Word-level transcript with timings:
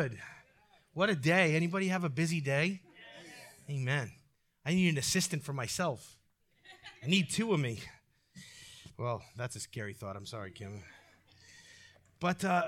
Good. 0.00 0.18
What 0.94 1.10
a 1.10 1.14
day. 1.14 1.54
Anybody 1.54 1.88
have 1.88 2.04
a 2.04 2.08
busy 2.08 2.40
day? 2.40 2.80
Yes. 3.68 3.76
Amen. 3.76 4.10
I 4.64 4.72
need 4.72 4.88
an 4.88 4.96
assistant 4.96 5.42
for 5.42 5.52
myself. 5.52 6.16
I 7.04 7.06
need 7.06 7.28
two 7.28 7.52
of 7.52 7.60
me. 7.60 7.80
Well, 8.96 9.20
that's 9.36 9.56
a 9.56 9.60
scary 9.60 9.92
thought. 9.92 10.16
I'm 10.16 10.24
sorry, 10.24 10.52
Kim. 10.52 10.82
But 12.18 12.42
uh, 12.46 12.62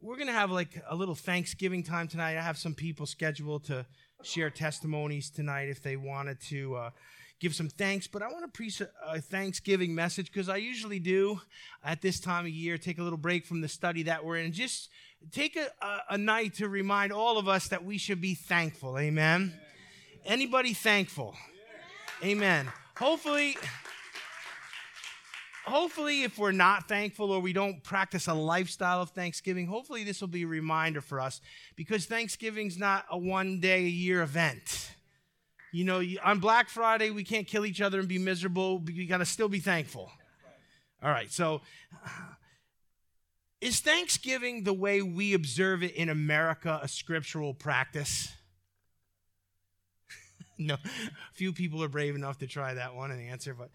we're 0.00 0.16
going 0.16 0.26
to 0.26 0.32
have 0.32 0.50
like 0.50 0.82
a 0.90 0.96
little 0.96 1.14
Thanksgiving 1.14 1.84
time 1.84 2.08
tonight. 2.08 2.36
I 2.36 2.42
have 2.42 2.58
some 2.58 2.74
people 2.74 3.06
scheduled 3.06 3.62
to 3.66 3.86
share 4.24 4.50
testimonies 4.50 5.30
tonight 5.30 5.68
if 5.68 5.80
they 5.80 5.96
wanted 5.96 6.40
to. 6.48 6.74
Uh, 6.74 6.90
give 7.42 7.54
some 7.56 7.68
thanks, 7.68 8.06
but 8.06 8.22
I 8.22 8.28
want 8.28 8.44
to 8.44 8.48
preach 8.48 8.80
a, 8.80 9.20
Thanksgiving 9.20 9.96
message 9.96 10.32
because 10.32 10.48
I 10.48 10.58
usually 10.58 11.00
do 11.00 11.40
at 11.84 12.00
this 12.00 12.20
time 12.20 12.44
of 12.44 12.52
year, 12.52 12.78
take 12.78 13.00
a 13.00 13.02
little 13.02 13.18
break 13.18 13.44
from 13.44 13.60
the 13.60 13.68
study 13.68 14.04
that 14.04 14.24
we're 14.24 14.36
in, 14.36 14.52
just 14.52 14.90
take 15.32 15.56
a, 15.56 15.66
a, 15.84 15.98
a 16.10 16.18
night 16.18 16.54
to 16.54 16.68
remind 16.68 17.12
all 17.12 17.38
of 17.38 17.48
us 17.48 17.66
that 17.68 17.84
we 17.84 17.98
should 17.98 18.20
be 18.20 18.34
thankful. 18.34 18.96
Amen. 18.96 19.52
Anybody 20.24 20.72
thankful? 20.72 21.34
Amen. 22.22 22.70
Hopefully, 22.96 23.56
hopefully, 25.66 26.22
if 26.22 26.38
we're 26.38 26.52
not 26.52 26.86
thankful 26.86 27.32
or 27.32 27.40
we 27.40 27.52
don't 27.52 27.82
practice 27.82 28.28
a 28.28 28.34
lifestyle 28.34 29.02
of 29.02 29.10
Thanksgiving, 29.10 29.66
hopefully 29.66 30.04
this 30.04 30.20
will 30.20 30.28
be 30.28 30.44
a 30.44 30.46
reminder 30.46 31.00
for 31.00 31.20
us 31.20 31.40
because 31.74 32.06
Thanksgiving's 32.06 32.78
not 32.78 33.04
a 33.10 33.18
one 33.18 33.58
day 33.58 33.80
a 33.80 33.88
year 33.88 34.22
event. 34.22 34.92
You 35.72 35.84
know, 35.84 36.02
on 36.22 36.38
Black 36.38 36.68
Friday, 36.68 37.10
we 37.10 37.24
can't 37.24 37.46
kill 37.46 37.64
each 37.64 37.80
other 37.80 37.98
and 37.98 38.06
be 38.06 38.18
miserable. 38.18 38.78
We 38.78 39.06
got 39.06 39.18
to 39.18 39.24
still 39.24 39.48
be 39.48 39.60
thankful. 39.60 40.10
All 41.02 41.10
right, 41.10 41.32
so 41.32 41.62
is 43.60 43.80
Thanksgiving 43.80 44.64
the 44.64 44.72
way 44.72 45.02
we 45.02 45.34
observe 45.34 45.82
it 45.82 45.94
in 45.94 46.08
America 46.08 46.80
a 46.82 46.88
scriptural 46.88 47.54
practice? 47.54 48.32
no, 50.58 50.76
few 51.32 51.52
people 51.52 51.82
are 51.82 51.88
brave 51.88 52.14
enough 52.14 52.38
to 52.38 52.46
try 52.46 52.74
that 52.74 52.94
one 52.94 53.10
and 53.10 53.20
answer, 53.20 53.54
but 53.54 53.70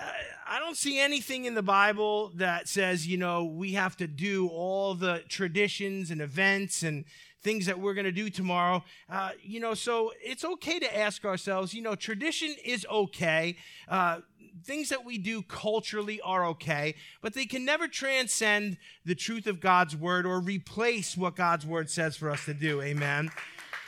uh, 0.00 0.10
I 0.46 0.58
don't 0.58 0.76
see 0.76 0.98
anything 0.98 1.44
in 1.44 1.54
the 1.54 1.62
Bible 1.62 2.32
that 2.36 2.68
says, 2.68 3.06
you 3.06 3.18
know, 3.18 3.44
we 3.44 3.72
have 3.72 3.96
to 3.98 4.06
do 4.06 4.48
all 4.48 4.94
the 4.94 5.22
traditions 5.28 6.10
and 6.10 6.20
events 6.20 6.82
and 6.82 7.04
things 7.46 7.66
that 7.66 7.78
we're 7.78 7.94
going 7.94 8.06
to 8.06 8.10
do 8.10 8.28
tomorrow. 8.28 8.82
Uh, 9.08 9.30
you 9.40 9.60
know, 9.60 9.72
so 9.72 10.12
it's 10.20 10.44
okay 10.44 10.80
to 10.80 10.98
ask 10.98 11.24
ourselves, 11.24 11.72
you 11.72 11.80
know, 11.80 11.94
tradition 11.94 12.52
is 12.64 12.84
okay. 12.90 13.56
Uh, 13.86 14.18
things 14.64 14.88
that 14.88 15.04
we 15.04 15.16
do 15.16 15.42
culturally 15.42 16.20
are 16.22 16.44
okay, 16.46 16.96
but 17.22 17.34
they 17.34 17.46
can 17.46 17.64
never 17.64 17.86
transcend 17.86 18.78
the 19.04 19.14
truth 19.14 19.46
of 19.46 19.60
God's 19.60 19.94
word 19.94 20.26
or 20.26 20.40
replace 20.40 21.16
what 21.16 21.36
God's 21.36 21.64
word 21.64 21.88
says 21.88 22.16
for 22.16 22.30
us 22.30 22.44
to 22.46 22.54
do. 22.54 22.82
Amen. 22.82 23.30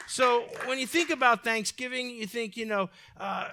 So 0.07 0.45
when 0.67 0.79
you 0.79 0.87
think 0.87 1.11
about 1.11 1.43
Thanksgiving, 1.43 2.11
you 2.11 2.29
think, 2.29 2.57
you 2.57 2.65
know, 2.65 2.91
uh, 3.19 3.49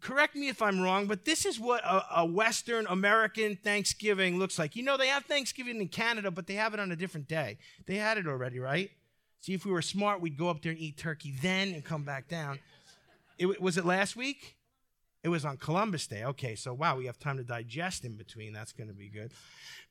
correct 0.00 0.34
me 0.34 0.48
if 0.48 0.60
I'm 0.60 0.80
wrong, 0.80 1.06
but 1.06 1.24
this 1.24 1.46
is 1.46 1.60
what 1.60 1.84
a, 1.84 2.20
a, 2.20 2.26
Western 2.26 2.84
American 2.88 3.56
Thanksgiving 3.62 4.40
looks 4.40 4.58
like. 4.58 4.74
You 4.74 4.82
know, 4.82 4.96
they 4.96 5.06
have 5.06 5.24
Thanksgiving 5.24 5.80
in 5.80 5.86
Canada, 5.86 6.32
but 6.32 6.48
they 6.48 6.54
have 6.54 6.74
it 6.74 6.80
on 6.80 6.90
a 6.90 6.96
different 6.96 7.28
day. 7.28 7.58
They 7.86 7.96
had 7.96 8.18
it 8.18 8.26
already, 8.26 8.58
right? 8.58 8.90
See, 9.40 9.54
if 9.54 9.64
we 9.64 9.70
were 9.70 9.82
smart, 9.82 10.20
we'd 10.20 10.36
go 10.36 10.48
up 10.48 10.62
there 10.62 10.72
and 10.72 10.80
eat 10.80 10.96
turkey 10.96 11.34
then 11.40 11.72
and 11.72 11.84
come 11.84 12.02
back 12.02 12.28
down. 12.28 12.58
It, 13.38 13.60
was 13.60 13.76
it 13.76 13.84
last 13.84 14.16
week? 14.16 14.56
It 15.22 15.28
was 15.28 15.44
on 15.44 15.56
Columbus 15.56 16.06
Day. 16.06 16.24
Okay, 16.24 16.54
so 16.54 16.72
wow, 16.72 16.96
we 16.96 17.06
have 17.06 17.18
time 17.18 17.36
to 17.36 17.44
digest 17.44 18.04
in 18.04 18.16
between. 18.16 18.52
That's 18.52 18.72
going 18.72 18.88
to 18.88 18.94
be 18.94 19.08
good. 19.08 19.32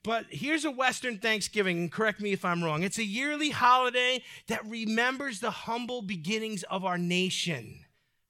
But 0.04 0.26
here's 0.30 0.66
a 0.66 0.72
Western 0.72 1.18
Thanksgiving, 1.18 1.78
and 1.78 1.92
correct 1.92 2.22
me 2.22 2.32
if 2.32 2.46
I'm 2.46 2.64
wrong. 2.64 2.84
It's 2.84 3.00
a 3.00 3.04
yearly 3.04 3.50
holiday 3.50 4.24
that 4.48 4.66
remembers 4.66 5.40
the 5.40 5.52
humble 5.52 6.02
beginnings 6.02 6.64
of 6.64 6.86
our 6.86 6.98
nation 6.98 7.85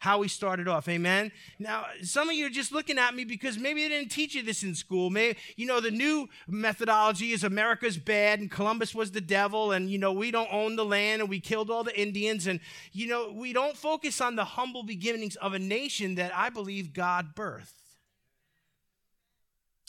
how 0.05 0.19
we 0.19 0.27
started 0.27 0.67
off. 0.67 0.87
Amen. 0.87 1.31
Now, 1.57 1.87
some 2.03 2.29
of 2.29 2.35
you 2.35 2.45
are 2.45 2.49
just 2.51 2.71
looking 2.71 2.99
at 2.99 3.15
me 3.15 3.25
because 3.25 3.57
maybe 3.57 3.81
they 3.81 3.89
didn't 3.89 4.11
teach 4.11 4.35
you 4.35 4.43
this 4.43 4.61
in 4.61 4.75
school. 4.75 5.09
Maybe, 5.09 5.39
you 5.55 5.66
know, 5.66 5.79
the 5.79 5.89
new 5.89 6.29
methodology 6.47 7.31
is 7.31 7.43
America's 7.43 7.97
bad 7.97 8.39
and 8.39 8.51
Columbus 8.51 8.94
was 8.94 9.09
the 9.09 9.19
devil 9.19 9.71
and, 9.71 9.89
you 9.89 9.97
know, 9.97 10.13
we 10.13 10.29
don't 10.29 10.53
own 10.53 10.75
the 10.75 10.85
land 10.85 11.23
and 11.23 11.29
we 11.29 11.39
killed 11.39 11.71
all 11.71 11.83
the 11.83 11.99
Indians. 11.99 12.45
And, 12.45 12.59
you 12.91 13.07
know, 13.07 13.31
we 13.31 13.51
don't 13.51 13.75
focus 13.75 14.21
on 14.21 14.35
the 14.35 14.45
humble 14.45 14.83
beginnings 14.83 15.38
of 15.38 15.53
a 15.53 15.59
nation 15.59 16.13
that 16.15 16.31
I 16.35 16.51
believe 16.51 16.94
God 16.94 17.35
birthed. 17.35 17.84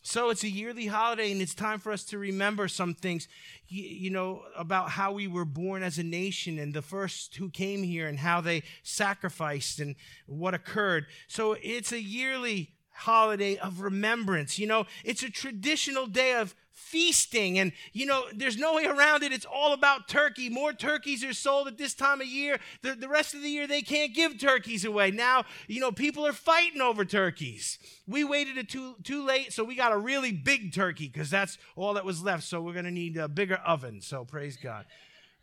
So 0.06 0.30
it's 0.30 0.44
a 0.44 0.48
yearly 0.48 0.86
holiday, 0.86 1.32
and 1.32 1.42
it's 1.42 1.52
time 1.52 1.80
for 1.80 1.90
us 1.90 2.04
to 2.04 2.16
remember 2.18 2.68
some 2.68 2.94
things, 2.94 3.26
you, 3.66 4.08
know, 4.08 4.44
about 4.56 4.90
how 4.90 5.10
we 5.10 5.26
were 5.26 5.44
born 5.44 5.82
as 5.82 5.98
a 5.98 6.04
nation 6.04 6.60
and 6.60 6.72
the 6.72 6.80
first 6.80 7.34
who 7.34 7.50
came 7.50 7.82
here 7.82 8.06
and 8.06 8.20
how 8.20 8.40
they 8.40 8.62
sacrificed 8.84 9.80
and 9.80 9.96
what 10.26 10.54
occurred. 10.54 11.06
So 11.26 11.56
it's 11.60 11.90
a 11.90 12.00
yearly 12.00 12.70
holiday 12.92 13.56
of 13.56 13.80
remembrance. 13.80 14.60
You 14.60 14.68
know, 14.68 14.86
it's 15.04 15.24
a 15.24 15.28
traditional 15.28 16.06
day 16.06 16.34
of 16.36 16.54
feasting. 16.76 17.58
And, 17.58 17.72
you 17.92 18.04
know, 18.04 18.24
there's 18.34 18.58
no 18.58 18.74
way 18.74 18.84
around 18.84 19.22
it. 19.22 19.32
It's 19.32 19.46
all 19.46 19.72
about 19.72 20.08
turkey. 20.08 20.50
More 20.50 20.72
turkeys 20.72 21.24
are 21.24 21.32
sold 21.32 21.66
at 21.66 21.78
this 21.78 21.94
time 21.94 22.20
of 22.20 22.26
year. 22.26 22.60
The, 22.82 22.94
the 22.94 23.08
rest 23.08 23.34
of 23.34 23.42
the 23.42 23.48
year, 23.48 23.66
they 23.66 23.80
can't 23.80 24.14
give 24.14 24.38
turkeys 24.38 24.84
away. 24.84 25.10
Now, 25.10 25.44
you 25.66 25.80
know, 25.80 25.90
people 25.90 26.26
are 26.26 26.34
fighting 26.34 26.82
over 26.82 27.04
turkeys. 27.04 27.78
We 28.06 28.24
waited 28.24 28.58
it 28.58 28.68
too, 28.68 28.96
too 29.02 29.24
late, 29.24 29.52
so 29.52 29.64
we 29.64 29.74
got 29.74 29.92
a 29.92 29.98
really 29.98 30.32
big 30.32 30.72
turkey 30.74 31.08
because 31.08 31.30
that's 31.30 31.56
all 31.74 31.94
that 31.94 32.04
was 32.04 32.22
left. 32.22 32.44
So 32.44 32.60
we're 32.60 32.74
going 32.74 32.84
to 32.84 32.90
need 32.90 33.16
a 33.16 33.26
bigger 33.26 33.56
oven. 33.56 34.02
So 34.02 34.24
praise 34.24 34.56
God. 34.56 34.84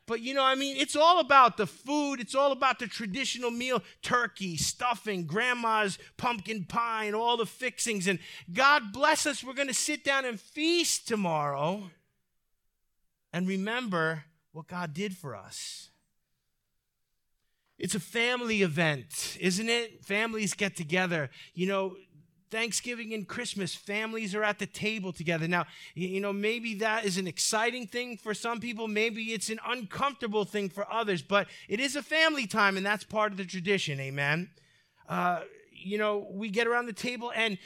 But 0.06 0.22
you 0.22 0.34
know, 0.34 0.44
I 0.44 0.56
mean, 0.56 0.76
it's 0.78 0.96
all 0.96 1.20
about 1.20 1.56
the 1.56 1.68
food. 1.68 2.20
It's 2.20 2.36
all 2.36 2.52
about 2.52 2.80
the 2.80 2.88
traditional 2.88 3.52
meal 3.52 3.82
turkey, 4.02 4.58
stuffing, 4.58 5.26
grandma's 5.26 5.98
pumpkin 6.18 6.66
pie, 6.66 7.06
and 7.06 7.16
all 7.16 7.38
the 7.38 7.46
fixings. 7.46 8.08
And 8.08 8.20
God 8.52 8.92
bless 8.92 9.26
us, 9.26 9.44
we're 9.44 9.54
going 9.54 9.70
to 9.70 9.74
sit 9.74 10.04
down 10.04 10.26
and 10.26 10.40
feast 10.40 11.08
tomorrow 11.08 11.90
and 13.32 13.48
remember 13.48 14.26
what 14.52 14.68
God 14.68 14.94
did 14.94 15.16
for 15.16 15.36
us. 15.36 15.90
It's 17.80 17.96
a 17.96 18.00
family 18.00 18.62
event, 18.62 19.38
isn't 19.40 19.68
it? 19.68 20.06
Families 20.06 20.54
get 20.54 20.76
together. 20.76 21.30
You 21.54 21.68
know, 21.68 21.96
Thanksgiving 22.54 23.16
and 23.16 23.28
Christmas, 23.28 23.74
families 23.74 24.36
are 24.36 24.44
at 24.44 24.60
the 24.60 24.68
table 24.68 25.12
together. 25.12 25.48
Now, 25.48 25.66
you 25.96 26.22
know, 26.22 26.32
maybe 26.32 26.76
that 26.76 27.04
is 27.04 27.18
an 27.18 27.26
exciting 27.26 27.88
thing 27.88 28.16
for 28.16 28.36
some 28.36 28.60
people, 28.60 28.88
maybe 28.88 29.34
it's 29.34 29.50
an 29.50 29.60
uncomfortable 29.68 30.46
thing 30.46 30.70
for 30.70 30.86
others, 30.94 31.24
but 31.24 31.48
it 31.68 31.80
is 31.80 31.96
a 31.96 32.04
family 32.04 32.46
time, 32.46 32.78
and 32.78 32.86
that's 32.86 33.06
part 33.06 33.32
of 33.32 33.40
the 33.40 33.44
tradition, 33.46 34.00
amen? 34.00 34.52
Uh, 35.10 35.40
you 35.72 35.98
know, 35.98 36.28
we 36.30 36.52
get 36.52 36.68
around 36.68 36.86
the 36.86 36.94
table, 36.94 37.32
and 37.36 37.58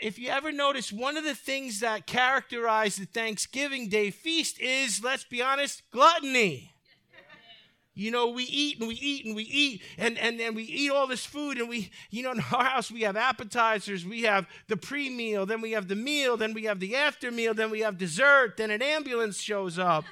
if 0.00 0.16
you 0.16 0.28
ever 0.28 0.52
notice, 0.52 0.92
one 0.92 1.16
of 1.16 1.24
the 1.24 1.34
things 1.34 1.80
that 1.80 2.06
characterize 2.06 2.94
the 2.94 3.06
Thanksgiving 3.06 3.88
Day 3.88 4.12
feast 4.12 4.60
is, 4.60 5.02
let's 5.02 5.24
be 5.24 5.42
honest, 5.42 5.82
gluttony. 5.90 6.75
You 7.98 8.10
know, 8.10 8.28
we 8.28 8.44
eat 8.44 8.78
and 8.78 8.86
we 8.86 8.94
eat 8.96 9.24
and 9.24 9.34
we 9.34 9.44
eat 9.44 9.82
and, 9.96 10.18
and, 10.18 10.38
and 10.38 10.54
we 10.54 10.64
eat 10.64 10.90
all 10.90 11.06
this 11.06 11.24
food 11.24 11.56
and 11.56 11.66
we, 11.66 11.90
you 12.10 12.22
know, 12.22 12.32
in 12.32 12.40
our 12.52 12.64
house 12.64 12.90
we 12.90 13.00
have 13.00 13.16
appetizers, 13.16 14.04
we 14.04 14.22
have 14.22 14.46
the 14.68 14.76
pre-meal, 14.76 15.46
then 15.46 15.62
we 15.62 15.72
have 15.72 15.88
the 15.88 15.96
meal, 15.96 16.36
then 16.36 16.52
we 16.52 16.64
have 16.64 16.78
the 16.78 16.94
after 16.94 17.30
meal, 17.30 17.54
then 17.54 17.70
we 17.70 17.80
have 17.80 17.96
dessert, 17.96 18.58
then 18.58 18.70
an 18.70 18.82
ambulance 18.82 19.40
shows 19.40 19.78
up 19.78 20.04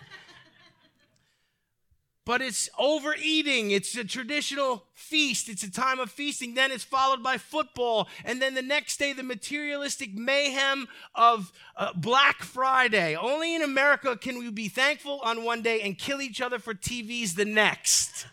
but 2.25 2.41
it's 2.41 2.71
overeating. 2.79 3.71
It's 3.71 3.95
a 3.97 4.05
traditional 4.05 4.85
feast. 4.95 5.49
It's 5.49 5.62
a 5.62 5.71
time 5.71 5.99
of 5.99 6.11
feasting. 6.11 6.55
Then 6.55 6.73
it's 6.73 6.85
followed 6.85 7.23
by 7.23 7.37
football. 7.37 8.09
And 8.25 8.41
then 8.41 8.55
the 8.55 8.62
next 8.62 8.99
day, 8.99 9.12
the 9.12 9.23
materialistic 9.23 10.15
mayhem 10.15 10.89
of 11.15 11.53
uh, 11.77 11.93
Black 11.95 12.43
Friday. 12.43 13.15
Only 13.15 13.55
in 13.55 13.62
America 13.62 14.17
can 14.17 14.39
we 14.39 14.51
be 14.51 14.69
thankful 14.69 15.21
on 15.23 15.45
one 15.45 15.62
day 15.62 15.83
and 15.83 15.99
kill 15.99 16.23
each 16.23 16.41
other 16.41 16.59
for 16.59 16.73
TVs 16.73 17.35
the 17.35 17.45
next. 17.45 18.27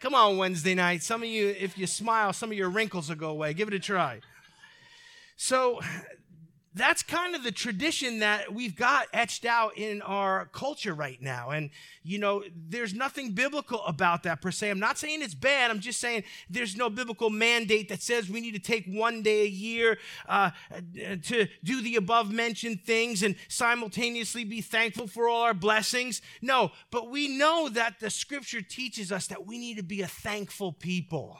Come 0.00 0.14
on, 0.14 0.38
Wednesday 0.38 0.74
night. 0.74 1.02
Some 1.02 1.22
of 1.22 1.28
you, 1.28 1.48
if 1.48 1.76
you 1.78 1.86
smile, 1.86 2.32
some 2.32 2.50
of 2.50 2.56
your 2.56 2.70
wrinkles 2.70 3.08
will 3.08 3.16
go 3.16 3.30
away. 3.30 3.54
Give 3.54 3.68
it 3.68 3.74
a 3.74 3.78
try. 3.78 4.20
So 5.36 5.80
that's 6.74 7.02
kind 7.02 7.36
of 7.36 7.44
the 7.44 7.52
tradition 7.52 8.18
that 8.18 8.52
we've 8.52 8.74
got 8.74 9.06
etched 9.12 9.44
out 9.44 9.78
in 9.78 10.02
our 10.02 10.46
culture 10.46 10.92
right 10.92 11.20
now. 11.22 11.50
And, 11.50 11.70
you 12.02 12.18
know, 12.18 12.42
there's 12.68 12.92
nothing 12.94 13.30
biblical 13.30 13.84
about 13.84 14.24
that 14.24 14.42
per 14.42 14.50
se. 14.50 14.70
I'm 14.70 14.80
not 14.80 14.98
saying 14.98 15.22
it's 15.22 15.34
bad. 15.34 15.70
I'm 15.70 15.78
just 15.78 16.00
saying 16.00 16.24
there's 16.50 16.76
no 16.76 16.90
biblical 16.90 17.30
mandate 17.30 17.88
that 17.90 18.02
says 18.02 18.28
we 18.28 18.40
need 18.40 18.54
to 18.54 18.58
take 18.58 18.86
one 18.86 19.22
day 19.22 19.42
a 19.42 19.48
year 19.48 19.98
uh, 20.28 20.50
to 21.22 21.46
do 21.62 21.80
the 21.80 21.94
above 21.94 22.32
mentioned 22.32 22.82
things 22.84 23.22
and 23.22 23.36
simultaneously 23.48 24.44
be 24.44 24.60
thankful 24.60 25.06
for 25.06 25.28
all 25.28 25.42
our 25.42 25.54
blessings. 25.54 26.20
No, 26.42 26.72
but 26.90 27.08
we 27.08 27.28
know 27.28 27.68
that 27.68 28.00
the 28.00 28.10
scripture 28.10 28.62
teaches 28.62 29.12
us 29.12 29.28
that 29.28 29.46
we 29.46 29.58
need 29.58 29.76
to 29.76 29.84
be 29.84 30.02
a 30.02 30.08
thankful 30.08 30.72
people. 30.72 31.38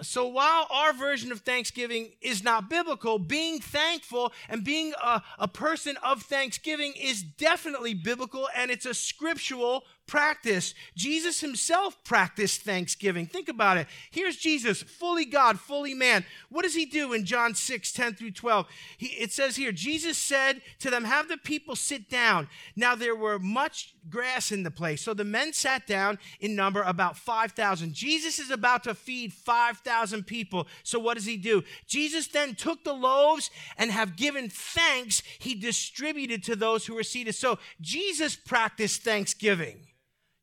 So 0.00 0.26
while 0.26 0.66
our 0.70 0.94
version 0.94 1.32
of 1.32 1.40
Thanksgiving 1.40 2.12
is 2.22 2.42
not 2.42 2.70
biblical, 2.70 3.18
being 3.18 3.60
thankful 3.60 4.32
and 4.48 4.64
being 4.64 4.94
a, 5.02 5.22
a 5.38 5.48
person 5.48 5.98
of 6.02 6.22
thanksgiving 6.22 6.94
is 6.98 7.22
definitely 7.22 7.92
biblical 7.92 8.48
and 8.56 8.70
it's 8.70 8.86
a 8.86 8.94
scriptural 8.94 9.84
practice. 10.06 10.74
Jesus 10.96 11.40
himself 11.40 11.96
practiced 12.04 12.62
thanksgiving. 12.62 13.26
Think 13.26 13.48
about 13.48 13.76
it. 13.76 13.86
Here's 14.10 14.36
Jesus, 14.36 14.82
fully 14.82 15.24
God, 15.24 15.58
fully 15.58 15.94
man. 15.94 16.24
What 16.50 16.62
does 16.62 16.74
he 16.74 16.84
do 16.84 17.12
in 17.12 17.24
John 17.24 17.54
6, 17.54 17.92
10 17.92 18.14
through 18.14 18.32
12? 18.32 18.66
He, 18.98 19.06
it 19.06 19.32
says 19.32 19.56
here, 19.56 19.72
Jesus 19.72 20.18
said 20.18 20.60
to 20.80 20.90
them, 20.90 21.04
Have 21.04 21.28
the 21.28 21.38
people 21.38 21.76
sit 21.76 22.10
down. 22.10 22.48
Now 22.76 22.94
there 22.94 23.16
were 23.16 23.38
much 23.38 23.94
grass 24.08 24.52
in 24.52 24.62
the 24.62 24.70
place. 24.70 25.02
So 25.02 25.14
the 25.14 25.24
men 25.24 25.52
sat 25.52 25.86
down 25.86 26.18
in 26.40 26.56
number 26.56 26.82
about 26.82 27.16
5,000. 27.16 27.94
Jesus 27.94 28.38
is 28.38 28.50
about 28.50 28.84
to 28.84 28.94
feed 28.94 29.32
5,000 29.32 30.26
people. 30.26 30.66
So 30.82 30.98
what 30.98 31.14
does 31.14 31.26
he 31.26 31.36
do? 31.36 31.62
Jesus 31.86 32.26
then 32.26 32.54
took 32.54 32.84
the 32.84 32.92
loaves 32.92 33.50
and 33.76 33.90
have 33.90 34.16
given 34.16 34.48
thanks, 34.48 35.22
he 35.38 35.54
distributed 35.54 36.42
to 36.44 36.56
those 36.56 36.86
who 36.86 36.94
were 36.94 37.02
seated. 37.02 37.34
So 37.34 37.58
Jesus 37.80 38.36
practiced 38.36 39.02
thanksgiving. 39.02 39.86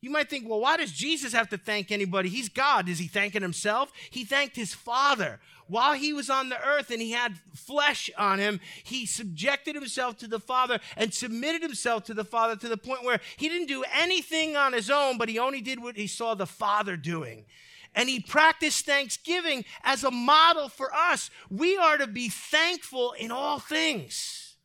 You 0.01 0.09
might 0.09 0.29
think, 0.29 0.47
well, 0.47 0.61
why 0.61 0.77
does 0.77 0.93
Jesus 0.93 1.33
have 1.33 1.49
to 1.49 1.57
thank 1.57 1.91
anybody? 1.91 2.29
He's 2.29 2.47
God. 2.47 2.87
Is 2.87 2.99
he 2.99 3.07
thanking 3.07 3.41
himself? 3.41 3.91
He 4.09 4.23
thanked 4.23 4.55
his 4.55 4.73
Father. 4.73 5.39
While 5.67 5.93
he 5.93 6.13
was 6.13 6.29
on 6.29 6.49
the 6.49 6.59
earth 6.65 6.89
and 6.89 7.01
he 7.01 7.11
had 7.11 7.37
flesh 7.53 8.09
on 8.17 8.39
him, 8.39 8.59
he 8.83 9.05
subjected 9.05 9.75
himself 9.75 10.17
to 10.17 10.27
the 10.27 10.39
Father 10.39 10.79
and 10.97 11.13
submitted 11.13 11.61
himself 11.61 12.05
to 12.05 12.13
the 12.13 12.23
Father 12.23 12.55
to 12.55 12.69
the 12.69 12.77
point 12.77 13.03
where 13.03 13.19
he 13.37 13.49
didn't 13.49 13.67
do 13.67 13.83
anything 13.93 14.55
on 14.55 14.73
his 14.73 14.89
own, 14.89 15.17
but 15.17 15.29
he 15.29 15.37
only 15.37 15.61
did 15.61 15.83
what 15.83 15.95
he 15.95 16.07
saw 16.07 16.33
the 16.33 16.47
Father 16.47 16.97
doing. 16.97 17.45
And 17.93 18.07
he 18.07 18.19
practiced 18.19 18.85
thanksgiving 18.85 19.65
as 19.83 20.03
a 20.03 20.11
model 20.11 20.69
for 20.69 20.93
us. 20.93 21.29
We 21.49 21.77
are 21.77 21.97
to 21.97 22.07
be 22.07 22.29
thankful 22.29 23.11
in 23.13 23.31
all 23.31 23.59
things. 23.59 24.55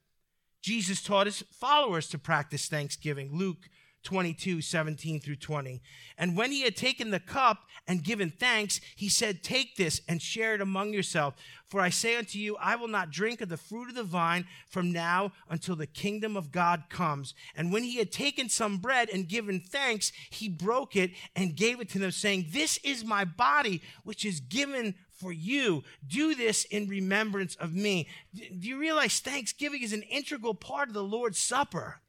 Jesus 0.62 1.02
taught 1.02 1.26
his 1.26 1.44
followers 1.52 2.08
to 2.08 2.18
practice 2.18 2.66
thanksgiving. 2.66 3.30
Luke 3.32 3.68
22, 4.04 4.60
17 4.60 5.20
through 5.20 5.36
20. 5.36 5.82
And 6.16 6.36
when 6.36 6.52
he 6.52 6.62
had 6.62 6.76
taken 6.76 7.10
the 7.10 7.20
cup 7.20 7.64
and 7.88 8.04
given 8.04 8.30
thanks, 8.30 8.80
he 8.94 9.08
said, 9.08 9.42
Take 9.42 9.76
this 9.76 10.00
and 10.08 10.22
share 10.22 10.54
it 10.54 10.60
among 10.60 10.92
yourself. 10.92 11.34
For 11.66 11.80
I 11.80 11.88
say 11.88 12.16
unto 12.16 12.38
you, 12.38 12.56
I 12.60 12.76
will 12.76 12.88
not 12.88 13.10
drink 13.10 13.40
of 13.40 13.48
the 13.48 13.56
fruit 13.56 13.88
of 13.88 13.96
the 13.96 14.04
vine 14.04 14.46
from 14.68 14.92
now 14.92 15.32
until 15.48 15.74
the 15.74 15.86
kingdom 15.86 16.36
of 16.36 16.52
God 16.52 16.84
comes. 16.88 17.34
And 17.56 17.72
when 17.72 17.82
he 17.82 17.96
had 17.96 18.12
taken 18.12 18.48
some 18.48 18.76
bread 18.76 19.08
and 19.08 19.26
given 19.26 19.60
thanks, 19.60 20.12
he 20.30 20.48
broke 20.48 20.94
it 20.94 21.12
and 21.34 21.56
gave 21.56 21.80
it 21.80 21.88
to 21.90 21.98
them, 21.98 22.12
saying, 22.12 22.46
This 22.50 22.78
is 22.84 23.04
my 23.04 23.24
body, 23.24 23.82
which 24.04 24.24
is 24.24 24.40
given 24.40 24.94
for 25.10 25.32
you. 25.32 25.82
Do 26.06 26.34
this 26.34 26.64
in 26.64 26.88
remembrance 26.88 27.56
of 27.56 27.72
me. 27.74 28.08
Do 28.34 28.68
you 28.68 28.78
realize 28.78 29.18
Thanksgiving 29.18 29.82
is 29.82 29.92
an 29.92 30.02
integral 30.02 30.54
part 30.54 30.88
of 30.88 30.94
the 30.94 31.02
Lord's 31.02 31.38
Supper? 31.38 32.00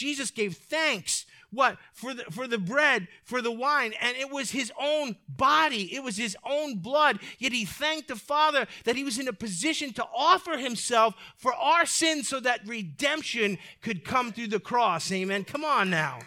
Jesus 0.00 0.30
gave 0.30 0.56
thanks 0.56 1.26
what 1.50 1.76
for 1.92 2.14
the 2.14 2.22
for 2.24 2.46
the 2.46 2.56
bread 2.56 3.06
for 3.22 3.42
the 3.42 3.50
wine 3.50 3.92
and 4.00 4.16
it 4.16 4.30
was 4.30 4.52
his 4.52 4.72
own 4.80 5.16
body 5.28 5.94
it 5.94 6.02
was 6.02 6.16
his 6.16 6.34
own 6.42 6.78
blood. 6.78 7.18
Yet 7.38 7.52
he 7.52 7.66
thanked 7.66 8.08
the 8.08 8.16
father 8.16 8.66
that 8.84 8.96
he 8.96 9.04
was 9.04 9.18
in 9.18 9.28
a 9.28 9.32
position 9.34 9.92
to 9.94 10.06
offer 10.16 10.56
himself 10.56 11.14
for 11.36 11.52
our 11.52 11.84
sins 11.84 12.28
so 12.28 12.40
that 12.40 12.66
redemption 12.66 13.58
could 13.82 14.02
come 14.02 14.32
through 14.32 14.46
the 14.46 14.58
cross. 14.58 15.12
Amen. 15.12 15.44
Come 15.44 15.66
on 15.66 15.90
now. 15.90 16.20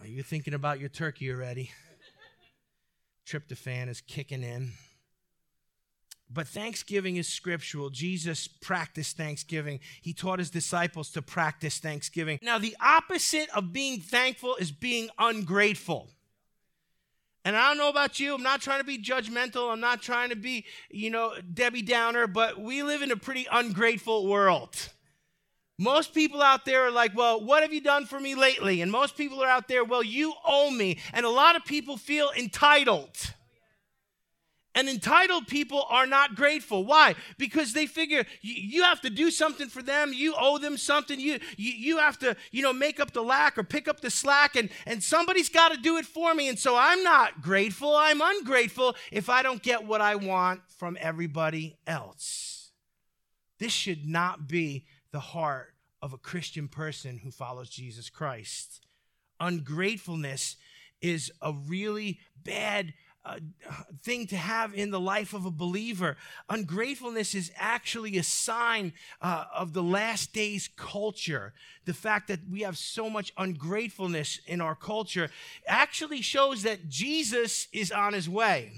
Are 0.00 0.06
you 0.06 0.22
thinking 0.22 0.54
about 0.54 0.78
your 0.78 0.88
turkey 0.88 1.32
already? 1.32 1.72
Tryptophan 3.26 3.88
is 3.88 4.00
kicking 4.02 4.44
in 4.44 4.70
but 6.30 6.48
Thanksgiving 6.48 7.16
is 7.16 7.28
scriptural. 7.28 7.90
Jesus 7.90 8.48
practiced 8.48 9.16
Thanksgiving. 9.16 9.80
He 10.02 10.12
taught 10.12 10.38
his 10.38 10.50
disciples 10.50 11.10
to 11.10 11.22
practice 11.22 11.78
Thanksgiving. 11.78 12.38
Now, 12.42 12.58
the 12.58 12.76
opposite 12.80 13.48
of 13.54 13.72
being 13.72 14.00
thankful 14.00 14.56
is 14.56 14.72
being 14.72 15.10
ungrateful. 15.18 16.08
And 17.44 17.56
I 17.56 17.68
don't 17.68 17.78
know 17.78 17.90
about 17.90 18.18
you, 18.20 18.34
I'm 18.34 18.42
not 18.42 18.62
trying 18.62 18.80
to 18.80 18.86
be 18.86 18.98
judgmental. 18.98 19.70
I'm 19.70 19.80
not 19.80 20.00
trying 20.00 20.30
to 20.30 20.36
be, 20.36 20.64
you 20.90 21.10
know, 21.10 21.34
Debbie 21.52 21.82
Downer, 21.82 22.26
but 22.26 22.58
we 22.58 22.82
live 22.82 23.02
in 23.02 23.10
a 23.10 23.16
pretty 23.16 23.46
ungrateful 23.52 24.26
world. 24.26 24.88
Most 25.78 26.14
people 26.14 26.40
out 26.40 26.64
there 26.64 26.86
are 26.86 26.90
like, 26.90 27.16
well, 27.16 27.44
what 27.44 27.62
have 27.62 27.72
you 27.72 27.80
done 27.80 28.06
for 28.06 28.18
me 28.18 28.34
lately? 28.34 28.80
And 28.80 28.90
most 28.90 29.16
people 29.16 29.42
are 29.42 29.48
out 29.48 29.68
there, 29.68 29.84
well, 29.84 30.02
you 30.02 30.32
owe 30.46 30.70
me. 30.70 30.98
And 31.12 31.26
a 31.26 31.30
lot 31.30 31.56
of 31.56 31.64
people 31.64 31.96
feel 31.96 32.30
entitled. 32.36 33.34
And 34.74 34.88
entitled 34.88 35.46
people 35.46 35.86
are 35.88 36.06
not 36.06 36.34
grateful. 36.34 36.84
Why? 36.84 37.14
Because 37.38 37.72
they 37.72 37.86
figure 37.86 38.24
you, 38.40 38.82
have 38.82 39.00
to 39.02 39.10
do 39.10 39.30
something 39.30 39.68
for 39.68 39.82
them. 39.82 40.12
You 40.12 40.34
owe 40.36 40.58
them 40.58 40.76
something. 40.76 41.20
You, 41.20 41.38
you, 41.56 41.72
you 41.72 41.98
have 41.98 42.18
to, 42.18 42.36
you 42.50 42.62
know, 42.62 42.72
make 42.72 42.98
up 42.98 43.12
the 43.12 43.22
lack 43.22 43.56
or 43.56 43.62
pick 43.62 43.86
up 43.86 44.00
the 44.00 44.10
slack 44.10 44.56
and, 44.56 44.70
and 44.84 45.02
somebody's 45.02 45.48
got 45.48 45.72
to 45.72 45.78
do 45.78 45.96
it 45.96 46.06
for 46.06 46.34
me. 46.34 46.48
And 46.48 46.58
so 46.58 46.76
I'm 46.76 47.04
not 47.04 47.40
grateful. 47.40 47.94
I'm 47.96 48.20
ungrateful 48.20 48.96
if 49.12 49.28
I 49.28 49.42
don't 49.42 49.62
get 49.62 49.86
what 49.86 50.00
I 50.00 50.16
want 50.16 50.60
from 50.76 50.98
everybody 51.00 51.78
else. 51.86 52.72
This 53.60 53.72
should 53.72 54.06
not 54.06 54.48
be 54.48 54.86
the 55.12 55.20
heart 55.20 55.74
of 56.02 56.12
a 56.12 56.18
Christian 56.18 56.66
person 56.66 57.18
who 57.18 57.30
follows 57.30 57.70
Jesus 57.70 58.10
Christ. 58.10 58.80
Ungratefulness 59.38 60.56
is 61.00 61.30
a 61.40 61.52
really 61.52 62.18
bad 62.36 62.94
thing 64.02 64.26
to 64.26 64.36
have 64.36 64.74
in 64.74 64.90
the 64.90 65.00
life 65.00 65.32
of 65.32 65.46
a 65.46 65.50
believer. 65.50 66.16
Ungratefulness 66.48 67.34
is 67.34 67.50
actually 67.56 68.18
a 68.18 68.22
sign 68.22 68.92
uh, 69.22 69.44
of 69.54 69.72
the 69.72 69.82
last 69.82 70.32
days 70.32 70.68
culture. 70.76 71.54
The 71.86 71.94
fact 71.94 72.28
that 72.28 72.40
we 72.50 72.60
have 72.60 72.76
so 72.76 73.08
much 73.08 73.32
ungratefulness 73.36 74.40
in 74.46 74.60
our 74.60 74.74
culture 74.74 75.30
actually 75.66 76.20
shows 76.20 76.62
that 76.64 76.88
Jesus 76.88 77.68
is 77.72 77.90
on 77.90 78.12
his 78.12 78.28
way. 78.28 78.72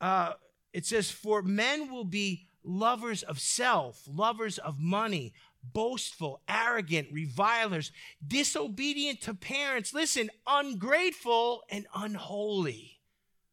Uh, 0.00 0.34
it 0.72 0.86
says, 0.86 1.10
For 1.10 1.42
men 1.42 1.90
will 1.90 2.04
be 2.04 2.46
lovers 2.62 3.22
of 3.22 3.40
self, 3.40 4.02
lovers 4.06 4.58
of 4.58 4.78
money, 4.78 5.32
boastful, 5.62 6.40
arrogant, 6.48 7.08
revilers, 7.10 7.90
disobedient 8.26 9.20
to 9.22 9.34
parents, 9.34 9.94
listen, 9.94 10.30
ungrateful 10.46 11.62
and 11.70 11.86
unholy. 11.94 12.99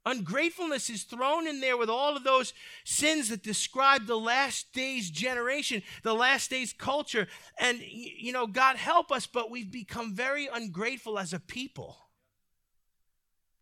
Ungratefulness 0.07 0.89
is 0.89 1.04
thrown 1.04 1.48
in 1.48 1.59
there 1.59 1.75
with 1.75 1.89
all 1.89 2.15
of 2.15 2.24
those 2.24 2.54
sins 2.86 3.27
that 3.27 3.44
describe 3.44 4.06
the 4.06 4.18
last 4.18 4.71
days 4.71 5.09
generation, 5.09 5.83
the 6.01 6.13
last 6.13 6.50
days 6.50 6.71
culture. 6.71 7.27
And, 7.59 7.80
you 7.81 8.31
know, 8.31 8.48
God 8.48 8.77
help 8.77 9.12
us, 9.12 9.27
but 9.27 9.51
we've 9.51 9.71
become 9.71 10.15
very 10.15 10.48
ungrateful 10.51 11.19
as 11.19 11.33
a 11.33 11.39
people. 11.39 11.98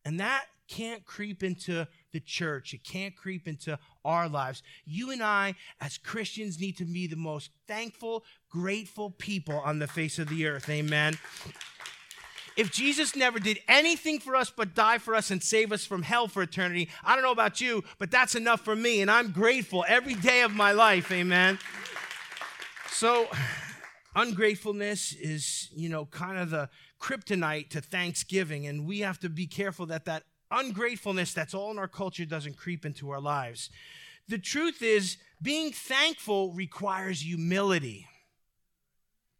And 0.05 0.19
that 0.19 0.45
can't 0.67 1.03
creep 1.03 1.41
into 1.41 1.87
the 2.11 2.19
church. 2.19 2.75
It 2.75 2.83
can't 2.83 3.15
creep 3.15 3.47
into 3.47 3.79
our 4.03 4.29
lives. 4.29 4.61
You 4.85 5.09
and 5.11 5.23
I, 5.23 5.55
as 5.81 5.97
Christians, 5.97 6.59
need 6.59 6.77
to 6.77 6.85
be 6.85 7.07
the 7.07 7.15
most 7.15 7.49
thankful, 7.67 8.23
grateful 8.51 9.09
people 9.09 9.59
on 9.65 9.79
the 9.79 9.87
face 9.87 10.19
of 10.19 10.29
the 10.29 10.45
earth. 10.45 10.69
Amen. 10.69 11.17
If 12.55 12.71
Jesus 12.71 13.15
never 13.15 13.37
did 13.37 13.59
anything 13.67 14.19
for 14.19 14.35
us 14.35 14.49
but 14.49 14.73
die 14.73 14.97
for 14.97 15.13
us 15.13 15.29
and 15.29 15.43
save 15.43 15.71
us 15.71 15.85
from 15.85 16.03
hell 16.03 16.27
for 16.27 16.41
eternity, 16.41 16.89
I 17.03 17.15
don't 17.15 17.23
know 17.23 17.31
about 17.31 17.59
you, 17.59 17.83
but 17.99 18.11
that's 18.11 18.35
enough 18.35 18.61
for 18.61 18.75
me. 18.75 19.01
And 19.01 19.11
I'm 19.11 19.31
grateful 19.31 19.83
every 19.87 20.15
day 20.15 20.41
of 20.41 20.53
my 20.53 20.71
life. 20.71 21.11
Amen. 21.11 21.59
So, 22.89 23.27
ungratefulness 24.15 25.13
is, 25.13 25.69
you 25.75 25.89
know, 25.89 26.05
kind 26.05 26.37
of 26.37 26.49
the 26.49 26.69
kryptonite 26.99 27.69
to 27.71 27.81
thanksgiving. 27.81 28.67
And 28.67 28.85
we 28.85 28.99
have 29.01 29.19
to 29.19 29.29
be 29.29 29.47
careful 29.47 29.85
that 29.87 30.05
that 30.05 30.23
ungratefulness 30.49 31.33
that's 31.33 31.53
all 31.53 31.71
in 31.71 31.77
our 31.77 31.89
culture 31.89 32.25
doesn't 32.25 32.55
creep 32.55 32.85
into 32.85 33.09
our 33.09 33.19
lives. 33.19 33.69
The 34.27 34.37
truth 34.37 34.81
is, 34.81 35.17
being 35.41 35.71
thankful 35.71 36.53
requires 36.53 37.21
humility. 37.21 38.07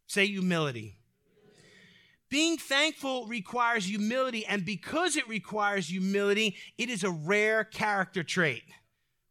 Say 0.08 0.28
humility. 0.28 0.98
Being 2.30 2.58
thankful 2.58 3.28
requires 3.28 3.86
humility, 3.86 4.46
and 4.46 4.66
because 4.66 5.16
it 5.16 5.28
requires 5.28 5.90
humility, 5.90 6.56
it 6.78 6.90
is 6.90 7.04
a 7.04 7.12
rare 7.12 7.64
character 7.64 8.24
trait. 8.24 8.64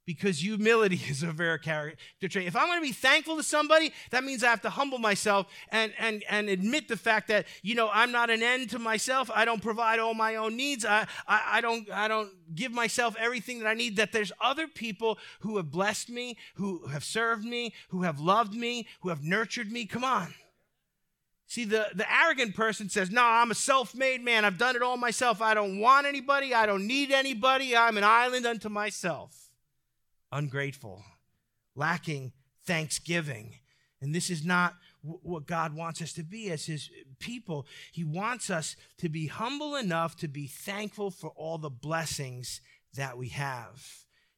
Because 0.07 0.43
humility 0.43 1.01
is 1.09 1.23
a 1.23 1.33
rare 1.33 1.59
character 1.59 2.29
trait. 2.29 2.47
If 2.47 2.55
I'm 2.55 2.69
to 2.69 2.81
be 2.81 2.93
thankful 2.93 3.37
to 3.37 3.43
somebody, 3.43 3.93
that 4.11 4.23
means 4.23 4.45
I 4.45 4.51
have 4.51 4.61
to 4.63 4.71
humble 4.71 4.99
myself 4.99 5.47
and, 5.71 5.93
and, 5.99 6.23
and 6.31 6.49
admit 6.49 6.87
the 6.87 6.97
fact 6.97 7.29
that, 7.29 7.47
you 7.63 7.75
know, 7.75 7.91
I'm 7.93 8.13
not 8.13 8.31
an 8.31 8.43
end 8.43 8.71
to 8.71 8.79
myself. 8.79 9.29
I 9.35 9.45
don't 9.45 9.63
provide 9.63 9.99
all 9.99 10.15
my 10.15 10.37
own 10.37 10.57
needs. 10.57 10.85
I, 10.85 11.07
I, 11.27 11.43
I, 11.55 11.61
don't, 11.61 11.91
I 11.91 12.07
don't 12.07 12.31
give 12.55 12.71
myself 12.71 13.17
everything 13.19 13.59
that 13.61 13.67
I 13.67 13.75
need. 13.75 13.97
That 13.97 14.13
there's 14.13 14.31
other 14.41 14.69
people 14.69 15.19
who 15.41 15.57
have 15.57 15.71
blessed 15.71 16.11
me, 16.11 16.37
who 16.55 16.87
have 16.89 17.03
served 17.03 17.45
me, 17.45 17.75
who 17.89 18.03
have 18.03 18.21
loved 18.21 18.55
me, 18.55 18.87
who 19.01 19.09
have 19.09 19.25
nurtured 19.25 19.73
me. 19.73 19.87
Come 19.87 20.05
on. 20.05 20.35
See, 21.47 21.65
the, 21.65 21.89
the 21.95 22.11
arrogant 22.13 22.55
person 22.55 22.89
says, 22.89 23.11
No, 23.11 23.23
I'm 23.23 23.51
a 23.51 23.55
self 23.55 23.95
made 23.95 24.25
man. 24.25 24.45
I've 24.45 24.59
done 24.59 24.77
it 24.77 24.83
all 24.83 24.97
myself. 24.97 25.43
I 25.43 25.55
don't 25.55 25.79
want 25.79 26.07
anybody. 26.07 26.55
I 26.55 26.67
don't 26.67 26.87
need 26.87 27.11
anybody. 27.11 27.77
I'm 27.77 27.97
an 27.97 28.05
island 28.05 28.47
unto 28.47 28.69
myself. 28.69 29.51
Ungrateful, 30.33 31.05
lacking 31.77 32.33
thanksgiving. 32.67 33.57
And 34.01 34.15
this 34.15 34.31
is 34.31 34.45
not 34.45 34.75
what 35.03 35.47
God 35.47 35.75
wants 35.75 36.01
us 36.03 36.13
to 36.15 36.23
be 36.23 36.51
as 36.51 36.67
His 36.67 36.91
people. 37.19 37.67
He 37.93 38.05
wants 38.05 38.51
us 38.51 38.77
to 38.99 39.09
be 39.09 39.27
humble 39.27 39.77
enough 39.77 40.17
to 40.17 40.29
be 40.29 40.47
thankful 40.47 41.11
for 41.11 41.31
all 41.37 41.59
the 41.59 41.71
blessings 41.71 42.61
that 42.95 43.17
we 43.17 43.29
have. 43.29 43.87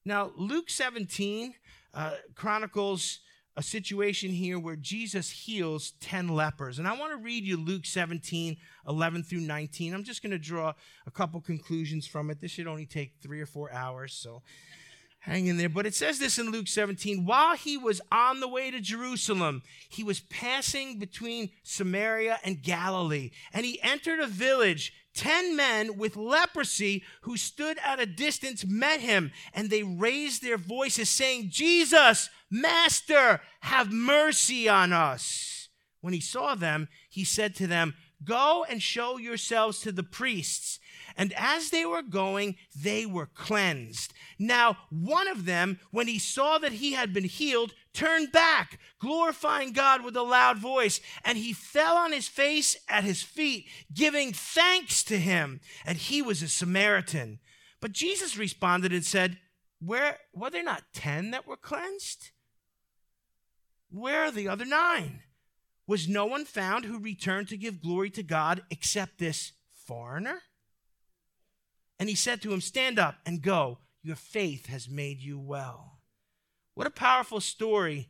Now, 0.05 0.33
Luke 0.37 0.71
17 0.71 1.55
uh, 1.95 2.13
chronicles 2.35 3.21
a 3.57 3.63
situation 3.63 4.31
here 4.31 4.59
where 4.59 4.77
Jesus 4.77 5.31
heals 5.31 5.93
10 6.01 6.29
lepers. 6.29 6.79
And 6.79 6.87
I 6.87 6.93
want 6.97 7.13
to 7.13 7.25
read 7.25 7.45
you 7.45 7.57
Luke 7.57 7.87
17, 7.87 8.57
11 8.87 9.23
through 9.23 9.41
19. 9.41 9.95
I'm 9.95 10.05
just 10.05 10.23
going 10.23 10.33
to 10.33 10.39
draw 10.39 10.75
a 11.07 11.11
couple 11.11 11.41
conclusions 11.41 12.07
from 12.07 12.31
it. 12.31 12.41
This 12.41 12.51
should 12.51 12.67
only 12.67 12.87
take 12.87 13.15
three 13.23 13.41
or 13.41 13.47
four 13.47 13.73
hours, 13.73 14.13
so 14.13 14.43
hang 15.21 15.47
in 15.47 15.57
there. 15.57 15.71
But 15.71 15.87
it 15.87 15.95
says 15.95 16.19
this 16.19 16.39
in 16.39 16.51
Luke 16.51 16.69
17 16.69 17.25
while 17.25 17.57
he 17.57 17.79
was 17.79 18.03
on 18.13 18.41
the 18.41 18.49
way 18.49 18.71
to 18.71 18.81
Jerusalem, 18.81 19.63
he 19.89 20.05
was 20.05 20.21
passing 20.21 20.99
between 20.99 21.51
Samaria 21.63 22.39
and 22.45 22.63
Galilee, 22.63 23.31
and 23.55 23.65
he 23.65 23.81
entered 23.83 24.21
a 24.21 24.27
village 24.27 24.93
Ten 25.17 25.57
men 25.57 25.97
with 25.97 26.15
leprosy 26.15 27.03
who 27.23 27.39
stood 27.39 27.79
at 27.83 27.99
a 27.99 28.05
distance 28.05 28.67
met 28.67 29.01
him, 29.01 29.33
and 29.55 29.71
they 29.71 29.83
raised 29.83 30.43
their 30.43 30.59
voices, 30.59 31.09
saying, 31.09 31.49
Jesus, 31.49 32.29
Master, 32.51 33.41
have 33.61 33.93
mercy 33.93 34.69
on 34.69 34.93
us. 34.93 35.69
When 36.01 36.15
he 36.15 36.21
saw 36.21 36.55
them, 36.55 36.89
he 37.09 37.25
said 37.25 37.55
to 37.57 37.67
them, 37.67 37.95
Go 38.25 38.65
and 38.69 38.83
show 38.83 39.19
yourselves 39.19 39.81
to 39.81 39.93
the 39.93 40.03
priests. 40.03 40.79
And 41.17 41.33
as 41.37 41.71
they 41.71 41.85
were 41.85 42.03
going, 42.03 42.57
they 42.75 43.07
were 43.07 43.27
cleansed. 43.27 44.13
Now, 44.39 44.77
one 44.91 45.29
of 45.29 45.47
them, 45.47 45.81
when 45.91 46.09
he 46.09 46.19
saw 46.19 46.59
that 46.59 46.73
he 46.73 46.93
had 46.93 47.13
been 47.13 47.25
healed, 47.25 47.75
turned 47.93 48.33
back, 48.33 48.79
glorifying 49.01 49.73
God 49.73 50.05
with 50.05 50.17
a 50.17 50.23
loud 50.23 50.59
voice. 50.59 51.01
And 51.25 51.39
he 51.39 51.53
fell 51.53 51.97
on 51.97 52.13
his 52.13 52.29
face 52.29 52.77
at 52.89 53.05
his 53.05 53.23
feet, 53.23 53.67
giving 53.93 54.33
thanks 54.33 55.03
to 55.05 55.19
him. 55.19 55.61
And 55.85 55.99
he 55.99 56.23
was 56.23 56.43
a 56.43 56.49
Samaritan. 56.49 57.41
But 57.81 57.93
Jesus 57.93 58.37
responded 58.37 58.93
and 58.93 59.05
said, 59.05 59.39
Where 59.81 60.19
were 60.35 60.51
there 60.51 60.65
not 60.65 60.85
ten 60.93 61.31
that 61.31 61.47
were 61.47 61.57
cleansed? 61.57 62.31
Where 63.91 64.25
are 64.25 64.31
the 64.31 64.49
other 64.49 64.65
nine? 64.65 65.21
Was 65.87 66.09
no 66.09 66.27
one 66.27 66.45
found 66.45 66.85
who 66.85 66.99
returned 66.99 67.49
to 67.49 67.57
give 67.57 67.83
glory 67.83 68.11
to 68.11 68.23
God 68.23 68.63
except 68.71 69.19
this 69.19 69.53
foreigner? 69.87 70.43
And 71.99 72.09
he 72.09 72.15
said 72.15 72.43
to 72.43 72.53
him, 72.53 72.61
Stand 72.61 72.99
up 72.99 73.17
and 73.25 73.41
go. 73.41 73.79
Your 74.03 74.17
faith 74.17 74.67
has 74.67 74.89
made 74.89 75.21
you 75.21 75.39
well. 75.39 75.99
What 76.75 76.87
a 76.87 76.91
powerful 76.91 77.41
story. 77.41 78.09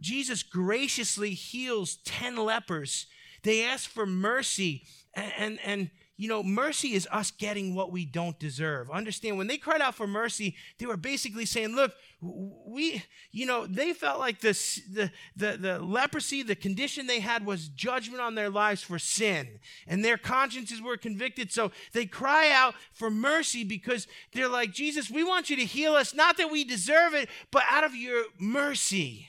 Jesus 0.00 0.42
graciously 0.42 1.30
heals 1.30 1.98
10 2.04 2.36
lepers. 2.36 3.06
They 3.42 3.64
ask 3.64 3.88
for 3.88 4.06
mercy, 4.06 4.86
and, 5.14 5.32
and, 5.36 5.58
and 5.64 5.90
you 6.22 6.28
know, 6.28 6.40
mercy 6.40 6.92
is 6.92 7.08
us 7.10 7.32
getting 7.32 7.74
what 7.74 7.90
we 7.90 8.04
don't 8.04 8.38
deserve. 8.38 8.88
Understand, 8.92 9.38
when 9.38 9.48
they 9.48 9.56
cried 9.56 9.80
out 9.80 9.96
for 9.96 10.06
mercy, 10.06 10.54
they 10.78 10.86
were 10.86 10.96
basically 10.96 11.44
saying, 11.44 11.74
look, 11.74 11.94
we, 12.20 13.02
you 13.32 13.44
know, 13.44 13.66
they 13.66 13.92
felt 13.92 14.20
like 14.20 14.38
the, 14.38 14.52
the, 15.34 15.56
the 15.56 15.80
leprosy, 15.80 16.44
the 16.44 16.54
condition 16.54 17.08
they 17.08 17.18
had 17.18 17.44
was 17.44 17.66
judgment 17.66 18.20
on 18.20 18.36
their 18.36 18.50
lives 18.50 18.82
for 18.82 19.00
sin. 19.00 19.58
And 19.88 20.04
their 20.04 20.16
consciences 20.16 20.80
were 20.80 20.96
convicted. 20.96 21.50
So 21.50 21.72
they 21.92 22.06
cry 22.06 22.52
out 22.52 22.76
for 22.92 23.10
mercy 23.10 23.64
because 23.64 24.06
they're 24.32 24.46
like, 24.46 24.72
Jesus, 24.72 25.10
we 25.10 25.24
want 25.24 25.50
you 25.50 25.56
to 25.56 25.64
heal 25.64 25.94
us. 25.94 26.14
Not 26.14 26.36
that 26.36 26.52
we 26.52 26.62
deserve 26.62 27.14
it, 27.14 27.28
but 27.50 27.64
out 27.68 27.82
of 27.82 27.96
your 27.96 28.26
mercy, 28.38 29.26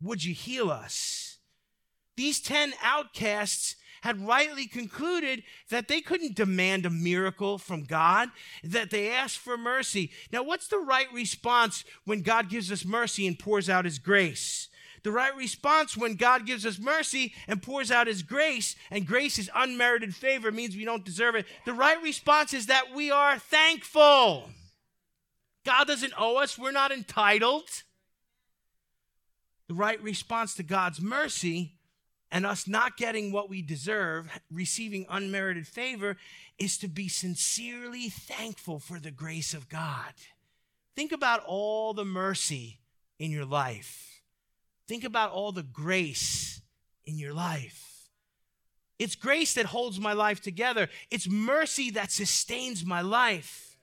would 0.00 0.24
you 0.24 0.34
heal 0.34 0.68
us? 0.68 1.38
These 2.16 2.40
10 2.40 2.72
outcasts 2.82 3.76
had 4.02 4.26
rightly 4.26 4.66
concluded 4.66 5.42
that 5.70 5.88
they 5.88 6.00
couldn't 6.00 6.34
demand 6.34 6.84
a 6.84 6.90
miracle 6.90 7.56
from 7.56 7.84
God, 7.84 8.28
that 8.62 8.90
they 8.90 9.10
asked 9.10 9.38
for 9.38 9.56
mercy. 9.56 10.10
Now, 10.32 10.42
what's 10.42 10.68
the 10.68 10.78
right 10.78 11.10
response 11.12 11.84
when 12.04 12.22
God 12.22 12.50
gives 12.50 12.70
us 12.70 12.84
mercy 12.84 13.26
and 13.26 13.38
pours 13.38 13.70
out 13.70 13.84
his 13.84 13.98
grace? 13.98 14.68
The 15.04 15.12
right 15.12 15.34
response 15.34 15.96
when 15.96 16.14
God 16.14 16.46
gives 16.46 16.66
us 16.66 16.78
mercy 16.78 17.32
and 17.48 17.62
pours 17.62 17.90
out 17.90 18.06
his 18.06 18.22
grace, 18.22 18.76
and 18.90 19.06
grace 19.06 19.38
is 19.38 19.50
unmerited 19.54 20.14
favor, 20.14 20.52
means 20.52 20.76
we 20.76 20.84
don't 20.84 21.04
deserve 21.04 21.34
it. 21.34 21.46
The 21.64 21.72
right 21.72 22.00
response 22.02 22.54
is 22.54 22.66
that 22.66 22.94
we 22.94 23.10
are 23.10 23.38
thankful. 23.38 24.50
God 25.64 25.86
doesn't 25.86 26.12
owe 26.18 26.38
us, 26.42 26.58
we're 26.58 26.72
not 26.72 26.92
entitled. 26.92 27.68
The 29.68 29.74
right 29.74 30.02
response 30.02 30.54
to 30.54 30.64
God's 30.64 31.00
mercy 31.00 31.78
and 32.32 32.46
us 32.46 32.66
not 32.66 32.96
getting 32.96 33.30
what 33.30 33.50
we 33.50 33.60
deserve, 33.60 34.40
receiving 34.50 35.04
unmerited 35.10 35.66
favor, 35.66 36.16
is 36.58 36.78
to 36.78 36.88
be 36.88 37.06
sincerely 37.06 38.08
thankful 38.08 38.78
for 38.78 38.98
the 38.98 39.10
grace 39.10 39.52
of 39.52 39.68
God. 39.68 40.14
Think 40.96 41.12
about 41.12 41.44
all 41.46 41.92
the 41.92 42.06
mercy 42.06 42.80
in 43.18 43.30
your 43.30 43.44
life. 43.44 44.22
Think 44.88 45.04
about 45.04 45.30
all 45.30 45.52
the 45.52 45.62
grace 45.62 46.62
in 47.04 47.18
your 47.18 47.34
life. 47.34 48.08
It's 48.98 49.14
grace 49.14 49.54
that 49.54 49.66
holds 49.66 50.00
my 50.00 50.14
life 50.14 50.40
together. 50.40 50.88
It's 51.10 51.28
mercy 51.28 51.90
that 51.90 52.10
sustains 52.10 52.84
my 52.84 53.02
life. 53.02 53.76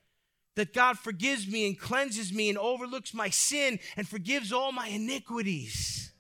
That 0.56 0.74
God 0.74 0.98
forgives 0.98 1.48
me 1.48 1.68
and 1.68 1.80
cleanses 1.80 2.34
me 2.34 2.50
and 2.50 2.58
overlooks 2.58 3.14
my 3.14 3.30
sin 3.30 3.80
and 3.96 4.08
forgives 4.08 4.52
all 4.52 4.72
my 4.72 4.88
iniquities. 4.88 6.12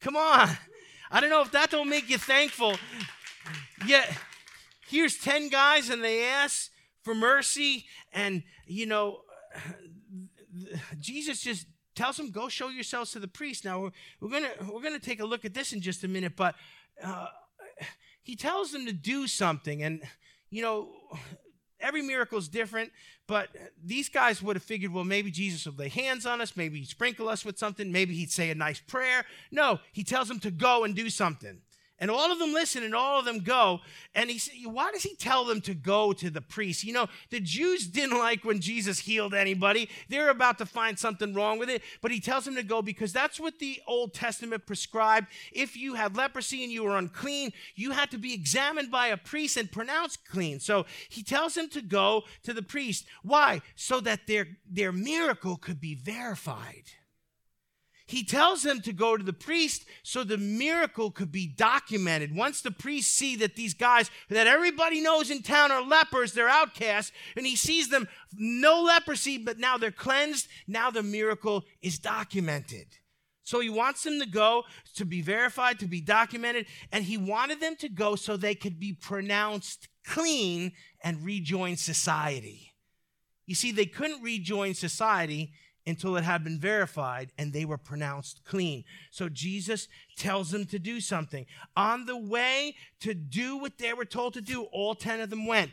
Come 0.00 0.16
on. 0.16 0.56
I 1.10 1.20
don't 1.20 1.30
know 1.30 1.42
if 1.42 1.50
that 1.52 1.70
don't 1.70 1.88
make 1.88 2.10
you 2.10 2.18
thankful. 2.18 2.76
Yet, 3.86 4.16
here's 4.88 5.16
10 5.18 5.48
guys 5.48 5.90
and 5.90 6.02
they 6.02 6.24
ask 6.24 6.70
for 7.02 7.14
mercy. 7.14 7.86
And, 8.12 8.42
you 8.66 8.86
know, 8.86 9.20
Jesus 10.98 11.40
just 11.40 11.66
tells 11.94 12.16
them, 12.16 12.30
go 12.30 12.48
show 12.48 12.68
yourselves 12.68 13.12
to 13.12 13.20
the 13.20 13.28
priest. 13.28 13.64
Now, 13.64 13.80
we're, 13.80 13.90
we're 14.20 14.30
going 14.30 14.44
to 14.44 14.72
we're 14.72 14.82
gonna 14.82 14.98
take 14.98 15.20
a 15.20 15.26
look 15.26 15.44
at 15.44 15.54
this 15.54 15.72
in 15.72 15.80
just 15.80 16.04
a 16.04 16.08
minute, 16.08 16.34
but 16.36 16.54
uh, 17.02 17.26
he 18.22 18.36
tells 18.36 18.72
them 18.72 18.86
to 18.86 18.92
do 18.92 19.26
something. 19.26 19.82
And, 19.82 20.02
you 20.50 20.62
know, 20.62 20.90
every 21.80 22.02
miracle 22.02 22.38
is 22.38 22.48
different, 22.48 22.92
but 23.26 23.48
these 23.82 24.08
guys 24.08 24.42
would 24.42 24.56
have 24.56 24.62
figured, 24.62 24.92
well, 24.92 25.04
maybe 25.04 25.30
Jesus 25.30 25.66
would 25.66 25.78
lay 25.78 25.88
hands 25.88 26.26
on 26.26 26.40
us, 26.40 26.56
maybe 26.56 26.78
he'd 26.78 26.88
sprinkle 26.88 27.28
us 27.28 27.44
with 27.44 27.58
something, 27.58 27.92
maybe 27.92 28.14
he'd 28.14 28.30
say 28.30 28.50
a 28.50 28.54
nice 28.54 28.80
prayer. 28.80 29.24
No, 29.50 29.80
he 29.92 30.04
tells 30.04 30.28
them 30.28 30.40
to 30.40 30.50
go 30.50 30.84
and 30.84 30.94
do 30.94 31.10
something. 31.10 31.60
And 31.98 32.10
all 32.10 32.30
of 32.30 32.38
them 32.38 32.52
listen 32.52 32.82
and 32.82 32.94
all 32.94 33.18
of 33.18 33.24
them 33.24 33.38
go. 33.38 33.80
And 34.14 34.28
he 34.28 34.38
said, 34.38 34.54
Why 34.64 34.92
does 34.92 35.02
he 35.02 35.14
tell 35.16 35.46
them 35.46 35.62
to 35.62 35.72
go 35.72 36.12
to 36.12 36.28
the 36.28 36.42
priest? 36.42 36.84
You 36.84 36.92
know, 36.92 37.06
the 37.30 37.40
Jews 37.40 37.86
didn't 37.86 38.18
like 38.18 38.44
when 38.44 38.60
Jesus 38.60 38.98
healed 38.98 39.32
anybody. 39.32 39.88
They're 40.10 40.28
about 40.28 40.58
to 40.58 40.66
find 40.66 40.98
something 40.98 41.32
wrong 41.32 41.58
with 41.58 41.70
it. 41.70 41.82
But 42.02 42.10
he 42.10 42.20
tells 42.20 42.44
them 42.44 42.54
to 42.56 42.62
go 42.62 42.82
because 42.82 43.14
that's 43.14 43.40
what 43.40 43.58
the 43.58 43.80
Old 43.86 44.12
Testament 44.12 44.66
prescribed. 44.66 45.28
If 45.52 45.74
you 45.74 45.94
had 45.94 46.16
leprosy 46.16 46.64
and 46.64 46.72
you 46.72 46.84
were 46.84 46.98
unclean, 46.98 47.52
you 47.74 47.92
had 47.92 48.10
to 48.10 48.18
be 48.18 48.34
examined 48.34 48.90
by 48.90 49.06
a 49.06 49.16
priest 49.16 49.56
and 49.56 49.72
pronounced 49.72 50.28
clean. 50.28 50.60
So 50.60 50.84
he 51.08 51.22
tells 51.22 51.54
them 51.54 51.70
to 51.70 51.80
go 51.80 52.24
to 52.42 52.52
the 52.52 52.62
priest. 52.62 53.06
Why? 53.22 53.62
So 53.74 54.00
that 54.00 54.26
their, 54.26 54.48
their 54.70 54.92
miracle 54.92 55.56
could 55.56 55.80
be 55.80 55.94
verified. 55.94 56.84
He 58.08 58.22
tells 58.22 58.62
them 58.62 58.80
to 58.82 58.92
go 58.92 59.16
to 59.16 59.24
the 59.24 59.32
priest 59.32 59.84
so 60.04 60.22
the 60.22 60.38
miracle 60.38 61.10
could 61.10 61.32
be 61.32 61.48
documented. 61.48 62.34
Once 62.34 62.62
the 62.62 62.70
priests 62.70 63.12
see 63.12 63.34
that 63.36 63.56
these 63.56 63.74
guys 63.74 64.10
that 64.30 64.46
everybody 64.46 65.00
knows 65.00 65.28
in 65.28 65.42
town 65.42 65.72
are 65.72 65.82
lepers, 65.82 66.32
they're 66.32 66.48
outcasts, 66.48 67.10
and 67.36 67.44
he 67.44 67.56
sees 67.56 67.88
them 67.88 68.06
no 68.32 68.82
leprosy, 68.82 69.38
but 69.38 69.58
now 69.58 69.76
they're 69.76 69.90
cleansed, 69.90 70.46
now 70.68 70.88
the 70.88 71.02
miracle 71.02 71.64
is 71.82 71.98
documented. 71.98 72.86
So 73.42 73.58
he 73.58 73.70
wants 73.70 74.04
them 74.04 74.20
to 74.20 74.26
go 74.26 74.64
to 74.94 75.04
be 75.04 75.20
verified, 75.20 75.80
to 75.80 75.86
be 75.86 76.00
documented, 76.00 76.66
and 76.92 77.04
he 77.04 77.16
wanted 77.16 77.60
them 77.60 77.74
to 77.76 77.88
go 77.88 78.14
so 78.14 78.36
they 78.36 78.54
could 78.54 78.78
be 78.78 78.92
pronounced 78.92 79.88
clean 80.04 80.72
and 81.02 81.24
rejoin 81.24 81.76
society. 81.76 82.72
You 83.46 83.54
see, 83.54 83.72
they 83.72 83.86
couldn't 83.86 84.22
rejoin 84.22 84.74
society 84.74 85.52
until 85.86 86.16
it 86.16 86.24
had 86.24 86.42
been 86.42 86.58
verified 86.58 87.30
and 87.38 87.52
they 87.52 87.64
were 87.64 87.78
pronounced 87.78 88.44
clean. 88.44 88.84
So 89.10 89.28
Jesus 89.28 89.86
tells 90.16 90.50
them 90.50 90.66
to 90.66 90.78
do 90.78 91.00
something. 91.00 91.46
On 91.76 92.06
the 92.06 92.16
way 92.16 92.74
to 93.00 93.14
do 93.14 93.56
what 93.56 93.78
they 93.78 93.92
were 93.92 94.04
told 94.04 94.34
to 94.34 94.40
do, 94.40 94.64
all 94.64 94.94
10 94.94 95.20
of 95.20 95.30
them 95.30 95.46
went. 95.46 95.70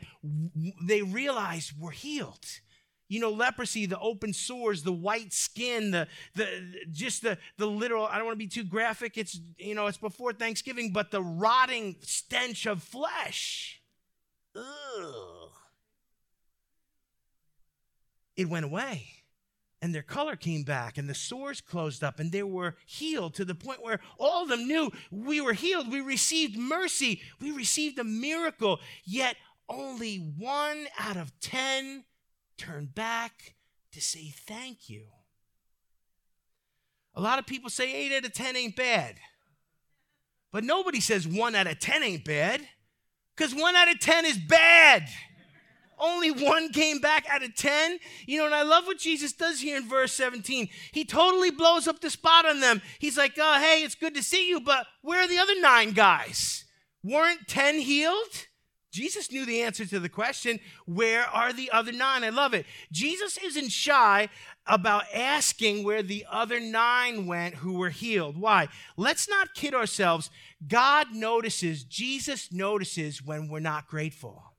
They 0.85 1.01
realized 1.01 1.73
we're 1.79 1.91
healed. 1.91 2.45
You 3.09 3.19
know, 3.19 3.31
leprosy, 3.31 3.85
the 3.85 3.99
open 3.99 4.33
sores, 4.33 4.83
the 4.83 4.93
white 4.93 5.33
skin, 5.33 5.91
the 5.91 6.07
the 6.35 6.47
just 6.91 7.21
the 7.21 7.37
the 7.57 7.67
literal, 7.67 8.07
I 8.07 8.15
don't 8.15 8.25
want 8.25 8.39
to 8.39 8.43
be 8.43 8.47
too 8.47 8.63
graphic. 8.63 9.17
It's 9.17 9.39
you 9.57 9.75
know, 9.75 9.85
it's 9.85 9.99
before 9.99 10.33
Thanksgiving, 10.33 10.91
but 10.91 11.11
the 11.11 11.21
rotting 11.21 11.97
stench 12.01 12.65
of 12.65 12.81
flesh. 12.81 13.81
Ugh. 14.55 15.51
It 18.35 18.49
went 18.49 18.65
away 18.65 19.22
and 19.83 19.93
their 19.93 20.01
color 20.01 20.37
came 20.37 20.63
back 20.63 20.97
and 20.97 21.09
the 21.09 21.13
sores 21.13 21.59
closed 21.59 22.05
up 22.05 22.17
and 22.17 22.31
they 22.31 22.41
were 22.41 22.77
healed 22.85 23.33
to 23.33 23.43
the 23.43 23.53
point 23.53 23.83
where 23.83 23.99
all 24.17 24.43
of 24.43 24.47
them 24.47 24.65
knew 24.65 24.89
we 25.11 25.41
were 25.41 25.51
healed. 25.51 25.91
We 25.91 25.99
received 25.99 26.57
mercy. 26.57 27.21
We 27.41 27.51
received 27.51 27.99
a 27.99 28.05
miracle. 28.05 28.79
Yet 29.03 29.35
only 29.67 30.15
one 30.15 30.87
out 30.97 31.17
of 31.17 31.37
10 31.41 32.05
turned 32.57 32.95
back 32.95 33.55
to 33.91 33.99
say 33.99 34.33
thank 34.33 34.89
you. 34.89 35.07
A 37.13 37.19
lot 37.19 37.37
of 37.37 37.45
people 37.45 37.69
say 37.69 37.93
8 38.05 38.19
out 38.19 38.25
of 38.25 38.33
10 38.33 38.55
ain't 38.55 38.77
bad. 38.77 39.15
But 40.53 40.63
nobody 40.63 41.01
says 41.01 41.27
1 41.27 41.55
out 41.55 41.67
of 41.67 41.79
10 41.79 42.03
ain't 42.03 42.23
bad 42.23 42.61
because 43.35 43.53
1 43.53 43.75
out 43.75 43.91
of 43.91 43.99
10 43.99 44.23
is 44.27 44.37
bad. 44.37 45.09
Only 46.03 46.31
one 46.31 46.73
came 46.73 46.99
back 46.99 47.25
out 47.29 47.43
of 47.43 47.55
10. 47.55 47.97
You 48.25 48.39
know, 48.39 48.45
and 48.45 48.53
I 48.53 48.63
love 48.63 48.85
what 48.85 48.99
Jesus 48.99 49.31
does 49.31 49.61
here 49.61 49.77
in 49.77 49.87
verse 49.87 50.11
17. 50.11 50.67
He 50.91 51.05
totally 51.05 51.49
blows 51.49 51.87
up 51.87 52.01
the 52.01 52.09
spot 52.09 52.45
on 52.45 52.59
them. 52.59 52.81
He's 52.99 53.17
like, 53.17 53.35
oh, 53.37 53.59
hey, 53.59 53.83
it's 53.83 53.95
good 53.95 54.13
to 54.15 54.21
see 54.21 54.49
you, 54.49 54.59
but 54.59 54.85
where 55.01 55.21
are 55.21 55.27
the 55.29 55.39
other 55.39 55.59
nine 55.61 55.93
guys? 55.93 56.65
Weren't 57.03 57.47
10 57.47 57.79
healed? 57.79 58.47
Jesus 58.91 59.31
knew 59.31 59.45
the 59.45 59.63
answer 59.63 59.85
to 59.85 59.99
the 59.99 60.09
question, 60.09 60.59
where 60.85 61.23
are 61.23 61.53
the 61.53 61.71
other 61.71 61.93
nine? 61.93 62.23
I 62.23 62.29
love 62.29 62.53
it. 62.53 62.65
Jesus 62.91 63.37
isn't 63.37 63.71
shy 63.71 64.27
about 64.67 65.05
asking 65.13 65.83
where 65.83 66.03
the 66.03 66.25
other 66.29 66.59
nine 66.59 67.25
went 67.25 67.55
who 67.55 67.73
were 67.73 67.89
healed. 67.89 68.37
Why? 68.37 68.67
Let's 68.97 69.29
not 69.29 69.55
kid 69.55 69.73
ourselves. 69.73 70.29
God 70.67 71.07
notices, 71.13 71.85
Jesus 71.85 72.51
notices 72.51 73.23
when 73.23 73.47
we're 73.47 73.61
not 73.61 73.87
grateful 73.87 74.52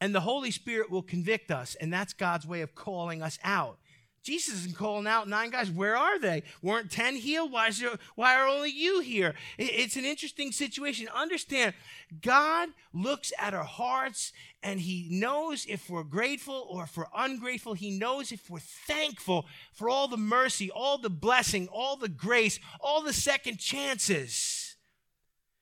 and 0.00 0.14
the 0.14 0.20
Holy 0.20 0.50
Spirit 0.50 0.90
will 0.90 1.02
convict 1.02 1.50
us, 1.50 1.76
and 1.76 1.92
that's 1.92 2.12
God's 2.12 2.46
way 2.46 2.60
of 2.60 2.74
calling 2.74 3.22
us 3.22 3.38
out. 3.42 3.78
Jesus 4.24 4.54
isn't 4.54 4.76
calling 4.76 5.06
out 5.06 5.28
nine 5.28 5.50
guys. 5.50 5.70
Where 5.70 5.96
are 5.96 6.18
they? 6.18 6.44
Weren't 6.62 6.90
10 6.90 7.16
healed? 7.16 7.52
Why, 7.52 7.68
is 7.68 7.78
there, 7.78 7.90
why 8.14 8.34
are 8.36 8.48
only 8.48 8.70
you 8.70 9.00
here? 9.00 9.34
It's 9.58 9.96
an 9.96 10.06
interesting 10.06 10.50
situation. 10.50 11.08
Understand, 11.14 11.74
God 12.22 12.70
looks 12.94 13.34
at 13.38 13.52
our 13.52 13.64
hearts 13.64 14.32
and 14.62 14.80
He 14.80 15.08
knows 15.10 15.66
if 15.66 15.90
we're 15.90 16.04
grateful 16.04 16.66
or 16.70 16.84
if 16.84 16.96
we're 16.96 17.04
ungrateful. 17.14 17.74
He 17.74 17.90
knows 17.90 18.32
if 18.32 18.48
we're 18.48 18.60
thankful 18.60 19.44
for 19.74 19.90
all 19.90 20.08
the 20.08 20.16
mercy, 20.16 20.70
all 20.70 20.96
the 20.96 21.10
blessing, 21.10 21.68
all 21.68 21.98
the 21.98 22.08
grace, 22.08 22.58
all 22.80 23.02
the 23.02 23.12
second 23.12 23.58
chances. 23.58 24.76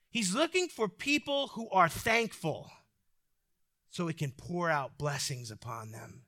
He's 0.08 0.36
looking 0.36 0.68
for 0.68 0.88
people 0.88 1.48
who 1.48 1.68
are 1.70 1.88
thankful 1.88 2.70
so 3.92 4.08
it 4.08 4.16
can 4.16 4.32
pour 4.32 4.70
out 4.70 4.98
blessings 4.98 5.50
upon 5.50 5.92
them. 5.92 6.22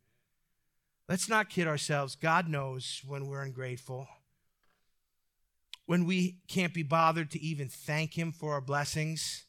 Let's 1.08 1.28
not 1.28 1.48
kid 1.48 1.66
ourselves. 1.66 2.14
God 2.14 2.46
knows 2.46 3.00
when 3.06 3.26
we're 3.26 3.42
ungrateful, 3.42 4.06
when 5.86 6.04
we 6.04 6.38
can't 6.46 6.74
be 6.74 6.82
bothered 6.82 7.30
to 7.32 7.40
even 7.40 7.68
thank 7.68 8.16
Him 8.16 8.32
for 8.32 8.52
our 8.52 8.60
blessings. 8.60 9.46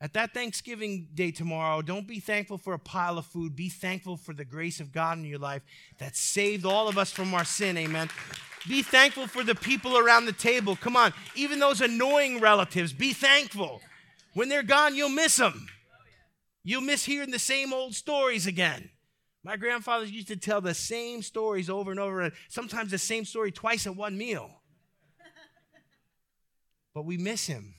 At 0.00 0.12
that 0.12 0.34
Thanksgiving 0.34 1.08
day 1.14 1.30
tomorrow, 1.30 1.80
don't 1.80 2.06
be 2.06 2.20
thankful 2.20 2.58
for 2.58 2.74
a 2.74 2.78
pile 2.78 3.16
of 3.16 3.24
food. 3.24 3.56
Be 3.56 3.70
thankful 3.70 4.18
for 4.18 4.34
the 4.34 4.44
grace 4.44 4.78
of 4.78 4.92
God 4.92 5.16
in 5.16 5.24
your 5.24 5.38
life 5.38 5.62
that 5.98 6.14
saved 6.14 6.66
all 6.66 6.88
of 6.88 6.98
us 6.98 7.10
from 7.10 7.32
our 7.32 7.46
sin. 7.46 7.78
Amen. 7.78 8.10
Be 8.68 8.82
thankful 8.82 9.26
for 9.26 9.42
the 9.42 9.54
people 9.54 9.96
around 9.96 10.26
the 10.26 10.32
table. 10.32 10.76
Come 10.76 10.96
on, 10.96 11.14
even 11.34 11.58
those 11.58 11.80
annoying 11.80 12.40
relatives, 12.40 12.92
be 12.92 13.14
thankful. 13.14 13.80
When 14.34 14.50
they're 14.50 14.62
gone, 14.62 14.94
you'll 14.94 15.08
miss 15.08 15.36
them. 15.36 15.68
You'll 16.66 16.80
miss 16.80 17.04
hearing 17.04 17.30
the 17.30 17.38
same 17.38 17.72
old 17.72 17.94
stories 17.94 18.48
again. 18.48 18.90
My 19.44 19.56
grandfathers 19.56 20.10
used 20.10 20.26
to 20.26 20.36
tell 20.36 20.60
the 20.60 20.74
same 20.74 21.22
stories 21.22 21.70
over 21.70 21.92
and 21.92 22.00
over, 22.00 22.32
sometimes 22.48 22.90
the 22.90 22.98
same 22.98 23.24
story 23.24 23.52
twice 23.52 23.86
at 23.86 23.94
one 23.94 24.18
meal. 24.18 24.50
but 26.92 27.04
we 27.04 27.18
miss 27.18 27.46
him. 27.46 27.74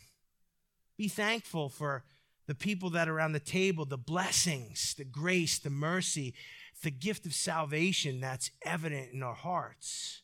Be 0.98 1.10
thankful 1.10 1.68
for 1.68 2.06
the 2.46 2.56
people 2.56 2.90
that 2.92 3.10
are 3.10 3.18
around 3.18 3.34
the 3.34 3.42
table, 3.42 3.84
the 3.84 3.98
blessings, 3.98 4.94
the 4.98 5.04
grace, 5.04 5.60
the 5.60 5.70
mercy, 5.70 6.34
the 6.82 6.90
gift 6.90 7.26
of 7.26 7.34
salvation 7.34 8.22
that's 8.22 8.52
evident 8.62 9.12
in 9.12 9.22
our 9.22 9.36
hearts. 9.36 10.22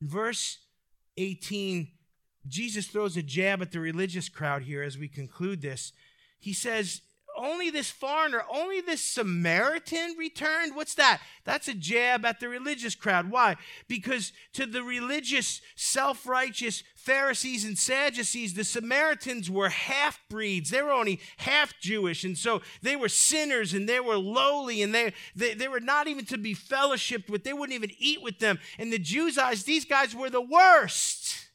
Verse 0.00 0.58
18, 1.16 1.88
Jesus 2.46 2.86
throws 2.86 3.16
a 3.16 3.24
jab 3.24 3.60
at 3.60 3.72
the 3.72 3.80
religious 3.80 4.28
crowd 4.28 4.62
here 4.62 4.84
as 4.84 4.96
we 4.96 5.08
conclude 5.08 5.62
this. 5.62 5.92
He 6.38 6.52
says, 6.52 7.00
only 7.38 7.70
this 7.70 7.90
foreigner, 7.90 8.42
only 8.52 8.80
this 8.80 9.00
Samaritan 9.00 10.16
returned? 10.18 10.74
What's 10.74 10.94
that? 10.96 11.20
That's 11.44 11.68
a 11.68 11.74
jab 11.74 12.24
at 12.24 12.40
the 12.40 12.48
religious 12.48 12.94
crowd. 12.94 13.30
Why? 13.30 13.56
Because 13.86 14.32
to 14.54 14.66
the 14.66 14.82
religious, 14.82 15.60
self 15.76 16.26
righteous 16.26 16.82
Pharisees 16.96 17.64
and 17.64 17.78
Sadducees, 17.78 18.52
the 18.52 18.64
Samaritans 18.64 19.50
were 19.50 19.70
half 19.70 20.20
breeds. 20.28 20.70
They 20.70 20.82
were 20.82 20.92
only 20.92 21.20
half 21.38 21.78
Jewish. 21.80 22.24
And 22.24 22.36
so 22.36 22.60
they 22.82 22.96
were 22.96 23.08
sinners 23.08 23.72
and 23.72 23.88
they 23.88 24.00
were 24.00 24.18
lowly 24.18 24.82
and 24.82 24.94
they, 24.94 25.14
they, 25.34 25.54
they 25.54 25.68
were 25.68 25.80
not 25.80 26.06
even 26.06 26.26
to 26.26 26.36
be 26.36 26.54
fellowshipped 26.54 27.30
with. 27.30 27.44
They 27.44 27.54
wouldn't 27.54 27.76
even 27.76 27.96
eat 27.98 28.20
with 28.22 28.40
them. 28.40 28.58
In 28.78 28.90
the 28.90 28.98
Jews' 28.98 29.38
eyes, 29.38 29.64
these 29.64 29.84
guys 29.86 30.14
were 30.14 30.28
the 30.28 30.42
worst. 30.42 31.48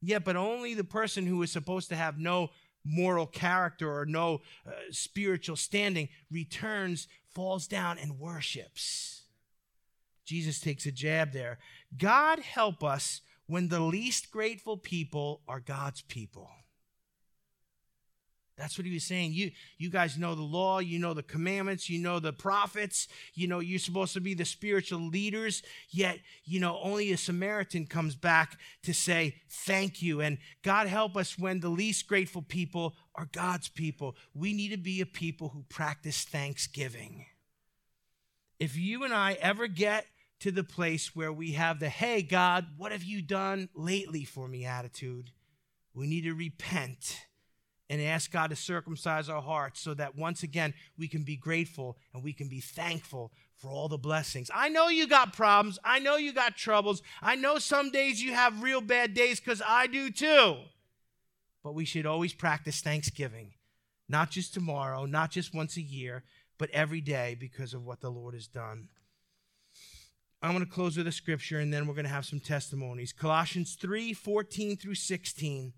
Yeah, 0.00 0.20
but 0.20 0.36
only 0.36 0.74
the 0.74 0.84
person 0.84 1.26
who 1.26 1.38
was 1.38 1.50
supposed 1.50 1.88
to 1.88 1.96
have 1.96 2.18
no 2.18 2.50
moral 2.86 3.26
character 3.26 3.92
or 3.92 4.06
no 4.06 4.40
uh, 4.66 4.70
spiritual 4.90 5.56
standing, 5.56 6.08
returns, 6.30 7.08
falls 7.28 7.66
down, 7.66 7.98
and 7.98 8.18
worships. 8.18 9.22
Jesus 10.24 10.60
takes 10.60 10.86
a 10.86 10.92
jab 10.92 11.32
there. 11.32 11.58
God 11.96 12.40
help 12.40 12.82
us 12.82 13.20
when 13.46 13.68
the 13.68 13.80
least 13.80 14.30
grateful 14.30 14.76
people 14.76 15.40
are 15.46 15.60
God's 15.60 16.02
people. 16.02 16.50
That's 18.56 18.78
what 18.78 18.86
he 18.86 18.94
was 18.94 19.04
saying. 19.04 19.34
You, 19.34 19.50
you 19.76 19.90
guys 19.90 20.16
know 20.16 20.34
the 20.34 20.40
law, 20.40 20.78
you 20.78 20.98
know 20.98 21.12
the 21.12 21.22
commandments, 21.22 21.90
you 21.90 21.98
know 21.98 22.18
the 22.18 22.32
prophets, 22.32 23.06
you 23.34 23.46
know 23.46 23.60
you're 23.60 23.78
supposed 23.78 24.14
to 24.14 24.20
be 24.20 24.32
the 24.32 24.46
spiritual 24.46 25.00
leaders, 25.00 25.62
yet, 25.90 26.20
you 26.44 26.58
know, 26.58 26.78
only 26.82 27.12
a 27.12 27.18
Samaritan 27.18 27.86
comes 27.86 28.14
back 28.14 28.58
to 28.84 28.94
say 28.94 29.36
thank 29.50 30.00
you. 30.00 30.22
And 30.22 30.38
God 30.62 30.86
help 30.86 31.16
us 31.16 31.38
when 31.38 31.60
the 31.60 31.68
least 31.68 32.08
grateful 32.08 32.40
people 32.40 32.94
are 33.14 33.28
God's 33.30 33.68
people. 33.68 34.16
We 34.32 34.54
need 34.54 34.70
to 34.70 34.78
be 34.78 35.02
a 35.02 35.06
people 35.06 35.50
who 35.50 35.64
practice 35.68 36.24
thanksgiving. 36.24 37.26
If 38.58 38.74
you 38.74 39.04
and 39.04 39.12
I 39.12 39.34
ever 39.34 39.66
get 39.68 40.06
to 40.40 40.50
the 40.50 40.64
place 40.64 41.14
where 41.14 41.32
we 41.32 41.52
have 41.52 41.78
the, 41.78 41.90
hey, 41.90 42.22
God, 42.22 42.66
what 42.78 42.92
have 42.92 43.04
you 43.04 43.20
done 43.20 43.68
lately 43.74 44.24
for 44.24 44.48
me 44.48 44.64
attitude, 44.64 45.30
we 45.94 46.06
need 46.06 46.24
to 46.24 46.32
repent 46.32 47.25
and 47.88 48.00
ask 48.00 48.30
God 48.30 48.50
to 48.50 48.56
circumcise 48.56 49.28
our 49.28 49.42
hearts 49.42 49.80
so 49.80 49.94
that 49.94 50.16
once 50.16 50.42
again 50.42 50.74
we 50.98 51.08
can 51.08 51.22
be 51.22 51.36
grateful 51.36 51.96
and 52.12 52.22
we 52.22 52.32
can 52.32 52.48
be 52.48 52.60
thankful 52.60 53.32
for 53.56 53.68
all 53.68 53.88
the 53.88 53.98
blessings. 53.98 54.50
I 54.54 54.68
know 54.68 54.88
you 54.88 55.06
got 55.06 55.32
problems. 55.32 55.78
I 55.84 55.98
know 55.98 56.16
you 56.16 56.32
got 56.32 56.56
troubles. 56.56 57.02
I 57.22 57.36
know 57.36 57.58
some 57.58 57.90
days 57.90 58.22
you 58.22 58.34
have 58.34 58.62
real 58.62 58.80
bad 58.80 59.14
days 59.14 59.40
because 59.40 59.62
I 59.66 59.86
do 59.86 60.10
too. 60.10 60.56
But 61.62 61.74
we 61.74 61.84
should 61.84 62.06
always 62.06 62.34
practice 62.34 62.80
thanksgiving, 62.80 63.54
not 64.08 64.30
just 64.30 64.54
tomorrow, 64.54 65.06
not 65.06 65.30
just 65.30 65.54
once 65.54 65.76
a 65.76 65.82
year, 65.82 66.24
but 66.58 66.70
every 66.70 67.00
day 67.00 67.36
because 67.38 67.74
of 67.74 67.84
what 67.84 68.00
the 68.00 68.10
Lord 68.10 68.34
has 68.34 68.46
done. 68.46 68.88
I'm 70.42 70.52
going 70.52 70.64
to 70.64 70.70
close 70.70 70.96
with 70.96 71.06
a 71.06 71.12
scripture 71.12 71.58
and 71.58 71.72
then 71.72 71.86
we're 71.86 71.94
going 71.94 72.04
to 72.04 72.10
have 72.10 72.26
some 72.26 72.40
testimonies. 72.40 73.12
Colossians 73.12 73.74
3 73.74 74.12
14 74.12 74.76
through 74.76 74.94
16. 74.94 75.72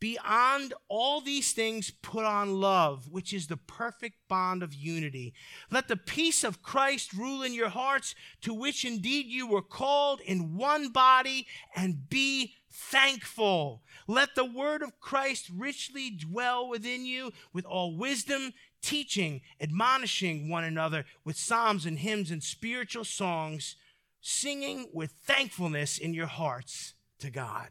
Beyond 0.00 0.74
all 0.88 1.20
these 1.20 1.52
things, 1.52 1.90
put 1.90 2.24
on 2.24 2.60
love, 2.60 3.08
which 3.10 3.32
is 3.32 3.46
the 3.46 3.56
perfect 3.56 4.16
bond 4.28 4.62
of 4.62 4.74
unity. 4.74 5.34
Let 5.70 5.88
the 5.88 5.96
peace 5.96 6.44
of 6.44 6.62
Christ 6.62 7.12
rule 7.12 7.42
in 7.42 7.54
your 7.54 7.70
hearts, 7.70 8.14
to 8.42 8.52
which 8.52 8.84
indeed 8.84 9.26
you 9.26 9.46
were 9.46 9.62
called 9.62 10.20
in 10.20 10.56
one 10.56 10.90
body, 10.90 11.46
and 11.74 12.08
be 12.08 12.54
thankful. 12.70 13.82
Let 14.06 14.34
the 14.34 14.44
word 14.44 14.82
of 14.82 15.00
Christ 15.00 15.48
richly 15.54 16.10
dwell 16.10 16.68
within 16.68 17.06
you 17.06 17.32
with 17.52 17.64
all 17.64 17.96
wisdom, 17.96 18.52
teaching, 18.82 19.40
admonishing 19.60 20.50
one 20.50 20.64
another 20.64 21.06
with 21.24 21.38
psalms 21.38 21.86
and 21.86 21.98
hymns 22.00 22.30
and 22.30 22.42
spiritual 22.42 23.04
songs, 23.04 23.76
singing 24.20 24.88
with 24.92 25.12
thankfulness 25.24 25.96
in 25.98 26.12
your 26.12 26.26
hearts 26.26 26.94
to 27.20 27.30
God. 27.30 27.68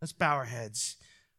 Let's 0.00 0.12
bow 0.12 0.34
our 0.36 0.44
heads. 0.44 0.96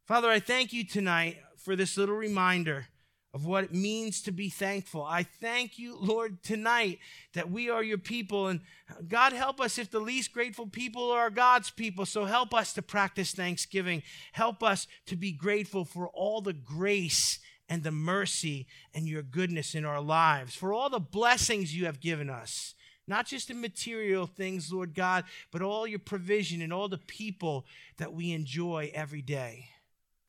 Father, 0.07 0.29
I 0.29 0.39
thank 0.39 0.71
you 0.71 0.85
tonight 0.85 1.35
for 1.57 1.75
this 1.75 1.97
little 1.97 2.15
reminder 2.15 2.87
of 3.33 3.45
what 3.45 3.65
it 3.65 3.73
means 3.73 4.21
to 4.21 4.31
be 4.31 4.49
thankful. 4.49 5.03
I 5.03 5.23
thank 5.23 5.77
you, 5.77 5.97
Lord, 5.99 6.41
tonight 6.43 6.99
that 7.33 7.51
we 7.51 7.69
are 7.69 7.83
your 7.83 7.97
people. 7.97 8.47
And 8.47 8.61
God, 9.09 9.33
help 9.33 9.59
us 9.59 9.77
if 9.77 9.91
the 9.91 9.99
least 9.99 10.31
grateful 10.31 10.65
people 10.65 11.11
are 11.11 11.29
God's 11.29 11.71
people. 11.71 12.05
So 12.05 12.23
help 12.23 12.53
us 12.53 12.71
to 12.75 12.81
practice 12.81 13.33
thanksgiving. 13.33 14.01
Help 14.31 14.63
us 14.63 14.87
to 15.07 15.17
be 15.17 15.33
grateful 15.33 15.83
for 15.83 16.07
all 16.07 16.39
the 16.39 16.53
grace 16.53 17.39
and 17.67 17.83
the 17.83 17.91
mercy 17.91 18.65
and 18.93 19.09
your 19.09 19.23
goodness 19.23 19.75
in 19.75 19.83
our 19.83 19.99
lives, 19.99 20.55
for 20.55 20.71
all 20.71 20.89
the 20.89 21.01
blessings 21.01 21.75
you 21.75 21.83
have 21.83 21.99
given 21.99 22.29
us. 22.29 22.75
Not 23.09 23.27
just 23.27 23.49
the 23.49 23.55
material 23.55 24.25
things, 24.25 24.71
Lord 24.71 24.95
God, 24.95 25.25
but 25.51 25.61
all 25.61 25.85
your 25.85 25.99
provision 25.99 26.61
and 26.61 26.71
all 26.71 26.87
the 26.87 26.97
people 26.97 27.65
that 27.97 28.13
we 28.13 28.31
enjoy 28.31 28.89
every 28.93 29.21
day. 29.21 29.67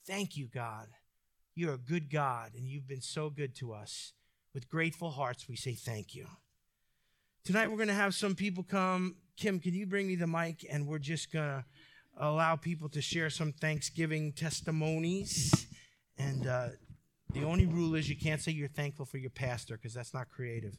Thank 0.09 0.38
you, 0.38 0.47
God. 0.47 0.87
You're 1.55 1.75
a 1.75 1.79
good 1.79 2.11
God, 2.11 2.53
and 2.57 2.66
you've 2.66 2.88
been 2.88 3.03
so 3.03 3.29
good 3.29 3.55
to 3.57 3.75
us. 3.75 4.14
With 4.55 4.66
grateful 4.66 5.11
hearts, 5.11 5.47
we 5.47 5.55
say 5.55 5.75
thank 5.75 6.14
you. 6.14 6.27
Tonight, 7.44 7.71
we're 7.71 7.77
going 7.77 7.88
to 7.88 7.94
have 7.94 8.14
some 8.14 8.35
people 8.35 8.64
come. 8.64 9.16
Kim, 9.37 9.61
can 9.61 9.75
you 9.75 9.85
bring 9.85 10.07
me 10.07 10.16
the 10.16 10.27
mic? 10.27 10.64
And 10.71 10.87
we're 10.87 10.99
just 10.99 11.31
going 11.31 11.47
to 11.47 11.64
allow 12.16 12.57
people 12.57 12.88
to 12.88 13.03
share 13.03 13.29
some 13.29 13.53
Thanksgiving 13.53 14.33
testimonies. 14.33 15.66
And 16.16 16.47
uh, 16.47 16.68
the 17.35 17.44
only 17.44 17.66
rule 17.66 17.94
is 17.94 18.09
you 18.09 18.16
can't 18.16 18.40
say 18.40 18.53
you're 18.53 18.68
thankful 18.68 19.05
for 19.05 19.18
your 19.18 19.31
pastor 19.31 19.77
because 19.77 19.92
that's 19.92 20.14
not 20.14 20.31
creative. 20.31 20.79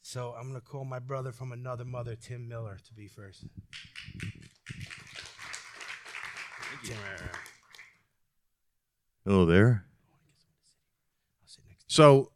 So 0.00 0.34
I'm 0.38 0.48
going 0.48 0.60
to 0.60 0.66
call 0.66 0.86
my 0.86 1.00
brother 1.00 1.32
from 1.32 1.52
another 1.52 1.84
mother, 1.84 2.16
Tim 2.16 2.48
Miller, 2.48 2.78
to 2.82 2.94
be 2.94 3.08
first. 3.08 3.44
Hello 9.24 9.44
there. 9.44 9.84
So, 11.86 12.32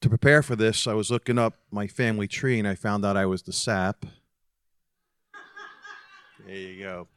to 0.00 0.08
prepare 0.08 0.42
for 0.42 0.56
this, 0.56 0.86
I 0.86 0.94
was 0.94 1.10
looking 1.10 1.38
up 1.38 1.54
my 1.70 1.86
family 1.86 2.26
tree 2.26 2.58
and 2.58 2.66
I 2.66 2.74
found 2.74 3.04
out 3.04 3.16
I 3.16 3.26
was 3.26 3.42
the 3.42 3.52
sap. 3.52 4.04
There 6.46 6.56
you 6.56 6.82
go. 6.82 7.08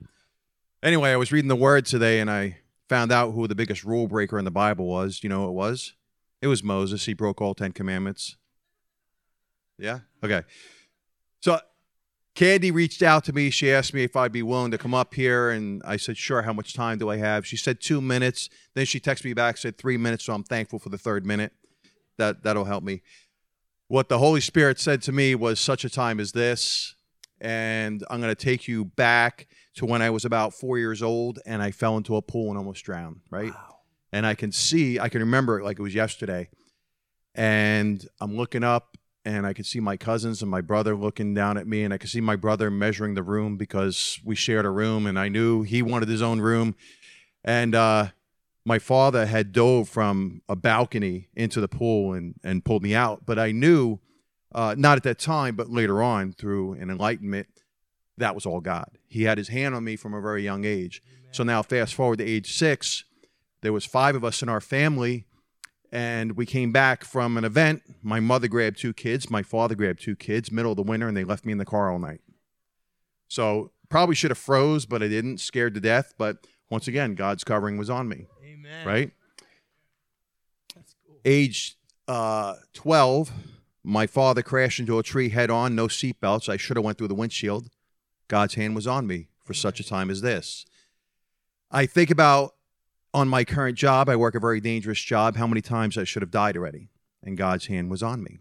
Anyway, 0.81 1.11
I 1.11 1.17
was 1.17 1.31
reading 1.31 1.49
the 1.49 1.55
word 1.55 1.85
today 1.85 2.19
and 2.19 2.29
I 2.29 2.57
found 2.87 3.11
out 3.11 3.31
who 3.31 3.47
the 3.47 3.55
biggest 3.55 3.83
rule 3.83 4.07
breaker 4.07 4.39
in 4.39 4.45
the 4.45 4.51
Bible 4.51 4.85
was. 4.85 5.21
You 5.23 5.29
know 5.29 5.43
who 5.43 5.49
it 5.49 5.53
was? 5.53 5.93
It 6.41 6.47
was 6.47 6.63
Moses. 6.63 7.05
He 7.05 7.13
broke 7.13 7.41
all 7.41 7.53
10 7.53 7.71
commandments. 7.73 8.37
Yeah? 9.77 9.99
Okay. 10.23 10.43
So 11.41 11.59
Candy 12.37 12.69
reached 12.69 13.01
out 13.01 13.23
to 13.23 13.33
me. 13.33 13.49
She 13.49 13.71
asked 13.71 13.95
me 13.95 14.03
if 14.03 14.15
I'd 14.15 14.31
be 14.31 14.43
willing 14.43 14.69
to 14.69 14.77
come 14.77 14.93
up 14.93 15.15
here, 15.15 15.49
and 15.49 15.81
I 15.83 15.97
said, 15.97 16.17
sure. 16.17 16.43
How 16.43 16.53
much 16.53 16.75
time 16.75 16.99
do 16.99 17.09
I 17.09 17.17
have? 17.17 17.47
She 17.47 17.57
said 17.57 17.81
two 17.81 17.99
minutes. 17.99 18.47
Then 18.75 18.85
she 18.85 18.99
texted 18.99 19.25
me 19.25 19.33
back, 19.33 19.57
said 19.57 19.75
three 19.75 19.97
minutes, 19.97 20.25
so 20.25 20.33
I'm 20.33 20.43
thankful 20.43 20.77
for 20.77 20.89
the 20.89 20.99
third 20.99 21.25
minute. 21.25 21.51
That, 22.17 22.43
that'll 22.43 22.65
help 22.65 22.83
me. 22.83 23.01
What 23.87 24.07
the 24.07 24.19
Holy 24.19 24.39
Spirit 24.39 24.79
said 24.79 25.01
to 25.01 25.11
me 25.11 25.33
was 25.33 25.59
such 25.59 25.83
a 25.83 25.89
time 25.89 26.19
as 26.19 26.33
this, 26.33 26.93
and 27.41 28.03
I'm 28.07 28.21
going 28.21 28.35
to 28.35 28.35
take 28.35 28.67
you 28.67 28.85
back 28.85 29.47
to 29.77 29.87
when 29.87 30.03
I 30.03 30.11
was 30.11 30.23
about 30.23 30.53
four 30.53 30.77
years 30.77 31.01
old, 31.01 31.39
and 31.43 31.63
I 31.63 31.71
fell 31.71 31.97
into 31.97 32.17
a 32.17 32.21
pool 32.21 32.49
and 32.49 32.57
almost 32.59 32.85
drowned, 32.85 33.21
right? 33.31 33.51
Wow. 33.51 33.77
And 34.11 34.27
I 34.27 34.35
can 34.35 34.51
see, 34.51 34.99
I 34.99 35.09
can 35.09 35.21
remember 35.21 35.59
it 35.59 35.63
like 35.63 35.79
it 35.79 35.81
was 35.81 35.95
yesterday. 35.95 36.49
And 37.33 38.07
I'm 38.21 38.37
looking 38.37 38.63
up, 38.63 38.96
and 39.27 39.45
I 39.45 39.51
could 39.51 39.65
see 39.65 39.81
my 39.81 39.97
cousins 39.97 40.41
and 40.41 40.49
my 40.49 40.61
brother 40.61 40.95
looking 40.95 41.33
down 41.33 41.57
at 41.57 41.67
me, 41.67 41.83
and 41.83 41.93
I 41.93 41.97
could 41.97 42.09
see 42.09 42.21
my 42.21 42.37
brother 42.37 42.71
measuring 42.71 43.13
the 43.13 43.23
room 43.23 43.57
because 43.57 44.21
we 44.23 44.35
shared 44.35 44.65
a 44.65 44.69
room, 44.69 45.05
and 45.05 45.19
I 45.19 45.27
knew 45.27 45.63
he 45.63 45.81
wanted 45.81 46.07
his 46.07 46.21
own 46.21 46.39
room. 46.39 46.75
And 47.43 47.75
uh, 47.75 48.07
my 48.63 48.79
father 48.79 49.25
had 49.25 49.51
dove 49.51 49.89
from 49.89 50.43
a 50.47 50.55
balcony 50.55 51.27
into 51.35 51.59
the 51.59 51.67
pool 51.67 52.13
and, 52.13 52.35
and 52.41 52.63
pulled 52.63 52.83
me 52.83 52.95
out. 52.95 53.25
But 53.25 53.37
I 53.37 53.51
knew, 53.51 53.99
uh, 54.55 54.75
not 54.77 54.95
at 54.95 55.03
that 55.03 55.19
time, 55.19 55.57
but 55.57 55.69
later 55.69 56.01
on 56.01 56.31
through 56.31 56.73
an 56.73 56.89
enlightenment, 56.89 57.47
that 58.17 58.33
was 58.33 58.45
all 58.45 58.61
God. 58.61 58.97
He 59.09 59.23
had 59.23 59.37
his 59.37 59.49
hand 59.49 59.75
on 59.75 59.83
me 59.83 59.97
from 59.97 60.13
a 60.13 60.21
very 60.21 60.41
young 60.41 60.63
age. 60.63 61.01
Amen. 61.05 61.33
So 61.33 61.43
now, 61.43 61.61
fast 61.63 61.93
forward 61.93 62.19
to 62.19 62.25
age 62.25 62.57
six, 62.57 63.03
there 63.59 63.73
was 63.73 63.83
five 63.83 64.15
of 64.15 64.23
us 64.23 64.41
in 64.41 64.47
our 64.47 64.61
family 64.61 65.25
and 65.91 66.35
we 66.35 66.45
came 66.45 66.71
back 66.71 67.03
from 67.03 67.37
an 67.37 67.45
event. 67.45 67.81
My 68.01 68.19
mother 68.19 68.47
grabbed 68.47 68.77
two 68.77 68.93
kids, 68.93 69.29
my 69.29 69.43
father 69.43 69.75
grabbed 69.75 70.01
two 70.01 70.15
kids, 70.15 70.51
middle 70.51 70.71
of 70.71 70.77
the 70.77 70.83
winter, 70.83 71.07
and 71.07 71.15
they 71.15 71.23
left 71.23 71.45
me 71.45 71.51
in 71.51 71.57
the 71.57 71.65
car 71.65 71.91
all 71.91 71.99
night. 71.99 72.21
So 73.27 73.71
probably 73.89 74.15
should 74.15 74.31
have 74.31 74.37
froze, 74.37 74.85
but 74.85 75.01
I 75.03 75.07
didn't, 75.07 75.39
scared 75.39 75.73
to 75.75 75.79
death. 75.79 76.13
But 76.17 76.45
once 76.69 76.87
again, 76.87 77.15
God's 77.15 77.43
covering 77.43 77.77
was 77.77 77.89
on 77.89 78.07
me. 78.07 78.27
Amen. 78.43 78.87
Right? 78.87 79.11
That's 80.75 80.95
cool. 81.05 81.19
Age 81.25 81.77
uh, 82.07 82.55
12, 82.73 83.31
my 83.83 84.07
father 84.07 84.41
crashed 84.41 84.79
into 84.79 84.99
a 84.99 85.03
tree 85.03 85.29
head 85.29 85.49
on, 85.49 85.75
no 85.75 85.87
seatbelts. 85.87 86.49
I 86.49 86.57
should 86.57 86.77
have 86.77 86.85
went 86.85 86.97
through 86.97 87.09
the 87.09 87.15
windshield. 87.15 87.69
God's 88.27 88.55
hand 88.55 88.75
was 88.75 88.87
on 88.87 89.07
me 89.07 89.29
for 89.43 89.53
Amen. 89.53 89.61
such 89.61 89.79
a 89.79 89.83
time 89.83 90.09
as 90.09 90.21
this. 90.21 90.65
I 91.71 91.85
think 91.85 92.09
about 92.09 92.55
on 93.13 93.27
my 93.27 93.43
current 93.43 93.77
job, 93.77 94.09
I 94.09 94.15
work 94.15 94.35
a 94.35 94.39
very 94.39 94.59
dangerous 94.59 95.01
job. 95.01 95.35
How 95.35 95.47
many 95.47 95.61
times 95.61 95.97
I 95.97 96.03
should 96.03 96.21
have 96.21 96.31
died 96.31 96.57
already? 96.57 96.89
And 97.23 97.37
God's 97.37 97.67
hand 97.67 97.89
was 97.89 98.03
on 98.03 98.23
me. 98.23 98.39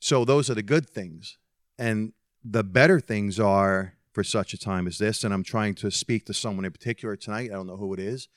So 0.00 0.24
those 0.24 0.50
are 0.50 0.54
the 0.54 0.62
good 0.62 0.88
things. 0.88 1.38
And 1.78 2.12
the 2.44 2.64
better 2.64 3.00
things 3.00 3.38
are 3.38 3.94
for 4.12 4.24
such 4.24 4.54
a 4.54 4.58
time 4.58 4.86
as 4.86 4.98
this. 4.98 5.24
And 5.24 5.32
I'm 5.32 5.44
trying 5.44 5.74
to 5.76 5.90
speak 5.90 6.26
to 6.26 6.34
someone 6.34 6.64
in 6.64 6.72
particular 6.72 7.16
tonight. 7.16 7.50
I 7.50 7.54
don't 7.54 7.66
know 7.66 7.76
who 7.76 7.92
it 7.94 8.00
is, 8.00 8.28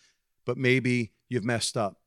but 0.46 0.58
maybe 0.58 1.14
you've 1.30 1.46
messed 1.46 1.78
up. 1.78 2.00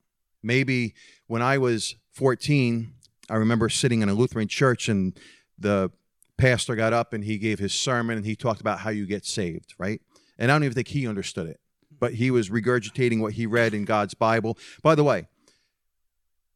Maybe 0.43 0.95
when 1.27 1.43
I 1.43 1.59
was 1.59 1.97
14, 2.13 2.93
I 3.29 3.35
remember 3.35 3.69
sitting 3.69 4.03
in 4.03 4.09
a 4.09 4.15
Lutheran 4.15 4.47
church 4.47 4.89
and 4.89 5.19
the 5.59 5.91
pastor 6.37 6.77
got 6.77 6.93
up 6.93 7.13
and 7.13 7.25
he 7.25 7.39
gave 7.39 7.59
his 7.59 7.75
sermon 7.75 8.17
and 8.17 8.27
he 8.27 8.37
talked 8.37 8.61
about 8.61 8.81
how 8.81 8.91
you 8.91 9.07
get 9.07 9.25
saved, 9.25 9.75
right? 9.79 10.01
And 10.39 10.51
I 10.51 10.55
don't 10.55 10.65
even 10.65 10.75
think 10.75 10.89
he 10.89 11.09
understood 11.09 11.49
it 11.49 11.61
but 11.99 12.15
he 12.15 12.31
was 12.31 12.51
regurgitating 12.51 13.21
what 13.21 13.35
he 13.35 13.47
read 13.47 13.75
in 13.75 13.85
God's 13.85 14.15
Bible. 14.15 14.59
By 14.83 14.95
the 14.95 15.05
way, 15.05 15.29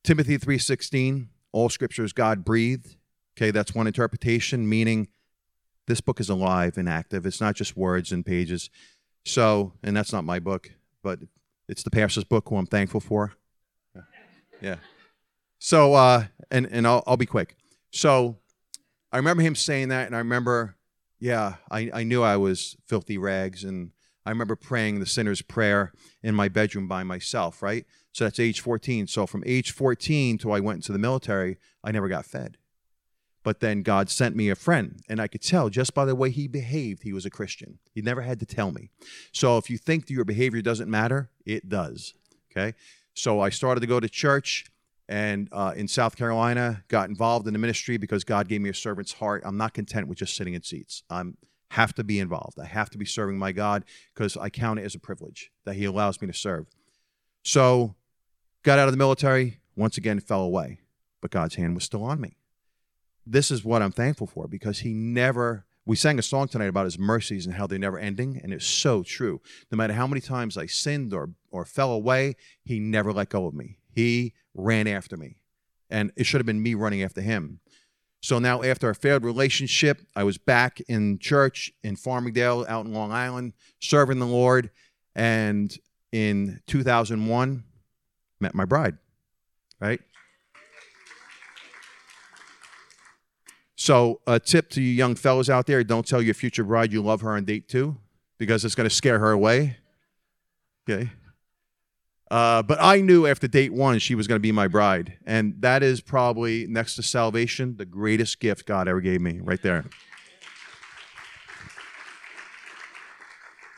Timothy 0.03 0.39
3:16, 0.39 1.29
all 1.53 1.69
scripture 1.69 2.05
is 2.05 2.13
God 2.13 2.45
breathed. 2.45 2.97
Okay, 3.37 3.51
that's 3.51 3.75
one 3.75 3.87
interpretation 3.87 4.69
meaning 4.69 5.09
this 5.87 6.01
book 6.01 6.21
is 6.21 6.29
alive 6.29 6.79
and 6.79 6.89
active. 6.89 7.27
It's 7.27 7.41
not 7.41 7.57
just 7.57 7.77
words 7.77 8.13
and 8.13 8.25
pages. 8.25 8.71
So, 9.25 9.73
and 9.83 9.97
that's 9.97 10.13
not 10.13 10.25
my 10.25 10.39
book, 10.39 10.71
but 11.03 11.19
it's 11.69 11.83
the 11.83 11.91
pastor's 11.91 12.25
book 12.25 12.49
who 12.49 12.57
I'm 12.57 12.67
thankful 12.67 13.01
for. 13.01 13.33
Yeah. 13.95 14.03
yeah. 14.63 14.77
So, 15.59 15.95
uh, 15.95 16.25
and 16.51 16.67
and 16.71 16.87
I'll 16.87 17.03
I'll 17.07 17.17
be 17.17 17.27
quick. 17.27 17.57
So, 17.91 18.39
I 19.13 19.17
remember 19.17 19.43
him 19.43 19.55
saying 19.55 19.89
that, 19.89 20.07
and 20.07 20.15
I 20.15 20.19
remember, 20.19 20.77
yeah, 21.19 21.55
I, 21.71 21.91
I 21.93 22.05
knew 22.05 22.23
I 22.23 22.37
was 22.37 22.77
filthy 22.87 23.19
rags, 23.19 23.65
and 23.65 23.91
I 24.25 24.31
remember 24.31 24.57
praying 24.57 25.01
the 25.01 25.07
sinner's 25.07 25.43
prayer 25.43 25.93
in 26.23 26.35
my 26.35 26.49
bedroom 26.49 26.89
by 26.89 27.05
myself, 27.05 27.63
right? 27.63 27.87
So 28.13 28.25
that's 28.25 28.41
age 28.41 28.61
14. 28.61 29.07
So 29.07 29.27
from 29.27 29.43
age 29.47 29.73
14 29.73 30.39
till 30.39 30.53
I 30.53 30.61
went 30.61 30.79
into 30.79 30.93
the 30.93 30.99
military, 30.99 31.59
I 31.83 31.93
never 31.93 32.09
got 32.09 32.27
fed. 32.27 32.59
But 33.43 33.61
then 33.61 33.83
God 33.83 34.11
sent 34.11 34.37
me 34.37 34.51
a 34.51 34.55
friend, 34.55 35.01
and 35.09 35.19
I 35.19 35.27
could 35.27 35.41
tell 35.41 35.71
just 35.71 35.95
by 35.95 36.05
the 36.05 36.15
way 36.15 36.31
he 36.31 36.47
behaved, 36.47 37.05
he 37.05 37.15
was 37.15 37.25
a 37.25 37.31
Christian. 37.31 37.79
He 37.95 38.03
never 38.03 38.21
had 38.21 38.39
to 38.41 38.47
tell 38.47 38.71
me. 38.71 38.91
So 39.33 39.57
if 39.57 39.71
you 39.71 39.79
think 39.79 40.11
your 40.11 40.27
behavior 40.27 40.61
doesn't 40.61 40.91
matter, 40.91 41.31
it 41.47 41.69
does. 41.69 42.13
Okay. 42.51 42.75
So 43.15 43.41
I 43.41 43.49
started 43.49 43.81
to 43.81 43.87
go 43.87 43.99
to 43.99 44.09
church 44.09 44.67
and 45.09 45.49
uh, 45.51 45.73
in 45.75 45.89
South 45.89 46.17
Carolina, 46.17 46.85
got 46.87 47.09
involved 47.09 47.47
in 47.49 47.53
the 47.53 47.59
ministry 47.59 47.97
because 47.97 48.23
God 48.23 48.47
gave 48.47 48.61
me 48.61 48.71
a 48.71 48.75
servant's 48.75 49.15
heart. 49.15 49.43
I'm 49.45 49.57
not 49.57 49.75
content 49.75 50.07
with 50.07 50.19
just 50.19 50.37
sitting 50.37 50.55
in 50.55 50.63
seats. 50.63 51.03
I'm 51.11 51.37
have 51.71 51.95
to 51.95 52.05
be 52.05 52.19
involved. 52.19 52.59
I 52.59 52.67
have 52.67 52.91
to 52.91 52.99
be 52.99 53.05
serving 53.05 53.39
my 53.39 53.53
God 53.53 53.85
because 54.13 54.37
I 54.37 54.51
count 54.51 54.81
it 54.81 54.85
as 54.85 54.95
a 54.95 55.01
privilege 55.01 55.51
that 55.65 55.77
He 55.77 55.85
allows 55.85 56.21
me 56.21 56.27
to 56.27 56.33
serve. 56.33 56.67
So, 57.45 57.95
got 58.63 58.79
out 58.79 58.89
of 58.89 58.93
the 58.93 58.99
military, 58.99 59.61
once 59.77 59.97
again 59.97 60.21
fell 60.21 60.43
away, 60.43 60.81
but 61.21 61.31
God's 61.31 61.55
hand 61.55 61.75
was 61.75 61.85
still 61.85 62.03
on 62.03 62.21
me. 62.21 62.37
This 63.25 63.51
is 63.51 63.65
what 63.65 63.83
I'm 63.83 63.93
thankful 63.93 64.27
for 64.27 64.49
because 64.49 64.81
He 64.81 64.93
never. 64.93 65.65
We 65.87 65.97
sang 65.97 66.19
a 66.19 66.23
song 66.23 66.49
tonight 66.49 66.69
about 66.69 66.85
His 66.85 66.99
mercies 66.99 67.47
and 67.47 67.55
how 67.55 67.67
they're 67.67 67.79
never 67.79 67.99
ending, 67.99 68.41
and 68.43 68.53
it's 68.53 68.67
so 68.67 69.03
true. 69.05 69.41
No 69.71 69.77
matter 69.77 69.95
how 69.95 70.07
many 70.07 70.21
times 70.21 70.59
I 70.59 70.67
sinned 70.67 71.15
or 71.15 71.31
or 71.53 71.65
fell 71.65 71.93
away, 71.93 72.35
He 72.65 72.81
never 72.81 73.13
let 73.13 73.29
go 73.29 73.47
of 73.47 73.55
me. 73.55 73.79
He 73.93 74.35
ran 74.55 74.89
after 74.89 75.17
me, 75.17 75.37
and 75.89 76.11
it 76.17 76.25
should 76.27 76.41
have 76.41 76.47
been 76.47 76.63
me 76.63 76.75
running 76.75 77.03
after 77.03 77.21
Him. 77.21 77.61
So 78.21 78.39
now, 78.39 78.63
after 78.63 78.91
a 78.91 78.95
failed 78.95 79.25
relationship, 79.25 80.03
I 80.15 80.25
was 80.25 80.37
back 80.37 80.81
in 80.89 81.19
church 81.19 81.73
in 81.83 81.97
Farmingdale 81.97 82.67
out 82.69 82.85
in 82.85 82.93
Long 82.93 83.13
Island, 83.13 83.55
serving 83.81 84.19
the 84.19 84.27
Lord. 84.27 84.71
And 85.15 85.75
in 86.13 86.61
2001, 86.67 87.65
met 88.39 88.55
my 88.55 88.65
bride, 88.65 88.99
right? 89.81 90.01
So, 93.77 94.21
a 94.27 94.39
tip 94.39 94.69
to 94.71 94.83
you 94.83 94.93
young 94.93 95.15
fellows 95.15 95.49
out 95.49 95.67
there 95.67 95.83
don't 95.83 96.07
tell 96.07 96.21
your 96.21 96.35
future 96.35 96.65
bride 96.65 96.93
you 96.93 97.01
love 97.01 97.23
her 97.23 97.31
on 97.31 97.47
date 97.47 97.67
two 97.67 97.97
because 98.37 98.63
it's 98.65 98.75
going 98.75 98.89
to 98.89 98.95
scare 98.95 99.19
her 99.19 99.31
away. 99.31 99.79
Okay. 100.89 101.11
Uh, 102.31 102.63
but 102.63 102.79
I 102.81 103.01
knew 103.01 103.27
after 103.27 103.49
date 103.49 103.73
one 103.73 103.99
she 103.99 104.15
was 104.15 104.29
going 104.29 104.37
to 104.37 104.43
be 104.43 104.53
my 104.53 104.69
bride. 104.69 105.19
And 105.27 105.55
that 105.61 105.83
is 105.83 106.01
probably, 106.01 106.67
next 106.69 106.95
to 106.95 107.03
salvation, 107.03 107.77
the 107.77 107.85
greatest 107.85 108.39
gift 108.39 108.67
God 108.67 108.87
ever 108.87 109.01
gave 109.01 109.21
me, 109.21 109.41
right 109.43 109.61
there. 109.63 109.85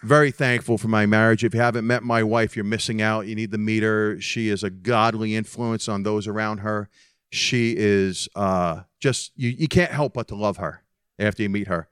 Very 0.02 0.32
thankful 0.32 0.78
for 0.78 0.88
my 0.88 1.06
marriage. 1.06 1.44
If 1.44 1.54
you 1.54 1.60
haven't 1.60 1.86
met 1.86 2.02
my 2.02 2.22
wife, 2.24 2.56
you're 2.56 2.64
missing 2.64 3.00
out. 3.00 3.28
You 3.28 3.36
need 3.36 3.52
to 3.52 3.58
meet 3.58 3.84
her. 3.84 4.20
She 4.20 4.48
is 4.48 4.64
a 4.64 4.68
godly 4.70 5.34
influence 5.36 5.88
on 5.88 6.02
those 6.02 6.26
around 6.26 6.58
her. 6.58 6.90
She 7.30 7.74
is 7.78 8.28
uh, 8.34 8.82
just, 9.00 9.30
you, 9.36 9.48
you 9.50 9.68
can't 9.68 9.92
help 9.92 10.12
but 10.12 10.28
to 10.28 10.34
love 10.34 10.58
her 10.58 10.82
after 11.18 11.42
you 11.42 11.48
meet 11.48 11.68
her. 11.68 11.88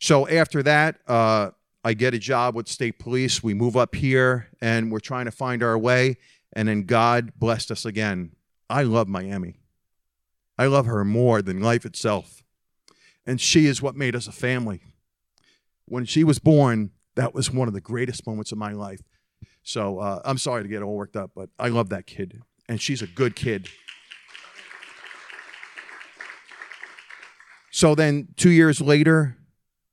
So 0.00 0.26
after 0.26 0.62
that, 0.62 0.96
uh, 1.06 1.50
I 1.82 1.94
get 1.94 2.14
a 2.14 2.18
job 2.18 2.54
with 2.54 2.68
state 2.68 2.98
police. 2.98 3.42
We 3.42 3.54
move 3.54 3.76
up 3.76 3.94
here 3.94 4.48
and 4.60 4.92
we're 4.92 5.00
trying 5.00 5.24
to 5.24 5.30
find 5.30 5.62
our 5.62 5.78
way. 5.78 6.16
And 6.52 6.68
then 6.68 6.82
God 6.82 7.32
blessed 7.36 7.70
us 7.70 7.84
again. 7.84 8.32
I 8.68 8.82
love 8.82 9.08
Miami. 9.08 9.56
I 10.58 10.66
love 10.66 10.86
her 10.86 11.04
more 11.04 11.40
than 11.40 11.60
life 11.60 11.86
itself. 11.86 12.42
And 13.26 13.40
she 13.40 13.66
is 13.66 13.80
what 13.80 13.96
made 13.96 14.14
us 14.14 14.26
a 14.26 14.32
family. 14.32 14.82
When 15.86 16.04
she 16.04 16.22
was 16.22 16.38
born, 16.38 16.90
that 17.14 17.34
was 17.34 17.50
one 17.50 17.66
of 17.66 17.74
the 17.74 17.80
greatest 17.80 18.26
moments 18.26 18.52
of 18.52 18.58
my 18.58 18.72
life. 18.72 19.00
So 19.62 19.98
uh, 19.98 20.20
I'm 20.24 20.38
sorry 20.38 20.62
to 20.62 20.68
get 20.68 20.82
all 20.82 20.94
worked 20.94 21.16
up, 21.16 21.32
but 21.34 21.48
I 21.58 21.68
love 21.68 21.88
that 21.90 22.06
kid. 22.06 22.42
And 22.68 22.80
she's 22.80 23.02
a 23.02 23.06
good 23.06 23.34
kid. 23.34 23.68
So 27.70 27.94
then, 27.94 28.28
two 28.36 28.50
years 28.50 28.80
later, 28.80 29.36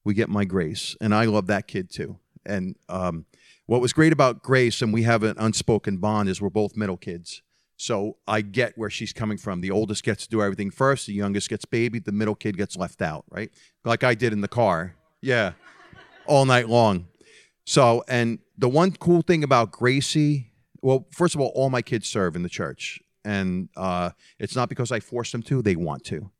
we 0.08 0.13
get 0.13 0.30
my 0.30 0.46
Grace, 0.46 0.96
and 1.02 1.13
I 1.13 1.26
love 1.26 1.48
that 1.48 1.67
kid 1.67 1.89
too. 1.89 2.17
And 2.46 2.78
um, 2.88 3.26
what 3.65 3.82
was 3.82 3.91
great 3.91 4.13
about 4.13 4.41
Grace, 4.41 4.82
and 4.82 4.93
we 4.93 5.04
have 5.04 5.22
an 5.22 5.36
unspoken 5.38 5.98
bond, 5.98 6.30
is 6.30 6.41
we're 6.41 6.50
both 6.50 6.78
middle 6.78 6.96
kids. 6.96 7.41
So 7.76 8.15
I 8.26 8.39
get 8.39 8.78
where 8.78 8.89
she's 8.89 9.12
coming 9.12 9.38
from. 9.38 9.60
The 9.60 9.70
oldest 9.70 10.06
gets 10.06 10.24
to 10.24 10.30
do 10.30 10.41
everything 10.41 10.72
first, 10.72 11.08
the 11.08 11.13
youngest 11.13 11.50
gets 11.50 11.65
babied, 11.65 12.06
the 12.06 12.13
middle 12.13 12.36
kid 12.36 12.56
gets 12.56 12.78
left 12.78 13.02
out, 13.02 13.26
right? 13.30 13.52
Like 13.84 14.06
I 14.06 14.15
did 14.15 14.32
in 14.32 14.39
the 14.39 14.48
car. 14.48 14.96
Yeah. 15.22 15.52
All 16.26 16.46
night 16.46 16.70
long. 16.70 17.10
So, 17.65 18.06
and 18.08 18.39
the 18.58 18.70
one 18.70 18.93
cool 18.93 19.22
thing 19.22 19.43
about 19.43 19.72
Gracie, 19.72 20.54
well, 20.82 21.06
first 21.12 21.36
of 21.36 21.41
all, 21.41 21.52
all 21.54 21.70
my 21.70 21.82
kids 21.82 22.08
serve 22.08 22.38
in 22.38 22.43
the 22.43 22.50
church. 22.50 23.02
And 23.26 23.67
uh, 23.76 24.12
it's 24.39 24.56
not 24.56 24.70
because 24.70 24.89
I 24.89 25.02
force 25.02 25.34
them 25.34 25.43
to, 25.43 25.62
they 25.62 25.76
want 25.76 26.06
to. 26.06 26.32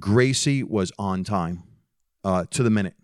Gracie 0.00 0.64
was 0.64 0.90
on 0.98 1.22
time 1.22 1.62
uh, 2.24 2.44
to 2.50 2.62
the 2.62 2.70
minute, 2.70 2.94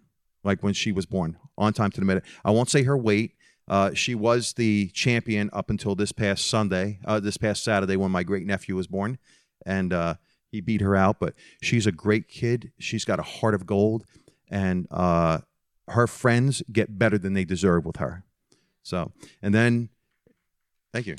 like 0.44 0.62
when 0.62 0.74
she 0.74 0.92
was 0.92 1.06
born, 1.06 1.36
on 1.56 1.72
time 1.72 1.90
to 1.90 2.00
the 2.00 2.06
minute. 2.06 2.24
I 2.44 2.50
won't 2.50 2.70
say 2.70 2.82
her 2.84 2.96
weight. 2.96 3.34
Uh, 3.66 3.92
she 3.92 4.14
was 4.14 4.54
the 4.54 4.88
champion 4.88 5.50
up 5.52 5.68
until 5.68 5.94
this 5.94 6.12
past 6.12 6.46
Sunday, 6.46 7.00
uh, 7.04 7.20
this 7.20 7.36
past 7.36 7.62
Saturday 7.62 7.96
when 7.96 8.10
my 8.10 8.22
great 8.22 8.46
nephew 8.46 8.74
was 8.74 8.86
born, 8.86 9.18
and 9.66 9.92
uh, 9.92 10.14
he 10.50 10.60
beat 10.60 10.80
her 10.80 10.96
out. 10.96 11.20
But 11.20 11.34
she's 11.60 11.86
a 11.86 11.92
great 11.92 12.28
kid. 12.28 12.72
She's 12.78 13.04
got 13.04 13.18
a 13.18 13.22
heart 13.22 13.54
of 13.54 13.66
gold, 13.66 14.04
and 14.50 14.86
uh, 14.90 15.40
her 15.88 16.06
friends 16.06 16.62
get 16.72 16.98
better 16.98 17.18
than 17.18 17.34
they 17.34 17.44
deserve 17.44 17.84
with 17.84 17.96
her. 17.96 18.24
So, 18.82 19.12
and 19.42 19.54
then, 19.54 19.90
thank 20.94 21.06
you, 21.06 21.16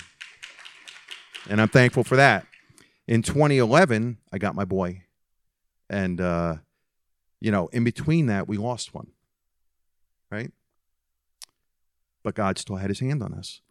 and 1.47 1.62
I'm 1.62 1.69
thankful 1.69 2.03
for 2.03 2.15
that. 2.15 2.47
In 3.07 3.21
2011, 3.21 4.17
I 4.31 4.38
got 4.39 4.55
my 4.55 4.65
boy, 4.65 5.03
and 5.88 6.19
uh, 6.19 6.55
you 7.41 7.52
know, 7.52 7.67
in 7.67 7.84
between 7.84 8.25
that, 8.28 8.47
we 8.47 8.58
lost 8.58 8.93
one, 8.93 9.08
right? 10.32 10.52
But 12.23 12.36
God 12.36 12.58
still 12.58 12.75
had 12.78 12.89
his 12.89 12.99
hand 12.99 13.23
on 13.23 13.34
us. 13.34 13.62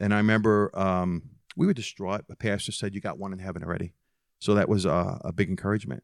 And 0.00 0.14
I 0.14 0.16
remember 0.16 0.70
um, 0.78 1.22
we 1.56 1.66
were 1.66 1.74
distraught. 1.74 2.26
The 2.28 2.36
pastor 2.36 2.72
said, 2.72 2.94
You 2.94 3.00
got 3.00 3.18
one 3.18 3.32
in 3.32 3.38
heaven 3.38 3.62
already. 3.62 3.92
So 4.38 4.54
that 4.54 4.68
was 4.68 4.86
uh, 4.86 5.18
a 5.22 5.32
big 5.32 5.50
encouragement. 5.50 6.02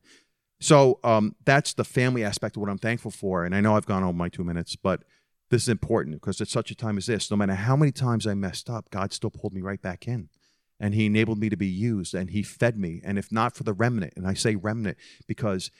So 0.61 1.00
um, 1.05 1.35
that's 1.44 1.74
the 1.74 1.85
family 1.85 2.24
aspect 2.24 2.57
of 2.57 2.61
what 2.61 2.70
I'm 2.70 2.79
thankful 2.79 3.11
for. 3.11 3.44
And 3.44 3.55
I 3.55 3.61
know 3.61 3.76
I've 3.76 3.87
gone 3.87 4.02
over 4.02 4.12
my 4.12 4.29
two 4.29 4.44
minutes, 4.44 4.76
but 4.76 5.05
this 5.50 5.62
is 5.62 5.68
important 5.68 6.16
because 6.16 6.40
at 6.40 6.48
such 6.48 6.70
a 6.70 6.74
time 6.74 6.98
as 6.98 7.07
this, 7.07 7.31
no 7.31 7.37
matter 7.37 7.55
how 7.55 7.76
many 7.76 7.92
times 7.92 8.26
I 8.26 8.35
messed 8.35 8.68
up, 8.68 8.90
God 8.90 9.12
still 9.12 9.31
pulled 9.31 9.52
me 9.52 9.61
right 9.61 9.81
back 9.81 10.09
in. 10.09 10.29
And 10.79 10.94
he 10.94 11.07
enabled 11.07 11.38
me 11.38 11.48
to 11.48 11.57
be 11.57 11.66
used 11.66 12.14
and 12.14 12.31
he 12.31 12.42
fed 12.42 12.79
me. 12.79 13.00
And 13.02 13.18
if 13.18 13.33
not 13.33 13.57
for 13.57 13.64
the 13.64 13.72
remnant, 13.72 14.12
and 14.16 14.26
I 14.26 14.35
say 14.35 14.57
remnant 14.57 14.98
because 15.26 15.70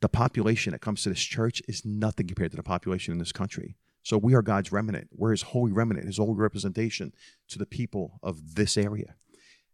the 0.00 0.08
population 0.08 0.72
that 0.72 0.80
comes 0.80 1.02
to 1.02 1.08
this 1.08 1.22
church 1.22 1.62
is 1.68 1.84
nothing 1.84 2.26
compared 2.26 2.50
to 2.50 2.56
the 2.56 2.62
population 2.62 3.12
in 3.12 3.18
this 3.18 3.32
country. 3.32 3.76
So 4.02 4.18
we 4.18 4.34
are 4.34 4.42
God's 4.42 4.70
remnant. 4.70 5.08
We're 5.12 5.32
his 5.32 5.42
holy 5.42 5.72
remnant, 5.72 6.06
his 6.06 6.18
holy 6.18 6.34
representation 6.34 7.12
to 7.48 7.58
the 7.58 7.66
people 7.66 8.20
of 8.22 8.54
this 8.54 8.76
area. 8.76 9.16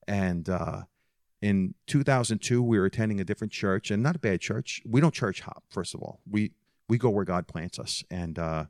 And 0.09 0.49
uh, 0.49 0.83
in 1.43 1.75
2002, 1.87 2.63
we 2.63 2.79
were 2.79 2.87
attending 2.87 3.21
a 3.21 3.25
different 3.25 3.53
church, 3.53 3.91
and 3.91 4.03
not 4.03 4.17
a 4.17 4.21
bad 4.21 4.41
church. 4.41 4.81
We 4.87 5.01
don't 5.01 5.13
church 5.13 5.41
hop, 5.41 5.65
first 5.69 5.95
of 5.95 6.01
all. 6.01 6.21
We 6.29 6.53
we 6.89 6.99
go 6.99 7.11
where 7.11 7.25
God 7.25 7.47
plants 7.47 7.79
us, 7.79 8.05
and 8.11 8.39
uh, 8.39 8.65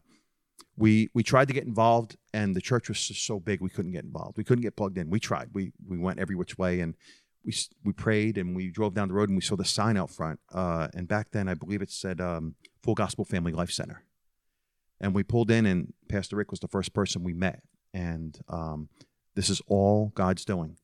we 0.77 1.11
we 1.15 1.23
tried 1.23 1.49
to 1.49 1.55
get 1.55 1.65
involved, 1.65 2.17
and 2.33 2.57
the 2.57 2.61
church 2.61 2.89
was 2.89 3.07
just 3.07 3.27
so 3.27 3.39
big 3.39 3.61
we 3.61 3.71
couldn't 3.71 3.93
get 3.93 4.05
involved. 4.05 4.37
We 4.37 4.45
couldn't 4.45 4.63
get 4.63 4.77
plugged 4.77 4.99
in. 4.99 5.11
We 5.11 5.21
tried. 5.21 5.51
We 5.53 5.73
we 5.87 5.99
went 5.99 6.19
every 6.19 6.35
which 6.35 6.59
way, 6.59 6.81
and 6.81 6.95
we 7.45 7.55
we 7.85 7.93
prayed 7.93 8.39
and 8.39 8.55
we 8.55 8.71
drove 8.71 8.95
down 8.95 9.09
the 9.09 9.15
road 9.15 9.29
and 9.29 9.37
we 9.37 9.43
saw 9.43 9.57
the 9.57 9.65
sign 9.65 9.97
out 9.97 10.11
front. 10.11 10.41
Uh, 10.53 10.89
and 10.95 11.09
back 11.09 11.31
then, 11.33 11.49
I 11.49 11.55
believe 11.55 11.83
it 11.83 11.91
said 11.91 12.21
um, 12.21 12.55
Full 12.83 12.95
Gospel 12.95 13.25
Family 13.25 13.53
Life 13.53 13.71
Center. 13.71 14.05
And 15.01 15.15
we 15.15 15.25
pulled 15.25 15.51
in, 15.51 15.67
and 15.67 15.93
Pastor 16.09 16.37
Rick 16.37 16.51
was 16.53 16.61
the 16.61 16.69
first 16.69 16.93
person 16.95 17.25
we 17.25 17.33
met. 17.33 17.63
And 17.93 18.39
um, 18.49 18.89
this 19.35 19.51
is 19.51 19.61
all 19.67 20.13
God's 20.15 20.45
doing. 20.45 20.77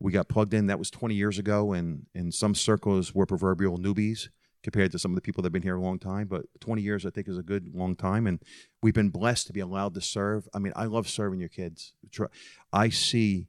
We 0.00 0.12
got 0.12 0.28
plugged 0.28 0.54
in. 0.54 0.66
That 0.66 0.78
was 0.78 0.90
20 0.90 1.14
years 1.14 1.38
ago, 1.38 1.72
and 1.72 2.06
in 2.14 2.32
some 2.32 2.54
circles, 2.54 3.14
we're 3.14 3.26
proverbial 3.26 3.78
newbies 3.78 4.28
compared 4.62 4.90
to 4.92 4.98
some 4.98 5.12
of 5.12 5.14
the 5.14 5.20
people 5.20 5.42
that 5.42 5.46
have 5.46 5.52
been 5.52 5.62
here 5.62 5.76
a 5.76 5.80
long 5.80 5.98
time. 6.00 6.26
But 6.26 6.46
20 6.60 6.82
years, 6.82 7.06
I 7.06 7.10
think, 7.10 7.28
is 7.28 7.38
a 7.38 7.42
good 7.42 7.74
long 7.74 7.94
time. 7.94 8.26
And 8.26 8.40
we've 8.82 8.94
been 8.94 9.10
blessed 9.10 9.46
to 9.46 9.52
be 9.52 9.60
allowed 9.60 9.94
to 9.94 10.00
serve. 10.00 10.48
I 10.52 10.58
mean, 10.58 10.72
I 10.74 10.84
love 10.86 11.08
serving 11.08 11.40
your 11.40 11.48
kids. 11.48 11.94
I 12.72 12.88
see 12.88 13.46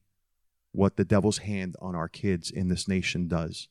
what 0.71 0.97
the 0.97 1.05
devil's 1.05 1.39
hand 1.39 1.75
on 1.81 1.95
our 1.95 2.07
kids 2.07 2.51
in 2.51 2.67
this 2.67 2.87
nation 2.87 3.27
does. 3.27 3.67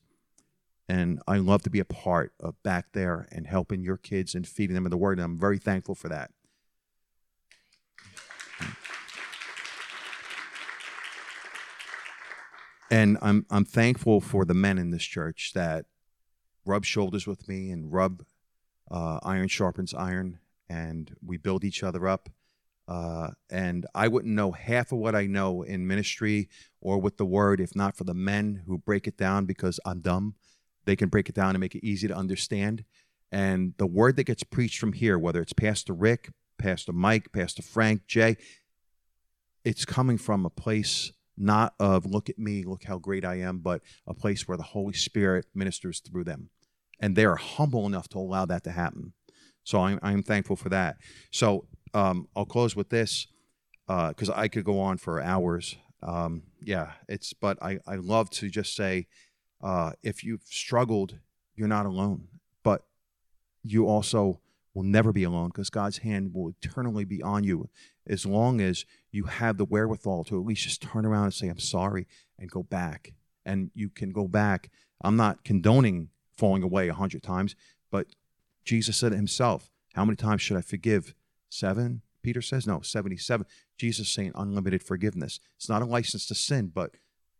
And 0.87 1.21
I 1.27 1.37
love 1.37 1.61
to 1.63 1.69
be 1.69 1.79
a 1.79 1.85
part 1.85 2.33
of 2.39 2.61
back 2.63 2.87
there 2.93 3.27
and 3.31 3.45
helping 3.45 3.83
your 3.83 3.97
kids 3.97 4.33
and 4.33 4.47
feeding 4.47 4.73
them 4.73 4.85
in 4.85 4.89
the 4.89 4.97
word. 4.97 5.19
And 5.19 5.25
I'm 5.25 5.37
very 5.37 5.59
thankful 5.59 5.95
for 5.95 6.09
that. 6.09 6.31
And 12.91 13.19
I'm 13.21 13.45
I'm 13.51 13.65
thankful 13.65 14.19
for 14.19 14.45
the 14.45 14.55
men 14.55 14.79
in 14.79 14.89
this 14.89 15.03
church 15.03 15.51
that 15.53 15.85
rub 16.65 16.85
shoulders 16.85 17.27
with 17.27 17.47
me 17.47 17.69
and 17.69 17.93
rub 17.93 18.25
uh, 18.89 19.19
iron 19.21 19.47
sharpens 19.47 19.93
iron, 19.93 20.39
and 20.67 21.15
we 21.23 21.37
build 21.37 21.63
each 21.63 21.83
other 21.83 22.07
up 22.07 22.29
uh, 22.89 23.29
and 23.51 23.85
I 23.93 24.07
wouldn't 24.07 24.33
know 24.33 24.51
half 24.51 24.91
of 24.91 24.97
what 24.97 25.13
I 25.13 25.27
know 25.27 25.61
in 25.61 25.87
ministry 25.87 26.49
or 26.81 26.99
with 26.99 27.17
the 27.17 27.25
word 27.25 27.61
if 27.61 27.75
not 27.75 27.95
for 27.95 28.03
the 28.03 28.15
men 28.15 28.63
who 28.65 28.79
break 28.79 29.05
it 29.07 29.15
down 29.15 29.45
because 29.45 29.79
I'm 29.85 30.01
dumb. 30.01 30.33
They 30.85 30.95
can 30.95 31.07
break 31.07 31.29
it 31.29 31.35
down 31.35 31.51
and 31.51 31.59
make 31.59 31.75
it 31.75 31.85
easy 31.85 32.07
to 32.07 32.15
understand. 32.15 32.83
And 33.31 33.75
the 33.77 33.85
word 33.85 34.15
that 34.15 34.23
gets 34.23 34.43
preached 34.43 34.79
from 34.79 34.93
here, 34.93 35.19
whether 35.19 35.39
it's 35.39 35.53
Pastor 35.53 35.93
Rick, 35.93 36.31
Pastor 36.57 36.91
Mike, 36.91 37.31
Pastor 37.31 37.61
Frank, 37.61 38.07
Jay, 38.07 38.37
it's 39.63 39.85
coming 39.85 40.17
from 40.17 40.43
a 40.43 40.49
place 40.49 41.11
not 41.37 41.75
of 41.79 42.07
look 42.07 42.27
at 42.27 42.39
me, 42.39 42.63
look 42.63 42.85
how 42.85 42.97
great 42.97 43.23
I 43.23 43.35
am, 43.35 43.59
but 43.59 43.81
a 44.07 44.15
place 44.15 44.47
where 44.47 44.57
the 44.57 44.63
Holy 44.63 44.93
Spirit 44.93 45.45
ministers 45.53 45.99
through 45.99 46.23
them. 46.23 46.49
And 46.99 47.15
they 47.15 47.23
are 47.23 47.35
humble 47.35 47.85
enough 47.85 48.09
to 48.09 48.17
allow 48.17 48.45
that 48.47 48.63
to 48.63 48.71
happen. 48.71 49.13
So 49.63 49.81
I'm, 49.81 49.99
I'm 50.01 50.23
thankful 50.23 50.55
for 50.55 50.69
that. 50.69 50.97
So 51.31 51.67
um, 51.93 52.27
I'll 52.35 52.45
close 52.45 52.75
with 52.75 52.89
this 52.89 53.27
because 53.87 54.29
uh, 54.29 54.35
I 54.35 54.47
could 54.47 54.63
go 54.63 54.79
on 54.79 54.97
for 54.97 55.21
hours. 55.21 55.77
Um, 56.03 56.43
yeah, 56.61 56.91
it's 57.07 57.33
but 57.33 57.61
I, 57.61 57.79
I 57.87 57.95
love 57.95 58.29
to 58.31 58.49
just 58.49 58.75
say 58.75 59.07
uh, 59.61 59.91
if 60.03 60.23
you've 60.23 60.43
struggled, 60.43 61.19
you're 61.55 61.67
not 61.67 61.85
alone, 61.85 62.27
but 62.63 62.83
you 63.63 63.87
also 63.87 64.39
will 64.73 64.83
never 64.83 65.11
be 65.11 65.23
alone 65.23 65.47
because 65.47 65.69
God's 65.69 65.99
hand 65.99 66.33
will 66.33 66.49
eternally 66.49 67.03
be 67.03 67.21
on 67.21 67.43
you 67.43 67.69
as 68.07 68.25
long 68.25 68.61
as 68.61 68.85
you 69.11 69.25
have 69.25 69.57
the 69.57 69.65
wherewithal 69.65 70.23
to 70.25 70.39
at 70.39 70.45
least 70.45 70.63
just 70.63 70.81
turn 70.81 71.05
around 71.05 71.25
and 71.25 71.33
say, 71.33 71.47
I'm 71.47 71.59
sorry, 71.59 72.07
and 72.37 72.49
go 72.49 72.63
back. 72.63 73.13
And 73.45 73.71
you 73.73 73.89
can 73.89 74.11
go 74.11 74.27
back. 74.27 74.69
I'm 75.01 75.15
not 75.15 75.43
condoning 75.43 76.09
falling 76.37 76.63
away 76.63 76.87
a 76.87 76.93
hundred 76.93 77.23
times, 77.23 77.55
but 77.91 78.07
Jesus 78.63 78.97
said 78.97 79.13
it 79.13 79.17
himself. 79.17 79.69
How 79.95 80.05
many 80.05 80.15
times 80.15 80.41
should 80.41 80.57
I 80.57 80.61
forgive? 80.61 81.13
seven, 81.49 82.01
Peter 82.21 82.41
says? 82.41 82.67
No, 82.67 82.81
77. 82.81 83.45
Jesus 83.77 84.09
saying 84.09 84.31
unlimited 84.35 84.83
forgiveness. 84.83 85.39
It's 85.57 85.69
not 85.69 85.81
a 85.81 85.85
license 85.85 86.25
to 86.27 86.35
sin, 86.35 86.71
but 86.73 86.91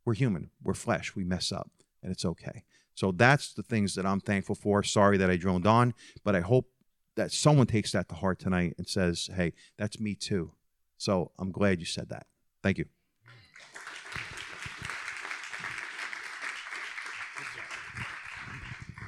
we're 0.06 0.14
human, 0.14 0.52
we're 0.64 0.74
flesh, 0.74 1.16
we 1.16 1.24
mess 1.24 1.52
up, 1.52 1.70
and 2.02 2.12
it's 2.12 2.26
okay. 2.26 2.64
So 2.96 3.12
that's 3.12 3.54
the 3.54 3.64
things 3.64 3.96
that 3.96 4.06
I'm 4.06 4.20
thankful 4.20 4.56
for. 4.56 4.84
Sorry 4.84 5.18
that 5.18 5.30
I 5.30 5.38
droned 5.38 5.68
on, 5.68 5.94
but 6.24 6.36
I 6.36 6.42
hope 6.42 6.70
that 7.16 7.32
someone 7.32 7.68
takes 7.68 7.92
that 7.92 8.10
to 8.10 8.16
heart 8.16 8.40
tonight 8.40 8.76
and 8.78 8.88
says, 8.88 9.30
hey, 9.36 9.54
that's 9.78 10.00
me 10.00 10.16
too. 10.16 10.52
So 10.98 11.32
I'm 11.38 11.52
glad 11.52 11.80
you 11.80 11.86
said 11.86 12.10
that. 12.10 12.28
Thank 12.62 12.78
you. 12.78 12.86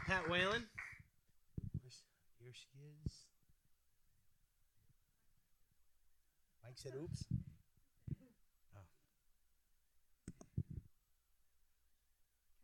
Pat 0.07 0.29
Whalen. 0.29 0.65
Said, 6.81 6.93
oops. 7.01 7.25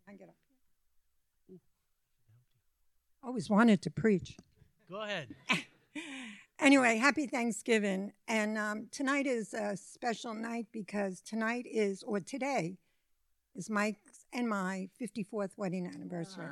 I 0.09 0.13
get 0.13 0.29
up 0.29 0.35
here? 1.47 1.59
Always 3.23 3.49
wanted 3.49 3.81
to 3.83 3.91
preach. 3.91 4.37
Go 4.89 5.01
ahead. 5.01 5.35
Anyway, 6.59 6.97
happy 6.97 7.27
Thanksgiving. 7.27 8.11
And 8.27 8.57
um, 8.57 8.87
tonight 8.91 9.27
is 9.27 9.53
a 9.53 9.77
special 9.77 10.33
night 10.33 10.65
because 10.71 11.21
tonight 11.21 11.67
is, 11.69 12.01
or 12.01 12.19
today, 12.19 12.77
is 13.55 13.69
Mike's 13.69 14.25
and 14.33 14.49
my 14.49 14.89
54th 14.99 15.51
wedding 15.55 15.85
anniversary. 15.85 16.49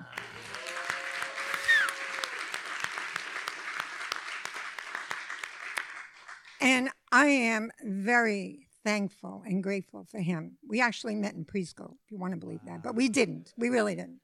And 6.62 6.90
I 7.16 7.28
am 7.28 7.72
very 7.82 8.68
thankful 8.84 9.42
and 9.46 9.64
grateful 9.64 10.04
for 10.04 10.20
him. 10.20 10.58
We 10.68 10.82
actually 10.82 11.16
met 11.16 11.34
in 11.34 11.46
preschool, 11.46 11.94
if 12.04 12.12
you 12.12 12.18
want 12.18 12.34
to 12.34 12.38
believe 12.38 12.60
that, 12.66 12.84
but 12.84 12.94
we 12.94 13.08
didn't. 13.08 13.54
We 13.58 13.70
really 13.70 13.96
didn't. 13.96 14.20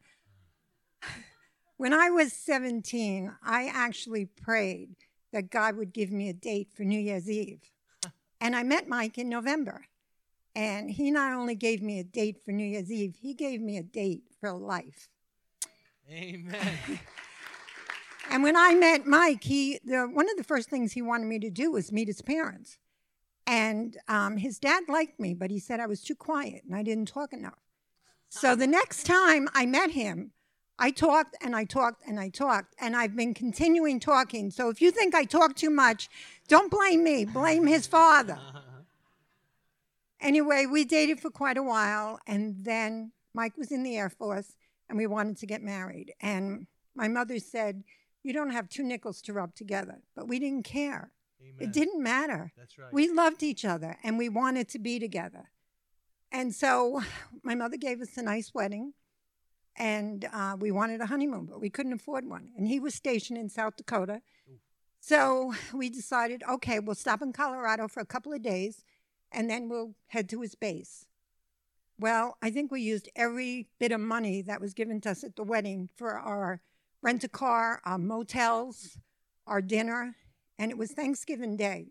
When 1.77 1.93
I 1.93 2.12
was 2.12 2.34
17, 2.34 3.34
I 3.43 3.71
actually 3.73 4.25
prayed 4.25 4.97
that 5.32 5.49
God 5.49 5.77
would 5.77 5.93
give 5.93 6.12
me 6.12 6.30
a 6.30 6.34
date 6.34 6.67
for 6.75 6.84
New 6.84 6.99
Year's 6.99 7.30
Eve. 7.30 7.62
And 8.41 8.56
I 8.56 8.63
met 8.63 8.88
Mike 8.88 9.17
in 9.17 9.30
November. 9.30 9.86
And 10.54 10.91
he 10.91 11.12
not 11.12 11.34
only 11.34 11.56
gave 11.56 11.82
me 11.82 11.99
a 11.99 12.04
date 12.04 12.43
for 12.43 12.51
New 12.51 12.65
Year's 12.65 12.91
Eve, 12.91 13.15
he 13.19 13.34
gave 13.34 13.62
me 13.62 13.77
a 13.77 13.84
date 13.84 14.23
for 14.39 14.51
life. 14.51 15.08
Amen. 16.10 16.99
And 18.32 18.43
when 18.43 18.56
I 18.56 18.73
met 18.75 19.06
Mike, 19.06 19.43
he 19.43 19.80
the, 19.84 20.06
one 20.06 20.30
of 20.30 20.38
the 20.38 20.43
first 20.45 20.69
things 20.69 20.93
he 20.93 21.01
wanted 21.01 21.27
me 21.27 21.38
to 21.39 21.49
do 21.49 21.69
was 21.69 21.91
meet 21.91 22.08
his 22.08 22.21
parents. 22.21 22.77
And 23.52 23.98
um, 24.08 24.38
his 24.38 24.60
dad 24.60 24.84
liked 24.88 25.20
me, 25.20 25.34
but 25.34 25.52
he 25.52 25.60
said 25.60 25.82
I 25.82 25.86
was 25.86 26.02
too 26.02 26.16
quiet 26.16 26.64
and 26.64 26.74
I 26.74 26.84
didn't 26.84 27.10
talk 27.10 27.34
enough. 27.34 27.60
So 28.30 28.56
the 28.56 28.66
next 28.66 29.04
time 29.04 29.50
I 29.54 29.66
met 29.66 29.92
him, 29.92 30.32
I 30.80 30.90
talked 30.92 31.36
and 31.42 31.54
I 31.54 31.66
talked 31.66 32.02
and 32.08 32.18
I 32.18 32.30
talked, 32.30 32.76
and 32.80 32.96
I've 32.96 33.14
been 33.14 33.34
continuing 33.34 34.00
talking. 34.00 34.52
So 34.52 34.70
if 34.70 34.82
you 34.82 34.90
think 34.90 35.14
I 35.14 35.26
talk 35.26 35.58
too 35.58 35.70
much, 35.70 36.10
don't 36.48 36.72
blame 36.72 37.04
me, 37.04 37.26
blame 37.26 37.68
his 37.68 37.86
father. 37.88 38.40
Anyway, 40.24 40.68
we 40.68 40.86
dated 40.86 41.20
for 41.20 41.32
quite 41.32 41.58
a 41.58 41.64
while, 41.64 42.20
and 42.28 42.64
then 42.64 43.12
Mike 43.34 43.58
was 43.58 43.72
in 43.72 43.82
the 43.82 43.98
Air 43.98 44.08
Force, 44.08 44.54
and 44.88 44.96
we 44.96 45.08
wanted 45.08 45.36
to 45.38 45.48
get 45.48 45.64
married. 45.64 46.14
And 46.22 46.68
my 46.94 47.08
mother 47.08 47.40
said, 47.40 47.84
You 48.22 48.32
don't 48.32 48.52
have 48.52 48.70
two 48.70 48.84
nickels 48.84 49.20
to 49.24 49.34
rub 49.34 49.56
together. 49.56 50.04
But 50.16 50.28
we 50.28 50.38
didn't 50.38 50.64
care. 50.64 51.12
Amen. 51.41 51.56
It 51.60 51.73
didn't 51.73 52.01
matter. 52.01 52.51
That's 52.58 52.77
right. 52.77 52.93
We 52.93 53.10
loved 53.10 53.43
each 53.43 53.65
other, 53.65 53.97
and 54.04 54.17
we 54.17 54.30
wanted 54.30 54.69
to 54.69 54.80
be 54.80 54.99
together. 54.99 55.49
And 56.32 56.54
so 56.54 57.01
my 57.43 57.56
mother 57.56 57.77
gave 57.77 58.01
us 58.01 58.17
a 58.17 58.21
nice 58.21 58.54
wedding, 58.54 58.93
and 59.75 60.27
uh, 60.32 60.56
we 60.60 60.71
wanted 60.71 61.01
a 61.01 61.06
honeymoon, 61.08 61.45
but 61.45 61.62
we 61.62 61.69
couldn't 61.69 61.93
afford 61.93 62.27
one. 62.27 62.49
And 62.58 62.67
he 62.67 62.80
was 62.80 62.93
stationed 62.93 63.39
in 63.39 63.49
South 63.49 63.75
Dakota. 63.77 64.21
So 64.99 65.54
we 65.73 65.89
decided, 65.89 66.43
okay, 66.49 66.80
we'll 66.80 66.95
stop 66.95 67.21
in 67.21 67.34
Colorado 67.34 67.88
for 67.88 67.99
a 67.99 68.06
couple 68.06 68.34
of 68.34 68.41
days 68.41 68.84
and 69.32 69.49
then 69.49 69.69
we'll 69.69 69.95
head 70.08 70.30
to 70.30 70.41
his 70.41 70.56
base. 70.56 71.06
Well, 71.97 72.38
I 72.41 72.49
think 72.49 72.71
we 72.71 72.82
used 72.82 73.10
every 73.15 73.67
bit 73.80 73.91
of 73.91 74.01
money 74.01 74.41
that 74.41 74.60
was 74.60 74.73
given 74.73 75.01
to 75.01 75.12
us 75.12 75.23
at 75.23 75.36
the 75.36 75.43
wedding 75.43 75.89
for 75.95 76.17
our 76.17 76.62
rent 77.01 77.23
a 77.23 77.30
car, 77.30 77.82
our 77.86 77.97
motels, 77.97 78.97
our 79.45 79.62
dinner, 79.62 80.15
and 80.62 80.69
it 80.69 80.78
was 80.78 80.91
Thanksgiving 80.91 81.58
Day. 81.58 81.88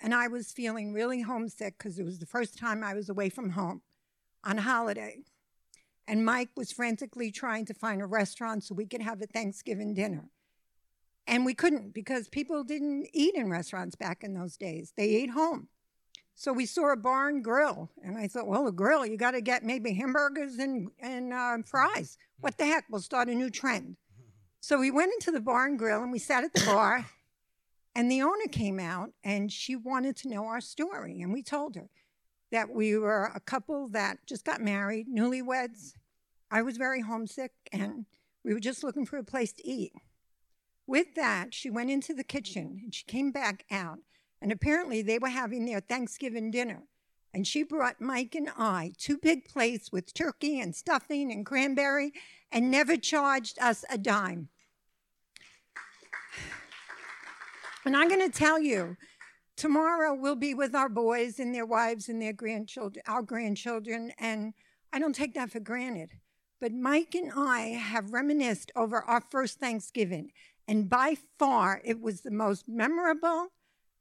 And 0.00 0.14
I 0.14 0.28
was 0.28 0.52
feeling 0.52 0.92
really 0.92 1.22
homesick 1.22 1.76
because 1.76 1.98
it 1.98 2.04
was 2.04 2.20
the 2.20 2.26
first 2.26 2.56
time 2.56 2.84
I 2.84 2.94
was 2.94 3.08
away 3.08 3.28
from 3.28 3.50
home 3.50 3.82
on 4.44 4.58
holiday. 4.58 5.24
And 6.06 6.24
Mike 6.24 6.50
was 6.56 6.70
frantically 6.70 7.32
trying 7.32 7.66
to 7.66 7.74
find 7.74 8.00
a 8.00 8.06
restaurant 8.06 8.62
so 8.62 8.76
we 8.76 8.86
could 8.86 9.02
have 9.02 9.20
a 9.20 9.26
Thanksgiving 9.26 9.94
dinner. 9.94 10.30
And 11.26 11.44
we 11.44 11.54
couldn't 11.54 11.92
because 11.92 12.28
people 12.28 12.62
didn't 12.62 13.08
eat 13.12 13.34
in 13.34 13.50
restaurants 13.50 13.96
back 13.96 14.22
in 14.22 14.32
those 14.32 14.56
days, 14.56 14.92
they 14.96 15.16
ate 15.16 15.30
home. 15.30 15.66
So 16.36 16.52
we 16.52 16.66
saw 16.66 16.92
a 16.92 16.96
barn 16.96 17.42
grill, 17.42 17.90
and 18.04 18.16
I 18.16 18.28
thought, 18.28 18.46
well, 18.46 18.68
a 18.68 18.72
grill, 18.72 19.04
you 19.04 19.16
got 19.16 19.32
to 19.32 19.40
get 19.40 19.64
maybe 19.64 19.92
hamburgers 19.92 20.58
and, 20.58 20.88
and 21.00 21.32
uh, 21.32 21.56
fries. 21.66 22.16
What 22.38 22.58
the 22.58 22.66
heck? 22.66 22.84
We'll 22.88 23.00
start 23.00 23.28
a 23.28 23.34
new 23.34 23.50
trend. 23.50 23.96
So 24.60 24.78
we 24.78 24.92
went 24.92 25.12
into 25.14 25.32
the 25.32 25.40
barn 25.40 25.76
grill 25.76 26.00
and 26.00 26.12
we 26.12 26.20
sat 26.20 26.44
at 26.44 26.52
the 26.52 26.64
bar, 26.64 27.06
and 27.98 28.08
the 28.08 28.22
owner 28.22 28.46
came 28.48 28.78
out 28.78 29.10
and 29.24 29.50
she 29.50 29.74
wanted 29.74 30.14
to 30.18 30.28
know 30.28 30.44
our 30.44 30.60
story. 30.60 31.20
And 31.20 31.32
we 31.32 31.42
told 31.42 31.74
her 31.74 31.90
that 32.52 32.70
we 32.70 32.96
were 32.96 33.32
a 33.34 33.40
couple 33.40 33.88
that 33.88 34.18
just 34.24 34.44
got 34.44 34.60
married, 34.60 35.08
newlyweds. 35.08 35.94
I 36.48 36.62
was 36.62 36.76
very 36.76 37.00
homesick, 37.00 37.50
and 37.72 38.06
we 38.44 38.54
were 38.54 38.60
just 38.60 38.84
looking 38.84 39.04
for 39.04 39.16
a 39.16 39.24
place 39.24 39.52
to 39.54 39.66
eat. 39.66 39.90
With 40.86 41.16
that, 41.16 41.52
she 41.52 41.70
went 41.70 41.90
into 41.90 42.14
the 42.14 42.22
kitchen 42.22 42.78
and 42.84 42.94
she 42.94 43.02
came 43.04 43.32
back 43.32 43.64
out 43.68 43.98
and 44.40 44.52
apparently 44.52 45.02
they 45.02 45.18
were 45.18 45.30
having 45.30 45.64
their 45.64 45.80
Thanksgiving 45.80 46.52
dinner. 46.52 46.84
And 47.34 47.48
she 47.48 47.64
brought 47.64 48.00
Mike 48.00 48.36
and 48.36 48.48
I 48.56 48.92
two 48.96 49.18
big 49.18 49.48
plates 49.48 49.90
with 49.90 50.14
turkey 50.14 50.60
and 50.60 50.72
stuffing 50.72 51.32
and 51.32 51.44
cranberry 51.44 52.12
and 52.52 52.70
never 52.70 52.96
charged 52.96 53.58
us 53.58 53.84
a 53.90 53.98
dime. 53.98 54.50
And 57.84 57.96
I'm 57.96 58.08
going 58.08 58.30
to 58.30 58.36
tell 58.38 58.60
you, 58.60 58.96
tomorrow 59.56 60.14
we'll 60.14 60.36
be 60.36 60.54
with 60.54 60.74
our 60.74 60.88
boys 60.88 61.38
and 61.38 61.54
their 61.54 61.66
wives 61.66 62.08
and 62.08 62.20
their 62.20 62.32
grandchildren, 62.32 63.02
our 63.06 63.22
grandchildren, 63.22 64.12
and 64.18 64.52
I 64.92 64.98
don't 64.98 65.14
take 65.14 65.34
that 65.34 65.50
for 65.50 65.60
granted. 65.60 66.10
But 66.60 66.72
Mike 66.72 67.14
and 67.14 67.32
I 67.34 67.60
have 67.68 68.12
reminisced 68.12 68.72
over 68.74 69.02
our 69.02 69.20
first 69.20 69.60
Thanksgiving, 69.60 70.32
and 70.66 70.88
by 70.88 71.16
far 71.38 71.80
it 71.84 72.00
was 72.00 72.20
the 72.20 72.30
most 72.30 72.68
memorable 72.68 73.48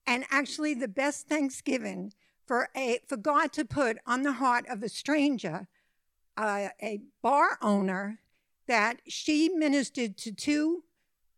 and 0.05 0.25
actually 0.31 0.73
the 0.73 0.87
best 0.87 1.27
Thanksgiving 1.27 2.13
for 2.45 2.69
a 2.75 2.99
for 3.07 3.17
God 3.17 3.51
to 3.53 3.65
put 3.65 3.97
on 4.07 4.23
the 4.23 4.33
heart 4.33 4.65
of 4.69 4.81
a 4.81 4.89
stranger, 4.89 5.67
uh, 6.35 6.69
a 6.81 7.01
bar 7.21 7.57
owner, 7.61 8.21
that 8.67 9.01
she 9.07 9.49
ministered 9.49 10.17
to 10.17 10.31
two 10.31 10.83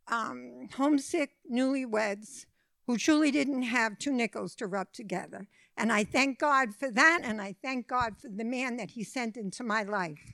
um, 0.10 0.70
homesick 0.76 1.32
newlyweds 1.52 2.46
who 2.88 2.98
truly 2.98 3.32
didn't 3.32 3.64
have 3.64 4.00
two 4.00 4.12
nickels 4.12 4.56
to 4.56 4.68
rub 4.68 4.92
together. 4.92 5.48
And 5.78 5.94
I 5.94 6.04
thank 6.04 6.40
God 6.40 6.76
for 6.76 6.92
that, 6.92 7.22
and 7.24 7.40
I 7.42 7.56
thank 7.62 7.88
God 7.88 8.18
for 8.20 8.28
the 8.28 8.44
man 8.44 8.78
that 8.78 8.92
He 8.92 9.04
sent 9.04 9.38
into 9.38 9.64
my 9.64 9.84
life. 9.84 10.34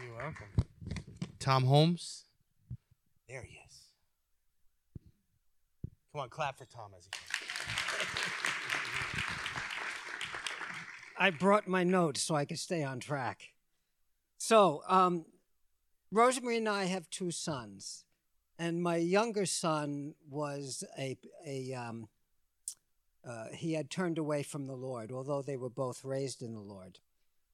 You're 0.00 0.16
welcome. 0.16 0.46
Tom 1.38 1.64
Holmes. 1.64 2.24
There 3.28 3.42
he 3.42 3.56
is. 3.66 3.80
Come 6.12 6.20
on, 6.20 6.28
clap 6.28 6.58
for 6.58 6.66
Tom 6.66 6.92
as 6.96 7.06
he 7.06 7.31
I 11.18 11.30
brought 11.30 11.68
my 11.68 11.84
notes 11.84 12.22
so 12.22 12.34
I 12.34 12.44
could 12.44 12.58
stay 12.58 12.82
on 12.82 13.00
track. 13.00 13.52
So, 14.38 14.82
um, 14.88 15.24
Rosemary 16.10 16.58
and 16.58 16.68
I 16.68 16.84
have 16.84 17.08
two 17.10 17.30
sons, 17.30 18.04
and 18.58 18.82
my 18.82 18.96
younger 18.96 19.46
son 19.46 20.14
was 20.28 20.84
a 20.98 21.16
a 21.46 21.72
um, 21.74 22.08
uh, 23.26 23.46
he 23.54 23.72
had 23.72 23.88
turned 23.88 24.18
away 24.18 24.42
from 24.42 24.66
the 24.66 24.74
Lord, 24.74 25.12
although 25.12 25.42
they 25.42 25.56
were 25.56 25.70
both 25.70 26.04
raised 26.04 26.42
in 26.42 26.54
the 26.54 26.60
Lord. 26.60 26.98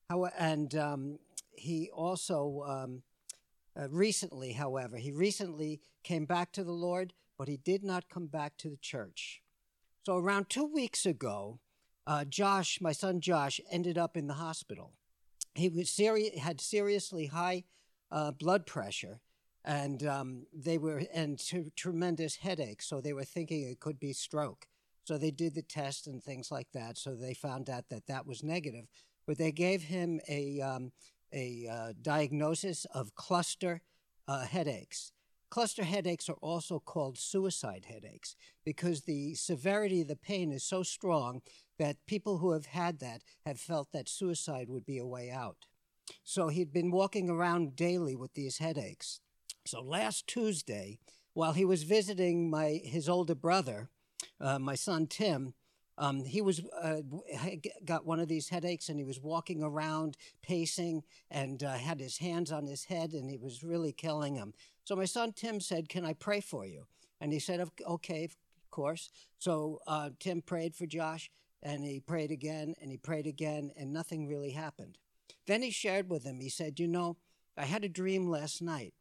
How, 0.09 0.25
and 0.39 0.75
um, 0.75 1.19
he 1.53 1.91
also 1.91 2.65
um, 2.67 3.03
uh, 3.79 3.89
recently, 3.91 4.53
however, 4.53 4.97
he 4.97 5.13
recently 5.13 5.81
came 6.03 6.25
back 6.25 6.53
to 6.53 6.65
the 6.65 6.73
Lord, 6.73 7.13
but 7.37 7.49
he 7.49 7.59
did 7.59 7.85
not 7.85 8.09
come 8.09 8.27
back 8.27 8.57
to 8.59 8.69
the 8.69 8.79
church. 8.79 9.43
So 10.05 10.17
around 10.17 10.49
two 10.49 10.65
weeks 10.65 11.05
ago, 11.05 11.61
uh, 12.09 12.25
Josh, 12.25 12.81
my 12.81 12.93
son 12.93 13.21
Josh, 13.21 13.61
ended 13.71 13.99
up 13.99 14.17
in 14.17 14.29
the 14.29 14.35
hospital. 14.35 14.95
He 15.55 15.69
was 15.69 15.91
seri- 15.91 16.39
had 16.39 16.59
seriously 16.59 17.27
high 17.27 17.65
uh, 18.11 18.31
blood 18.31 18.65
pressure, 18.65 19.21
and 19.63 20.03
um, 20.07 20.47
they 20.55 20.79
were 20.79 21.03
and 21.13 21.39
t- 21.39 21.71
tremendous 21.77 22.37
headaches. 22.37 22.89
So 22.89 23.03
they 23.03 23.13
were 23.13 23.25
thinking 23.25 23.69
it 23.69 23.79
could 23.79 24.01
be 24.01 24.15
stroke. 24.15 24.67
So 25.05 25.19
they 25.19 25.31
did 25.31 25.55
the 25.55 25.63
test 25.63 26.07
and 26.07 26.23
things 26.23 26.51
like 26.51 26.69
that. 26.73 26.97
So 26.97 27.15
they 27.15 27.35
found 27.35 27.69
out 27.69 27.91
that 27.91 28.07
that 28.07 28.27
was 28.27 28.43
negative, 28.43 28.87
but 29.27 29.37
they 29.37 29.53
gave 29.53 29.83
him 29.83 30.19
a 30.29 30.63
um, 30.63 30.93
a 31.31 31.69
uh, 31.71 31.93
diagnosis 32.01 32.87
of 32.95 33.15
cluster 33.17 33.83
uh, 34.27 34.47
headaches. 34.47 35.13
Cluster 35.51 35.85
headaches 35.85 36.29
are 36.29 36.39
also 36.43 36.79
called 36.79 37.19
suicide 37.19 37.87
headaches 37.89 38.37
because 38.65 39.03
the 39.03 39.35
severity 39.35 40.03
of 40.03 40.09
the 40.09 40.17
pain 40.17 40.53
is 40.53 40.63
so 40.63 40.83
strong 40.83 41.41
that 41.79 41.97
people 42.07 42.39
who 42.39 42.53
have 42.53 42.67
had 42.67 42.99
that 43.01 43.23
have 43.47 43.59
felt 43.59 43.89
that 43.93 44.09
suicide 44.09 44.69
would 44.69 44.85
be 44.85 44.99
a 44.99 45.07
way 45.07 45.31
out. 45.31 45.67
So 46.23 46.49
he'd 46.49 46.73
been 46.73 46.91
walking 46.91 47.31
around 47.31 47.77
daily 47.77 48.15
with 48.15 48.35
these 48.35 48.59
headaches. 48.59 49.21
So 49.67 49.81
last 49.81 50.27
Tuesday, 50.27 50.99
while 51.33 51.53
he 51.53 51.65
was 51.65 51.83
visiting 51.83 52.51
my 52.51 52.81
his 52.85 53.09
older 53.09 53.35
brother, 53.35 53.89
uh, 54.41 54.59
my 54.59 54.75
son 54.75 55.07
Tim, 55.07 55.55
um, 55.99 56.25
he 56.25 56.41
was 56.41 56.63
uh, 56.81 57.01
got 57.85 58.07
one 58.07 58.21
of 58.21 58.29
these 58.29 58.49
headaches 58.49 58.89
and 58.89 58.99
he 58.99 59.05
was 59.05 59.21
walking 59.21 59.63
around 59.63 60.17
pacing 60.43 61.03
and 61.31 61.63
uh, 61.63 61.73
had 61.73 62.01
his 62.01 62.19
hands 62.19 62.53
on 62.53 62.67
his 62.67 62.85
head 62.85 63.13
and 63.13 63.31
it 63.31 63.41
was 63.41 63.63
really 63.63 63.93
killing 63.93 64.37
him 64.37 64.55
so 64.85 64.97
my 64.97 65.05
son 65.05 65.33
tim 65.33 65.61
said 65.61 65.89
can 65.89 66.05
i 66.05 66.13
pray 66.13 66.41
for 66.41 66.65
you? 66.65 66.87
And 67.21 67.33
he 67.33 67.41
said 67.41 67.61
okay 67.87 68.25
of 68.25 68.71
course. 68.71 69.11
So 69.39 69.81
uh, 69.87 70.11
tim 70.19 70.41
prayed 70.41 70.75
for 70.75 70.87
josh 70.87 71.31
and 71.63 71.85
he 71.85 72.01
prayed 72.01 72.31
again 72.31 72.75
and 72.81 72.91
he 72.91 72.97
prayed 72.97 73.27
again 73.27 73.73
and 73.77 73.93
nothing 73.93 74.29
really 74.29 74.53
happened. 74.53 74.99
Then 75.47 75.63
he 75.63 75.71
shared 75.71 76.09
with 76.09 76.25
him. 76.25 76.41
He 76.41 76.49
said 76.49 76.79
you 76.79 76.87
know 76.87 77.17
i 77.57 77.65
had 77.65 77.85
a 77.85 77.89
dream 77.89 78.31
last 78.31 78.63
night 78.63 78.95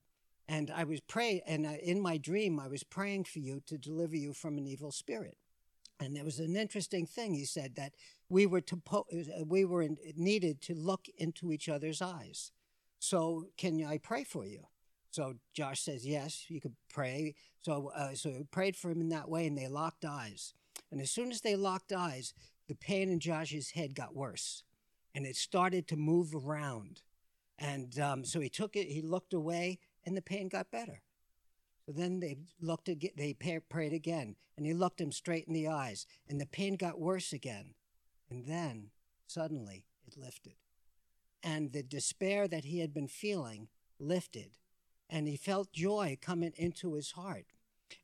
and 0.49 0.71
i 0.71 0.83
was 0.83 0.99
praying 1.01 1.41
and 1.45 1.65
in 1.65 2.01
my 2.01 2.17
dream 2.17 2.59
i 2.59 2.67
was 2.67 2.83
praying 2.83 3.23
for 3.23 3.39
you 3.39 3.61
to 3.65 3.77
deliver 3.77 4.15
you 4.15 4.33
from 4.33 4.57
an 4.57 4.67
evil 4.67 4.91
spirit 4.91 5.37
and 5.99 6.15
there 6.15 6.23
was 6.23 6.39
an 6.39 6.55
interesting 6.55 7.05
thing 7.05 7.33
he 7.33 7.45
said 7.45 7.75
that 7.75 7.93
we 8.29 8.45
were 8.45 8.61
to 8.61 8.77
po- 8.77 9.07
uh, 9.11 9.43
we 9.45 9.65
were 9.65 9.81
in, 9.81 9.97
needed 10.15 10.61
to 10.61 10.75
look 10.75 11.07
into 11.17 11.51
each 11.51 11.69
other's 11.69 12.01
eyes. 12.01 12.51
So 12.99 13.47
can 13.57 13.83
I 13.83 13.97
pray 13.97 14.23
for 14.23 14.45
you? 14.45 14.67
So 15.11 15.35
Josh 15.53 15.81
says 15.81 16.05
yes, 16.05 16.45
you 16.49 16.61
could 16.61 16.75
pray. 16.89 17.35
So 17.61 17.91
uh, 17.95 18.13
so 18.13 18.29
we 18.29 18.43
prayed 18.43 18.75
for 18.75 18.91
him 18.91 19.01
in 19.01 19.09
that 19.09 19.29
way, 19.29 19.47
and 19.47 19.57
they 19.57 19.67
locked 19.67 20.05
eyes. 20.05 20.53
And 20.91 21.01
as 21.01 21.11
soon 21.11 21.31
as 21.31 21.41
they 21.41 21.55
locked 21.55 21.91
eyes, 21.91 22.33
the 22.67 22.75
pain 22.75 23.09
in 23.09 23.19
Josh's 23.19 23.71
head 23.71 23.95
got 23.95 24.15
worse, 24.15 24.63
and 25.15 25.25
it 25.25 25.35
started 25.35 25.87
to 25.87 25.95
move 25.95 26.35
around. 26.35 27.01
And 27.57 27.97
um, 27.99 28.23
so 28.23 28.39
he 28.39 28.49
took 28.49 28.75
it, 28.75 28.87
he 28.87 29.01
looked 29.01 29.33
away, 29.33 29.79
and 30.05 30.15
the 30.15 30.21
pain 30.21 30.47
got 30.47 30.69
better. 30.69 31.01
So 31.87 31.93
then 31.93 32.19
they 32.19 32.35
looked 32.59 32.89
again, 32.89 33.11
they 33.15 33.33
prayed 33.33 33.93
again, 33.93 34.35
and 34.57 34.65
he 34.65 34.73
looked 34.73 34.99
him 34.99 35.13
straight 35.13 35.47
in 35.47 35.53
the 35.53 35.69
eyes, 35.69 36.05
and 36.27 36.39
the 36.39 36.45
pain 36.45 36.75
got 36.75 36.99
worse 36.99 37.31
again. 37.31 37.75
And 38.29 38.45
then 38.45 38.89
suddenly 39.25 39.85
it 40.05 40.17
lifted. 40.17 40.55
And 41.41 41.71
the 41.71 41.83
despair 41.83 42.45
that 42.49 42.65
he 42.65 42.79
had 42.79 42.93
been 42.93 43.07
feeling 43.07 43.69
lifted, 43.99 44.51
and 45.09 45.29
he 45.29 45.37
felt 45.37 45.71
joy 45.71 46.17
coming 46.21 46.51
into 46.57 46.95
his 46.95 47.11
heart. 47.11 47.45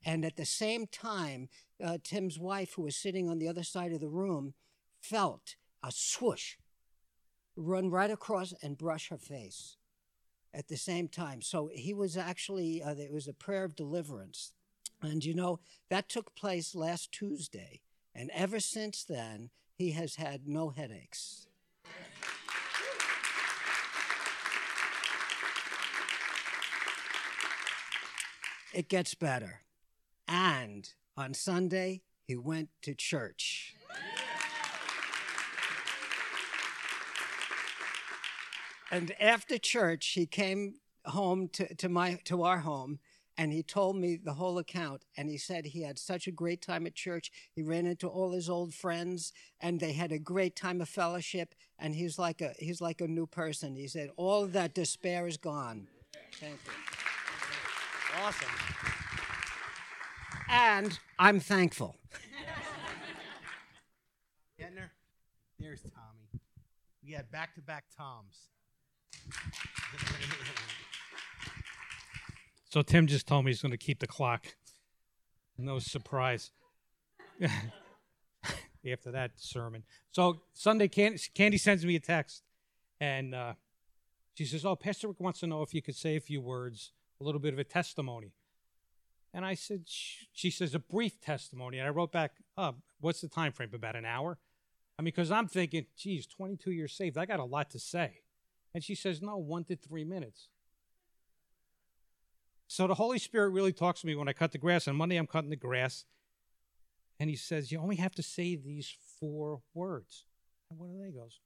And 0.05 0.23
at 0.23 0.37
the 0.37 0.45
same 0.45 0.87
time, 0.87 1.49
uh, 1.83 1.97
Tim's 2.01 2.39
wife, 2.39 2.75
who 2.75 2.83
was 2.83 2.95
sitting 2.95 3.29
on 3.29 3.37
the 3.37 3.49
other 3.49 3.63
side 3.63 3.91
of 3.91 3.99
the 3.99 4.07
room, 4.07 4.53
felt 5.01 5.55
a 5.83 5.91
swoosh 5.91 6.55
run 7.57 7.89
right 7.89 8.09
across 8.09 8.53
and 8.63 8.77
brush 8.77 9.09
her 9.09 9.17
face 9.17 9.75
at 10.53 10.67
the 10.67 10.77
same 10.77 11.07
time. 11.07 11.41
So 11.41 11.69
he 11.73 11.93
was 11.93 12.15
actually, 12.15 12.81
uh, 12.81 12.95
it 12.95 13.11
was 13.11 13.27
a 13.27 13.33
prayer 13.33 13.63
of 13.63 13.75
deliverance. 13.75 14.53
And 15.01 15.23
you 15.25 15.33
know, 15.33 15.59
that 15.89 16.09
took 16.09 16.35
place 16.35 16.75
last 16.75 17.11
Tuesday. 17.11 17.81
And 18.15 18.29
ever 18.33 18.59
since 18.59 19.03
then, 19.03 19.49
he 19.75 19.91
has 19.91 20.15
had 20.15 20.47
no 20.47 20.69
headaches. 20.69 21.47
It 28.73 28.89
gets 28.89 29.13
better. 29.13 29.61
And 30.27 30.91
on 31.15 31.33
Sunday, 31.35 32.01
he 32.23 32.35
went 32.35 32.69
to 32.81 32.95
church. 32.95 33.75
And 38.93 39.11
after 39.19 39.57
church, 39.57 40.09
he 40.09 40.27
came 40.27 40.75
home 41.05 41.47
to, 41.49 41.73
to 41.75 41.89
my 41.89 42.19
to 42.25 42.43
our 42.43 42.59
home 42.59 42.99
and 43.39 43.51
he 43.51 43.63
told 43.63 43.95
me 43.95 44.19
the 44.23 44.33
whole 44.33 44.59
account. 44.59 45.03
And 45.17 45.27
he 45.29 45.37
said 45.37 45.65
he 45.65 45.81
had 45.81 45.97
such 45.97 46.27
a 46.27 46.31
great 46.31 46.61
time 46.61 46.85
at 46.85 46.93
church. 46.93 47.31
He 47.55 47.63
ran 47.63 47.87
into 47.87 48.07
all 48.07 48.33
his 48.33 48.49
old 48.49 48.75
friends 48.75 49.33
and 49.59 49.79
they 49.79 49.93
had 49.93 50.11
a 50.11 50.19
great 50.19 50.55
time 50.55 50.79
of 50.79 50.89
fellowship. 50.89 51.55
And 51.79 51.95
he's 51.95 52.19
like 52.19 52.41
a 52.41 52.53
he's 52.59 52.81
like 52.81 53.01
a 53.01 53.07
new 53.07 53.25
person. 53.25 53.75
He 53.75 53.87
said 53.87 54.11
all 54.15 54.43
of 54.43 54.53
that 54.53 54.75
despair 54.75 55.27
is 55.27 55.37
gone. 55.37 55.87
Thank 56.39 56.59
you. 56.65 56.73
Awesome. 58.23 58.49
And 60.49 60.99
i'm 61.17 61.39
thankful. 61.39 61.95
Getting 64.59 64.77
there's 65.59 65.81
tommy. 65.81 66.41
We 67.03 67.13
had 67.13 67.31
back-to-back 67.31 67.85
toms 67.97 68.49
so 72.69 72.81
Tim 72.81 73.07
just 73.07 73.27
told 73.27 73.45
me 73.45 73.51
he's 73.51 73.61
going 73.61 73.71
to 73.71 73.77
keep 73.77 73.99
the 73.99 74.07
clock. 74.07 74.45
No 75.57 75.79
surprise. 75.79 76.51
After 78.91 79.11
that 79.11 79.31
sermon. 79.37 79.83
So 80.11 80.41
Sunday, 80.53 80.87
Candy, 80.87 81.57
sends 81.57 81.85
me 81.85 81.95
a 81.95 81.99
text, 81.99 82.43
and 82.99 83.33
uh, 83.33 83.53
she 84.33 84.43
says, 84.43 84.65
"Oh, 84.65 84.75
Pastor 84.75 85.07
Rick 85.07 85.21
wants 85.21 85.39
to 85.39 85.47
know 85.47 85.61
if 85.61 85.73
you 85.73 85.81
could 85.81 85.95
say 85.95 86.17
a 86.17 86.19
few 86.19 86.41
words, 86.41 86.91
a 87.21 87.23
little 87.23 87.39
bit 87.39 87.53
of 87.53 87.59
a 87.59 87.63
testimony." 87.63 88.33
And 89.33 89.45
I 89.45 89.53
said, 89.53 89.83
"She 89.85 90.49
says 90.49 90.75
a 90.75 90.79
brief 90.79 91.21
testimony." 91.21 91.77
And 91.79 91.87
I 91.87 91.91
wrote 91.91 92.11
back, 92.11 92.33
oh, 92.57 92.75
"What's 92.99 93.21
the 93.21 93.29
time 93.29 93.53
frame? 93.53 93.69
About 93.73 93.95
an 93.95 94.05
hour?" 94.05 94.37
I 94.97 95.01
mean, 95.01 95.05
because 95.05 95.31
I'm 95.31 95.47
thinking, 95.47 95.85
geez, 95.97 96.27
22 96.27 96.71
years 96.71 96.93
saved. 96.93 97.17
I 97.17 97.25
got 97.25 97.39
a 97.39 97.45
lot 97.45 97.69
to 97.71 97.79
say. 97.79 98.22
And 98.73 98.83
she 98.83 98.95
says, 98.95 99.21
No, 99.21 99.37
one 99.37 99.63
to 99.65 99.75
three 99.75 100.03
minutes. 100.03 100.47
So 102.67 102.87
the 102.87 102.95
Holy 102.95 103.19
Spirit 103.19 103.49
really 103.49 103.73
talks 103.73 104.01
to 104.01 104.07
me 104.07 104.15
when 104.15 104.27
I 104.27 104.33
cut 104.33 104.51
the 104.51 104.57
grass. 104.57 104.87
On 104.87 104.95
Monday, 104.95 105.17
I'm 105.17 105.27
cutting 105.27 105.51
the 105.51 105.55
grass. 105.55 106.05
And 107.19 107.29
he 107.29 107.35
says, 107.35 107.71
You 107.71 107.79
only 107.79 107.97
have 107.97 108.15
to 108.15 108.23
say 108.23 108.55
these 108.55 108.91
four 109.19 109.61
words. 109.73 110.25
And 110.69 110.79
what 110.79 110.89
are 110.89 110.97
they? 111.05 111.11
Goes, 111.11 111.39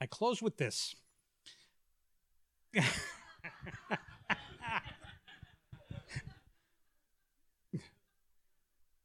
I 0.00 0.06
close 0.06 0.42
with 0.42 0.58
this. 0.58 0.94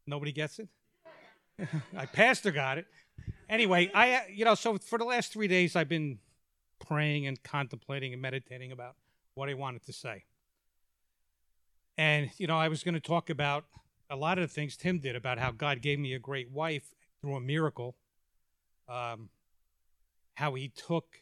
Nobody 0.06 0.34
gets 0.34 0.60
it? 0.60 0.68
I 1.96 2.06
pastor 2.06 2.52
got 2.52 2.78
it. 2.80 2.86
Anyway, 3.50 3.90
I 3.94 4.24
you 4.34 4.44
know, 4.44 4.56
so 4.56 4.78
for 4.78 4.98
the 4.98 5.06
last 5.06 5.32
three 5.32 5.48
days 5.48 5.78
I've 5.78 5.88
been 5.88 6.20
praying 6.92 7.26
and 7.26 7.42
contemplating 7.42 8.12
and 8.12 8.22
meditating 8.22 8.70
about 8.70 8.96
what 9.34 9.48
I 9.48 9.54
wanted 9.54 9.82
to 9.86 9.94
say. 9.94 10.26
And, 11.98 12.30
you 12.38 12.48
know, 12.48 12.58
I 12.58 12.68
was 12.68 12.84
going 12.84 12.96
to 12.96 13.00
talk 13.00 13.30
about 13.30 13.64
a 14.10 14.18
lot 14.18 14.38
of 14.38 14.42
the 14.42 14.54
things 14.54 14.76
Tim 14.76 15.00
did 15.00 15.16
about 15.16 15.40
how 15.40 15.52
God 15.52 15.82
gave 15.82 16.00
me 16.00 16.14
a 16.14 16.20
great 16.20 16.52
wife 16.52 16.94
through 17.22 17.38
a 17.38 17.40
miracle, 17.40 17.96
um, 18.90 19.30
how 20.34 20.54
he 20.56 20.68
took, 20.68 21.22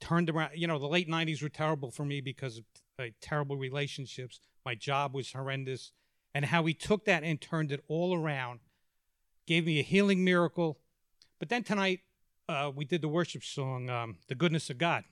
turned 0.00 0.30
around. 0.30 0.52
You 0.54 0.68
know, 0.68 0.78
the 0.78 0.86
late 0.86 1.08
90s 1.08 1.42
were 1.42 1.50
terrible 1.50 1.90
for 1.90 2.06
me 2.06 2.22
because 2.22 2.56
of 2.56 3.10
terrible 3.20 3.58
relationships. 3.58 4.40
My 4.64 4.74
job 4.74 5.14
was 5.14 5.32
horrendous. 5.32 5.92
And 6.34 6.46
how 6.46 6.64
he 6.64 6.72
took 6.72 7.04
that 7.04 7.24
and 7.24 7.38
turned 7.38 7.72
it 7.72 7.84
all 7.88 8.16
around, 8.16 8.60
gave 9.46 9.66
me 9.66 9.80
a 9.80 9.82
healing 9.82 10.24
miracle. 10.24 10.78
But 11.38 11.50
then 11.50 11.62
tonight, 11.62 12.00
uh, 12.48 12.70
we 12.74 12.84
did 12.84 13.02
the 13.02 13.08
worship 13.08 13.42
song, 13.42 13.88
um, 13.88 14.18
"The 14.28 14.34
Goodness 14.34 14.70
of 14.70 14.78
God," 14.78 15.04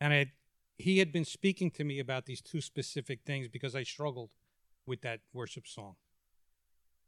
and 0.00 0.12
it, 0.12 0.28
he 0.78 0.98
had 0.98 1.12
been 1.12 1.24
speaking 1.24 1.70
to 1.72 1.84
me 1.84 1.98
about 1.98 2.26
these 2.26 2.40
two 2.40 2.60
specific 2.60 3.20
things 3.24 3.48
because 3.48 3.74
I 3.74 3.82
struggled 3.82 4.30
with 4.86 5.02
that 5.02 5.20
worship 5.32 5.66
song. 5.66 5.96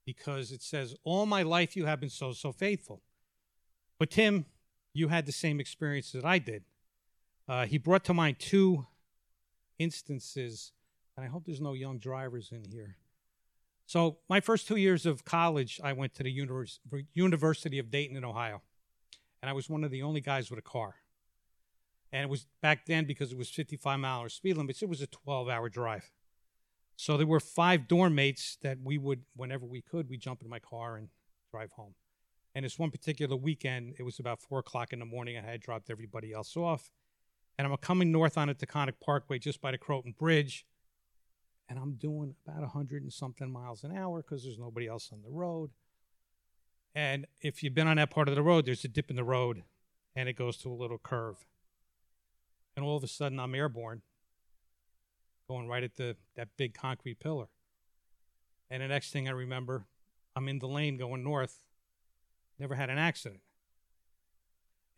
Because 0.05 0.51
it 0.51 0.63
says, 0.63 0.97
"All 1.05 1.27
my 1.27 1.43
life 1.43 1.77
you 1.77 1.87
have 1.87 2.01
been 2.01 2.11
so 2.11 2.33
so 2.33 2.53
faithful," 2.53 3.03
but 3.99 4.11
Tim, 4.11 4.47
you 4.93 5.09
had 5.09 5.27
the 5.27 5.33
same 5.33 5.61
experience 5.61 6.13
that 6.13 6.25
I 6.25 6.39
did. 6.39 6.65
Uh, 7.49 7.67
he 7.67 7.79
brought 7.79 8.05
to 8.05 8.15
mind 8.15 8.39
two 8.39 8.87
instances, 9.79 10.73
and 11.17 11.25
I 11.25 11.29
hope 11.29 11.45
there's 11.45 11.61
no 11.61 11.73
young 11.73 11.99
drivers 11.99 12.51
in 12.51 12.65
here. 12.65 12.97
So, 13.87 14.19
my 14.29 14.41
first 14.41 14.67
two 14.67 14.77
years 14.77 15.07
of 15.07 15.25
college, 15.25 15.81
I 15.85 15.93
went 15.93 16.15
to 16.15 16.23
the 16.23 16.31
Univers- 16.31 16.81
University 17.15 17.79
of 17.79 17.91
Dayton 17.91 18.17
in 18.17 18.25
Ohio 18.25 18.63
and 19.43 19.51
I 19.51 19.53
was 19.53 19.69
one 19.69 19.85
of 19.85 19.91
the 19.91 20.03
only 20.03 20.21
guys 20.21 20.49
with 20.51 20.59
a 20.59 20.63
car. 20.63 20.95
And 22.13 22.23
it 22.23 22.29
was 22.31 22.47
back 22.61 22.87
then 22.87 23.05
because 23.05 23.33
it 23.33 23.39
was 23.39 23.49
55 23.51 23.99
mile 23.99 24.21
hour 24.21 24.29
speed 24.29 24.57
limits, 24.57 24.83
it 24.83 24.89
was 24.89 25.03
a 25.03 25.07
12 25.07 25.49
hour 25.49 25.69
drive. 25.69 26.11
So 26.97 27.17
there 27.17 27.27
were 27.27 27.41
five 27.41 27.89
dorm 27.89 28.15
mates 28.15 28.59
that 28.63 28.79
we 28.83 28.99
would, 28.99 29.23
whenever 29.35 29.67
we 29.67 29.81
could, 29.81 30.09
we'd 30.09 30.21
jump 30.21 30.43
in 30.43 30.49
my 30.49 30.59
car 30.59 30.97
and 30.97 31.09
drive 31.51 31.73
home. 31.73 31.95
And 32.55 32.65
this 32.65 32.79
one 32.79 32.91
particular 32.91 33.35
weekend, 33.35 33.95
it 33.99 34.03
was 34.03 34.19
about 34.19 34.41
four 34.43 34.59
o'clock 34.59 34.93
in 34.93 34.99
the 34.99 35.07
morning. 35.07 35.37
I 35.39 35.41
had 35.41 35.61
dropped 35.61 35.91
everybody 35.91 36.33
else 36.33 36.57
off. 36.57 36.91
And 37.59 37.67
I'm 37.67 37.77
coming 37.79 38.13
north 38.13 38.39
on 38.39 38.49
the 38.49 38.55
Taconic 38.55 38.95
Parkway 39.05 39.39
just 39.39 39.61
by 39.61 39.71
the 39.73 39.79
Croton 39.79 40.15
Bridge. 40.19 40.67
and 41.69 41.79
I'm 41.79 41.95
doing 41.95 42.35
about 42.47 42.69
hundred 42.69 43.03
and 43.03 43.13
something 43.13 43.51
miles 43.51 43.83
an 43.85 43.97
hour 43.97 44.23
because 44.23 44.45
there's 44.45 44.59
nobody 44.59 44.87
else 44.87 45.11
on 45.13 45.23
the 45.23 45.31
road. 45.31 45.71
And 46.95 47.27
if 47.41 47.63
you've 47.63 47.75
been 47.75 47.87
on 47.87 47.97
that 47.97 48.11
part 48.11 48.29
of 48.29 48.35
the 48.35 48.43
road, 48.43 48.67
there's 48.67 48.85
a 48.85 48.89
dip 48.89 49.11
in 49.11 49.17
the 49.17 49.25
road, 49.25 49.63
and 50.15 50.29
it 50.29 50.35
goes 50.35 50.57
to 50.59 50.71
a 50.71 50.75
little 50.75 50.99
curve. 50.99 51.47
And 52.77 52.85
all 52.85 52.97
of 52.97 53.05
a 53.05 53.09
sudden, 53.09 53.41
I'm 53.41 53.55
airborne, 53.55 54.03
going 55.49 55.69
right 55.69 55.83
at 55.83 55.97
the 55.97 56.17
that 56.37 56.49
big 56.57 56.75
concrete 56.75 57.21
pillar. 57.21 57.47
And 58.71 58.83
the 58.83 58.89
next 58.89 59.11
thing 59.11 59.29
I 59.29 59.33
remember, 59.33 59.87
I'm 60.35 60.49
in 60.49 60.59
the 60.59 60.69
lane 60.69 60.97
going 60.97 61.23
north. 61.23 61.61
Never 62.59 62.75
had 62.75 62.91
an 62.91 62.99
accident. 62.99 63.41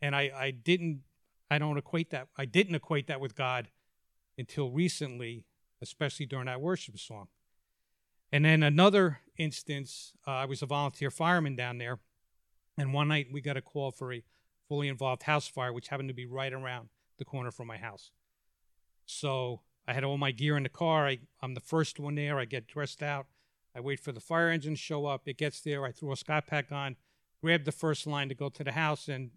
And 0.01 0.15
I, 0.15 0.31
I 0.35 0.51
didn't 0.51 1.01
I 1.49 1.57
don't 1.57 1.77
equate 1.77 2.09
that 2.11 2.27
I 2.37 2.45
didn't 2.45 2.75
equate 2.75 3.07
that 3.07 3.19
with 3.19 3.35
God 3.35 3.69
until 4.37 4.69
recently, 4.69 5.45
especially 5.81 6.25
during 6.25 6.45
that 6.45 6.61
worship 6.61 6.97
song. 6.99 7.27
And 8.35 8.43
then 8.43 8.63
another 8.63 9.21
instance, 9.37 10.11
uh, 10.27 10.31
I 10.31 10.43
was 10.43 10.61
a 10.61 10.65
volunteer 10.65 11.09
fireman 11.09 11.55
down 11.55 11.77
there, 11.77 11.99
and 12.77 12.93
one 12.93 13.07
night 13.07 13.27
we 13.31 13.39
got 13.39 13.55
a 13.55 13.61
call 13.61 13.93
for 13.93 14.11
a 14.11 14.23
fully 14.67 14.89
involved 14.89 15.23
house 15.23 15.47
fire, 15.47 15.71
which 15.71 15.87
happened 15.87 16.09
to 16.09 16.13
be 16.13 16.25
right 16.25 16.51
around 16.51 16.89
the 17.17 17.23
corner 17.23 17.49
from 17.49 17.67
my 17.67 17.77
house. 17.77 18.11
So 19.05 19.61
I 19.87 19.93
had 19.93 20.03
all 20.03 20.17
my 20.17 20.31
gear 20.31 20.57
in 20.57 20.63
the 20.63 20.69
car. 20.69 21.07
I, 21.07 21.19
I'm 21.41 21.53
the 21.53 21.61
first 21.61 21.97
one 21.97 22.15
there. 22.15 22.37
I 22.37 22.43
get 22.43 22.67
dressed 22.67 23.01
out. 23.01 23.27
I 23.73 23.79
wait 23.79 24.01
for 24.01 24.11
the 24.11 24.19
fire 24.19 24.49
engine 24.49 24.73
to 24.73 24.77
show 24.77 25.05
up. 25.05 25.29
It 25.29 25.37
gets 25.37 25.61
there. 25.61 25.85
I 25.85 25.93
throw 25.93 26.11
a 26.11 26.17
Scott 26.17 26.45
pack 26.45 26.73
on, 26.73 26.97
grab 27.41 27.63
the 27.63 27.71
first 27.71 28.05
line 28.05 28.27
to 28.27 28.35
go 28.35 28.49
to 28.49 28.65
the 28.65 28.73
house, 28.73 29.07
and 29.07 29.31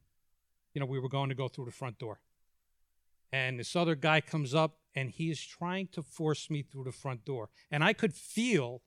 you 0.75 0.81
know 0.81 0.87
we 0.87 0.99
were 0.99 1.09
going 1.09 1.29
to 1.29 1.37
go 1.37 1.47
through 1.47 1.67
the 1.67 1.71
front 1.71 2.01
door. 2.01 2.19
And 3.33 3.61
this 3.61 3.77
other 3.77 3.95
guy 3.95 4.21
comes 4.21 4.57
up 4.57 4.81
and 4.99 5.11
he 5.11 5.31
is 5.31 5.41
trying 5.41 5.87
to 5.93 6.03
force 6.03 6.51
me 6.51 6.61
through 6.61 6.83
the 6.83 6.91
front 6.91 7.25
door. 7.25 7.51
And 7.71 7.85
I 7.85 7.93
could 7.93 8.13
feel, 8.13 8.83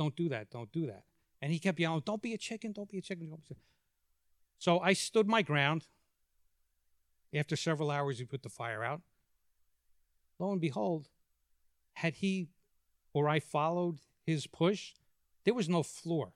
don't 0.00 0.16
do 0.16 0.28
that, 0.30 0.50
don't 0.50 0.72
do 0.72 0.86
that. 0.86 1.04
And 1.40 1.52
he 1.52 1.60
kept 1.60 1.78
yelling, 1.78 2.02
don't 2.04 2.20
be 2.20 2.34
a 2.34 2.38
chicken, 2.38 2.72
don't 2.72 2.90
be 2.90 2.98
a 2.98 3.02
chicken. 3.02 3.32
So 4.58 4.80
I 4.80 4.94
stood 4.94 5.28
my 5.28 5.42
ground. 5.42 5.86
After 7.32 7.54
several 7.54 7.88
hours, 7.88 8.18
he 8.18 8.24
put 8.24 8.42
the 8.42 8.48
fire 8.48 8.82
out. 8.82 9.00
Lo 10.40 10.50
and 10.50 10.60
behold, 10.60 11.08
had 11.92 12.14
he 12.14 12.48
or 13.14 13.28
I 13.28 13.38
followed 13.38 14.00
his 14.26 14.48
push, 14.48 14.94
there 15.44 15.54
was 15.54 15.68
no 15.68 15.84
floor. 15.84 16.32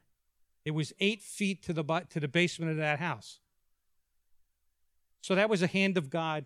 It 0.65 0.71
was 0.71 0.93
eight 1.01 1.23
feet 1.23 1.61
to 1.65 1.73
the, 1.73 1.83
to 2.11 2.21
the 2.21 2.29
basement 2.29 2.71
of 2.71 2.77
that 2.77 3.01
house. 3.01 3.41
So 5.23 5.35
that 5.35 5.51
was 5.51 5.61
a 5.61 5.67
hand 5.67 5.99
of 5.99 6.09
God 6.09 6.45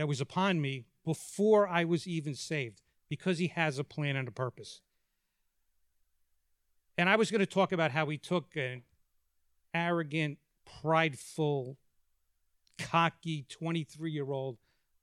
that 0.00 0.06
was 0.06 0.20
upon 0.22 0.62
me 0.62 0.86
before 1.04 1.68
I 1.68 1.84
was 1.84 2.06
even 2.06 2.34
saved 2.34 2.80
because 3.10 3.36
he 3.36 3.48
has 3.48 3.78
a 3.78 3.84
plan 3.84 4.16
and 4.16 4.26
a 4.26 4.30
purpose. 4.30 4.80
And 6.96 7.06
I 7.06 7.16
was 7.16 7.30
going 7.30 7.40
to 7.40 7.46
talk 7.46 7.70
about 7.70 7.90
how 7.90 8.06
he 8.06 8.16
took 8.16 8.56
an 8.56 8.82
arrogant, 9.74 10.38
prideful, 10.80 11.76
cocky 12.78 13.44
23 13.50 14.10
year 14.10 14.30
old 14.30 14.56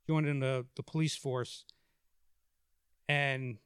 joining 0.07 0.39
the, 0.39 0.65
the 0.75 0.81
police 0.81 1.15
force 1.15 1.63
and 3.07 3.57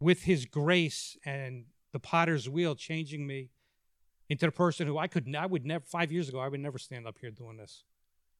with 0.00 0.22
his 0.22 0.46
grace 0.46 1.18
and 1.26 1.66
the 1.92 2.00
potter's 2.00 2.48
wheel 2.48 2.74
changing 2.74 3.26
me 3.26 3.50
into 4.30 4.46
the 4.46 4.52
person 4.52 4.86
who 4.86 4.96
I 4.96 5.08
could 5.08 5.36
I 5.36 5.44
would 5.44 5.66
never 5.66 5.84
five 5.84 6.10
years 6.10 6.30
ago 6.30 6.38
I 6.38 6.48
would 6.48 6.60
never 6.60 6.78
stand 6.78 7.06
up 7.06 7.18
here 7.20 7.30
doing 7.30 7.58
this. 7.58 7.84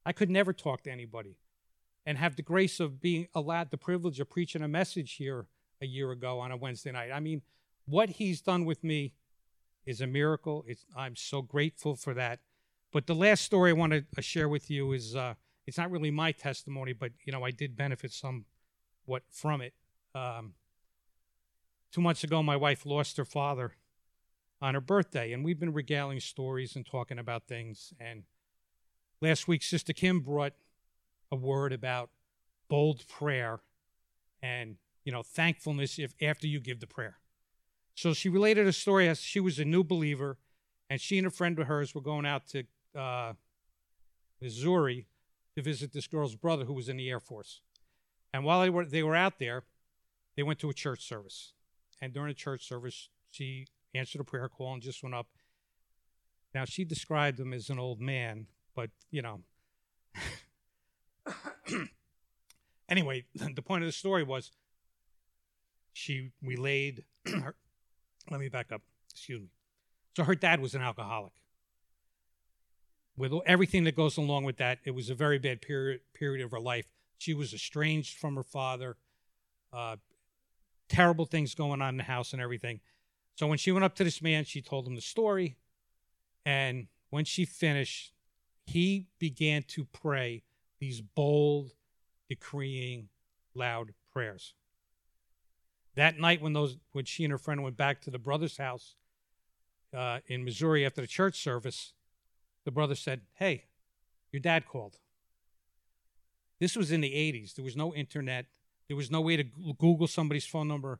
I 0.07 0.11
could 0.11 0.31
never 0.31 0.53
talk 0.53 0.81
to 0.83 0.91
anybody 0.91 1.37
and 2.05 2.17
have 2.17 2.35
the 2.35 2.41
grace 2.41 2.79
of 2.79 3.01
being 3.01 3.27
allowed 3.33 3.71
the 3.71 3.77
privilege 3.77 4.19
of 4.19 4.29
preaching 4.29 4.61
a 4.61 4.67
message 4.67 5.13
here 5.13 5.47
a 5.81 5.85
year 5.85 6.11
ago 6.11 6.39
on 6.39 6.51
a 6.51 6.57
Wednesday 6.57 6.91
night. 6.91 7.11
I 7.11 7.19
mean, 7.19 7.41
what 7.85 8.09
he's 8.09 8.41
done 8.41 8.65
with 8.65 8.83
me 8.83 9.13
is 9.85 10.01
a 10.01 10.07
miracle. 10.07 10.63
It's, 10.67 10.85
I'm 10.95 11.15
so 11.15 11.41
grateful 11.41 11.95
for 11.95 12.13
that. 12.13 12.39
But 12.91 13.07
the 13.07 13.15
last 13.15 13.43
story 13.43 13.71
I 13.71 13.73
want 13.73 13.93
to 13.93 14.05
uh, 14.17 14.21
share 14.21 14.49
with 14.49 14.69
you 14.69 14.91
is 14.91 15.15
uh, 15.15 15.35
it's 15.65 15.77
not 15.77 15.91
really 15.91 16.11
my 16.11 16.31
testimony, 16.31 16.93
but 16.93 17.11
you 17.23 17.31
know 17.31 17.43
I 17.43 17.51
did 17.51 17.77
benefit 17.77 18.11
somewhat 18.11 19.23
from 19.29 19.61
it. 19.61 19.73
Um, 20.13 20.53
two 21.91 22.01
months 22.01 22.23
ago, 22.23 22.43
my 22.43 22.57
wife 22.57 22.85
lost 22.85 23.17
her 23.17 23.25
father 23.25 23.75
on 24.61 24.73
her 24.73 24.81
birthday, 24.81 25.31
and 25.31 25.45
we've 25.45 25.59
been 25.59 25.73
regaling 25.73 26.19
stories 26.19 26.75
and 26.75 26.85
talking 26.85 27.17
about 27.17 27.47
things. 27.47 27.93
And 27.99 28.23
last 29.21 29.47
week, 29.47 29.63
Sister 29.63 29.93
Kim 29.93 30.19
brought 30.19 30.53
a 31.31 31.35
word 31.35 31.73
about 31.73 32.09
bold 32.67 33.07
prayer 33.07 33.59
and 34.41 34.77
you 35.03 35.11
know 35.11 35.23
thankfulness 35.23 35.99
if 35.99 36.13
after 36.21 36.47
you 36.47 36.59
give 36.59 36.79
the 36.79 36.87
prayer. 36.87 37.17
So 37.95 38.13
she 38.13 38.29
related 38.29 38.67
a 38.67 38.73
story 38.73 39.07
as 39.07 39.19
she 39.19 39.39
was 39.39 39.59
a 39.59 39.65
new 39.65 39.83
believer, 39.83 40.37
and 40.89 40.99
she 40.99 41.17
and 41.17 41.27
a 41.27 41.31
friend 41.31 41.59
of 41.59 41.67
hers 41.67 41.93
were 41.93 42.01
going 42.01 42.25
out 42.25 42.47
to 42.47 42.63
uh, 42.97 43.33
Missouri 44.41 45.07
to 45.55 45.61
visit 45.61 45.91
this 45.93 46.07
girl's 46.07 46.35
brother 46.35 46.65
who 46.65 46.73
was 46.73 46.89
in 46.89 46.97
the 46.97 47.09
Air 47.09 47.19
Force. 47.19 47.61
And 48.33 48.43
while 48.43 48.61
they 48.61 48.69
were 48.69 48.85
they 48.85 49.03
were 49.03 49.15
out 49.15 49.39
there, 49.39 49.63
they 50.35 50.43
went 50.43 50.59
to 50.59 50.69
a 50.69 50.73
church 50.73 51.05
service. 51.05 51.53
And 52.01 52.13
during 52.13 52.29
the 52.29 52.33
church 52.33 52.67
service, 52.67 53.09
she 53.29 53.67
answered 53.93 54.21
a 54.21 54.23
prayer 54.23 54.49
call 54.49 54.73
and 54.73 54.81
just 54.81 55.03
went 55.03 55.13
up. 55.13 55.27
Now 56.55 56.65
she 56.65 56.83
described 56.83 57.39
him 57.39 57.53
as 57.53 57.69
an 57.69 57.79
old 57.79 57.99
man, 57.99 58.47
but 58.75 58.89
you 59.09 59.21
know. 59.21 59.41
anyway, 62.89 63.25
the 63.35 63.61
point 63.61 63.83
of 63.83 63.87
the 63.87 63.93
story 63.93 64.23
was 64.23 64.51
she 65.93 66.31
relayed 66.41 67.03
her, 67.25 67.55
let 68.29 68.39
me 68.39 68.49
back 68.49 68.71
up. 68.71 68.81
Excuse 69.11 69.41
me. 69.41 69.49
So 70.15 70.23
her 70.23 70.35
dad 70.35 70.61
was 70.61 70.75
an 70.75 70.81
alcoholic. 70.81 71.33
With 73.17 73.33
everything 73.45 73.83
that 73.83 73.95
goes 73.95 74.17
along 74.17 74.45
with 74.45 74.57
that, 74.57 74.79
it 74.85 74.91
was 74.91 75.09
a 75.09 75.15
very 75.15 75.37
bad 75.37 75.61
period 75.61 76.01
period 76.13 76.43
of 76.43 76.51
her 76.51 76.59
life. 76.59 76.87
She 77.17 77.33
was 77.33 77.53
estranged 77.53 78.17
from 78.17 78.35
her 78.35 78.43
father. 78.43 78.97
Uh, 79.71 79.97
terrible 80.89 81.25
things 81.25 81.55
going 81.55 81.81
on 81.81 81.89
in 81.89 81.97
the 81.97 82.03
house 82.03 82.33
and 82.33 82.41
everything. 82.41 82.79
So 83.35 83.47
when 83.47 83.57
she 83.57 83.71
went 83.71 83.85
up 83.85 83.95
to 83.95 84.03
this 84.03 84.21
man, 84.21 84.43
she 84.43 84.61
told 84.61 84.85
him 84.85 84.95
the 84.95 85.01
story. 85.01 85.55
And 86.45 86.87
when 87.09 87.25
she 87.25 87.45
finished, 87.45 88.13
he 88.65 89.07
began 89.19 89.63
to 89.69 89.85
pray 89.85 90.43
these 90.81 90.99
bold, 90.99 91.71
decreeing, 92.27 93.07
loud 93.53 93.93
prayers. 94.11 94.55
That 95.95 96.19
night, 96.19 96.41
when 96.41 96.53
those 96.53 96.77
when 96.91 97.05
she 97.05 97.23
and 97.23 97.31
her 97.31 97.37
friend 97.37 97.63
went 97.63 97.77
back 97.77 98.01
to 98.01 98.11
the 98.11 98.19
brother's 98.19 98.57
house 98.57 98.95
uh, 99.95 100.19
in 100.27 100.43
Missouri 100.43 100.85
after 100.85 101.01
the 101.01 101.07
church 101.07 101.41
service, 101.41 101.93
the 102.65 102.71
brother 102.71 102.95
said, 102.95 103.21
"Hey, 103.35 103.65
your 104.31 104.39
dad 104.39 104.65
called." 104.65 104.97
This 106.59 106.75
was 106.75 106.91
in 106.91 107.01
the 107.01 107.13
'80s. 107.13 107.55
There 107.55 107.65
was 107.65 107.77
no 107.77 107.93
internet. 107.93 108.47
There 108.87 108.97
was 108.97 109.11
no 109.11 109.21
way 109.21 109.37
to 109.37 109.43
Google 109.77 110.07
somebody's 110.07 110.45
phone 110.45 110.67
number 110.67 110.99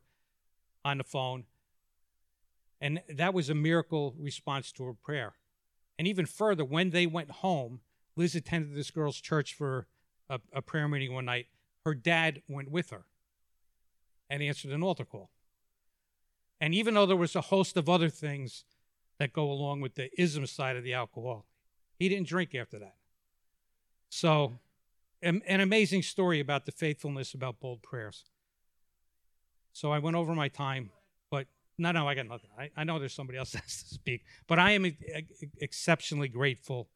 on 0.85 0.99
the 0.99 1.03
phone, 1.03 1.45
and 2.79 3.01
that 3.09 3.33
was 3.33 3.49
a 3.49 3.55
miracle 3.55 4.13
response 4.19 4.71
to 4.73 4.83
her 4.83 4.93
prayer. 4.93 5.33
And 5.97 6.07
even 6.07 6.25
further, 6.25 6.63
when 6.63 6.91
they 6.91 7.07
went 7.07 7.31
home, 7.31 7.81
Liz 8.21 8.35
attended 8.35 8.75
this 8.75 8.91
girl's 8.91 9.19
church 9.19 9.55
for 9.55 9.87
a, 10.29 10.39
a 10.53 10.61
prayer 10.61 10.87
meeting 10.87 11.11
one 11.11 11.25
night. 11.25 11.47
Her 11.83 11.95
dad 11.95 12.43
went 12.47 12.69
with 12.69 12.91
her 12.91 13.05
and 14.29 14.43
answered 14.43 14.71
an 14.71 14.83
altar 14.83 15.05
call. 15.05 15.31
And 16.59 16.75
even 16.75 16.93
though 16.93 17.07
there 17.07 17.17
was 17.17 17.35
a 17.35 17.41
host 17.41 17.75
of 17.77 17.89
other 17.89 18.09
things 18.09 18.63
that 19.17 19.33
go 19.33 19.51
along 19.51 19.81
with 19.81 19.95
the 19.95 20.09
ism 20.21 20.45
side 20.45 20.75
of 20.75 20.83
the 20.83 20.93
alcohol, 20.93 21.47
he 21.97 22.07
didn't 22.09 22.27
drink 22.27 22.53
after 22.53 22.77
that. 22.77 22.95
So, 24.09 24.53
an, 25.23 25.41
an 25.47 25.59
amazing 25.59 26.03
story 26.03 26.39
about 26.39 26.67
the 26.67 26.71
faithfulness 26.71 27.33
about 27.33 27.59
bold 27.59 27.81
prayers. 27.81 28.25
So 29.73 29.91
I 29.91 29.97
went 29.97 30.15
over 30.15 30.35
my 30.35 30.47
time, 30.47 30.91
but 31.31 31.47
no, 31.79 31.91
no, 31.91 32.07
I 32.07 32.13
got 32.13 32.27
nothing. 32.27 32.51
I, 32.57 32.69
I 32.77 32.83
know 32.83 32.99
there's 32.99 33.13
somebody 33.13 33.39
else 33.39 33.51
that 33.53 33.63
has 33.63 33.81
to 33.83 33.93
speak, 33.95 34.23
but 34.45 34.59
I 34.59 34.71
am 34.71 34.85
uh, 34.85 35.21
exceptionally 35.59 36.27
grateful 36.27 36.87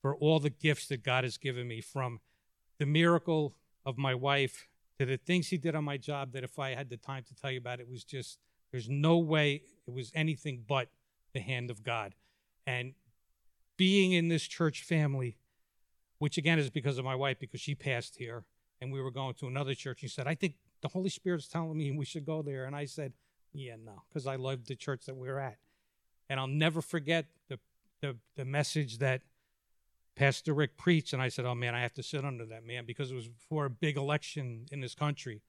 for 0.00 0.16
all 0.16 0.40
the 0.40 0.50
gifts 0.50 0.88
that 0.88 1.02
God 1.02 1.24
has 1.24 1.36
given 1.36 1.68
me 1.68 1.80
from 1.80 2.20
the 2.78 2.86
miracle 2.86 3.54
of 3.84 3.98
my 3.98 4.14
wife 4.14 4.68
to 4.98 5.06
the 5.06 5.16
things 5.16 5.48
he 5.48 5.56
did 5.56 5.74
on 5.74 5.84
my 5.84 5.96
job 5.96 6.32
that 6.32 6.44
if 6.44 6.58
I 6.58 6.74
had 6.74 6.90
the 6.90 6.96
time 6.96 7.24
to 7.28 7.34
tell 7.34 7.50
you 7.50 7.58
about 7.58 7.80
it 7.80 7.88
was 7.88 8.04
just 8.04 8.38
there's 8.70 8.88
no 8.88 9.18
way 9.18 9.62
it 9.86 9.92
was 9.92 10.12
anything 10.14 10.64
but 10.66 10.88
the 11.32 11.40
hand 11.40 11.70
of 11.70 11.82
God. 11.82 12.14
And 12.66 12.94
being 13.76 14.12
in 14.12 14.28
this 14.28 14.42
church 14.42 14.82
family, 14.82 15.38
which 16.18 16.36
again 16.36 16.58
is 16.58 16.70
because 16.70 16.98
of 16.98 17.04
my 17.04 17.14
wife, 17.14 17.38
because 17.38 17.60
she 17.60 17.74
passed 17.74 18.16
here 18.16 18.44
and 18.80 18.92
we 18.92 19.00
were 19.00 19.10
going 19.10 19.34
to 19.34 19.46
another 19.46 19.74
church. 19.74 20.00
He 20.00 20.08
said, 20.08 20.26
I 20.26 20.34
think 20.34 20.54
the 20.82 20.88
Holy 20.88 21.08
Spirit's 21.08 21.48
telling 21.48 21.76
me 21.76 21.90
we 21.90 22.04
should 22.04 22.24
go 22.24 22.42
there. 22.42 22.64
And 22.64 22.74
I 22.74 22.84
said, 22.84 23.12
Yeah, 23.52 23.76
no, 23.82 24.02
because 24.08 24.26
I 24.26 24.36
loved 24.36 24.68
the 24.68 24.76
church 24.76 25.06
that 25.06 25.16
we 25.16 25.28
were 25.28 25.40
at. 25.40 25.58
And 26.28 26.38
I'll 26.38 26.46
never 26.46 26.80
forget 26.80 27.26
the, 27.48 27.58
the, 28.00 28.16
the 28.36 28.44
message 28.44 28.98
that 28.98 29.22
Pastor 30.16 30.52
Rick 30.52 30.76
preached, 30.76 31.12
and 31.12 31.22
I 31.22 31.28
said, 31.28 31.44
"Oh 31.46 31.54
man, 31.54 31.74
I 31.74 31.80
have 31.80 31.94
to 31.94 32.02
sit 32.02 32.24
under 32.24 32.44
that 32.46 32.66
man 32.66 32.84
because 32.86 33.10
it 33.10 33.14
was 33.14 33.28
before 33.28 33.64
a 33.64 33.70
big 33.70 33.96
election 33.96 34.66
in 34.70 34.80
this 34.80 34.94
country." 34.94 35.42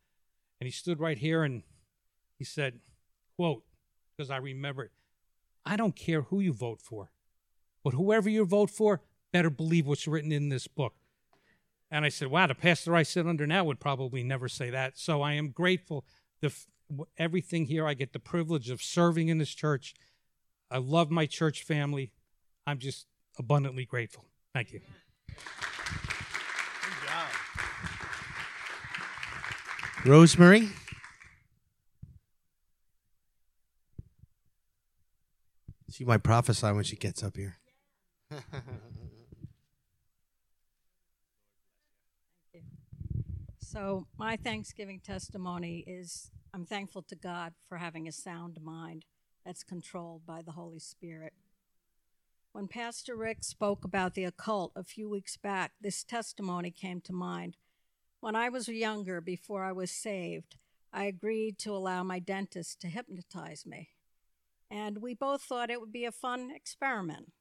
And 0.62 0.68
he 0.68 0.72
stood 0.72 1.00
right 1.00 1.18
here 1.18 1.44
and 1.44 1.64
he 2.38 2.46
said, 2.46 2.80
quote, 3.36 3.64
because 4.16 4.30
I 4.30 4.38
remember 4.38 4.84
it, 4.84 4.92
I 5.66 5.76
don't 5.76 5.96
care 5.96 6.22
who 6.22 6.40
you 6.40 6.54
vote 6.54 6.80
for, 6.80 7.12
but 7.84 7.96
whoever 7.96 8.30
you 8.30 8.46
vote 8.46 8.70
for, 8.70 9.02
better 9.34 9.50
believe 9.50 9.88
what's 9.88 10.08
written 10.08 10.32
in 10.32 10.50
this 10.50 10.68
book. 10.68 10.94
And 11.90 12.06
I 12.06 12.10
said, 12.10 12.28
wow, 12.28 12.46
the 12.46 12.54
pastor 12.54 12.96
I 12.96 13.02
sit 13.02 13.26
under 13.26 13.48
now 13.48 13.64
would 13.64 13.80
probably 13.80 14.24
never 14.24 14.48
say 14.48 14.70
that. 14.70 15.00
So 15.00 15.24
I 15.24 15.34
am 15.34 15.50
grateful. 15.50 16.06
The, 16.42 16.54
everything 17.18 17.66
here, 17.66 17.88
I 17.88 17.96
get 17.96 18.14
the 18.14 18.20
privilege 18.20 18.70
of 18.70 18.84
serving 18.84 19.30
in 19.30 19.40
this 19.40 19.56
church. 19.56 19.96
I 20.70 20.78
love 20.78 21.10
my 21.10 21.26
church 21.26 21.64
family. 21.64 22.12
I'm 22.68 22.78
just 22.78 23.08
abundantly 23.40 23.86
grateful. 23.86 24.26
Thank 24.54 24.74
you. 24.74 24.82
Good 25.28 25.38
job. 27.08 27.28
Rosemary? 30.06 30.70
She 35.90 36.06
might 36.06 36.24
prophesy 36.24 36.72
when 36.72 36.84
she 36.84 36.96
gets 36.96 37.24
up 37.24 37.36
here. 37.36 37.58
So, 43.60 44.06
my 44.18 44.36
Thanksgiving 44.36 45.00
testimony 45.00 45.86
is 45.88 46.30
I'm 46.54 46.66
thankful 46.66 47.04
to 47.04 47.16
God 47.16 47.54
for 47.70 47.78
having 47.78 48.06
a 48.06 48.12
sound 48.12 48.60
mind 48.62 49.06
that's 49.46 49.64
controlled 49.64 50.26
by 50.26 50.42
the 50.42 50.52
Holy 50.52 50.80
Spirit. 50.80 51.32
When 52.54 52.68
Pastor 52.68 53.16
Rick 53.16 53.46
spoke 53.46 53.86
about 53.86 54.14
the 54.14 54.26
occult 54.26 54.74
a 54.76 54.84
few 54.84 55.10
weeks 55.10 55.38
back, 55.38 55.72
this 55.80 56.04
testimony 56.04 56.70
came 56.70 57.00
to 57.02 57.14
mind. 57.14 57.56
When 58.20 58.36
I 58.36 58.50
was 58.50 58.68
younger, 58.68 59.22
before 59.22 59.64
I 59.64 59.72
was 59.72 59.90
saved, 59.90 60.58
I 60.92 61.06
agreed 61.06 61.58
to 61.60 61.74
allow 61.74 62.04
my 62.04 62.20
dentist 62.20 62.82
to 62.82 62.90
hypnotize 62.90 63.66
me. 63.66 63.92
And 64.70 65.02
we 65.02 65.14
both 65.14 65.42
thought 65.42 65.70
it 65.70 65.80
would 65.80 65.94
be 65.94 66.04
a 66.04 66.12
fun 66.12 66.52
experiment. 66.54 67.32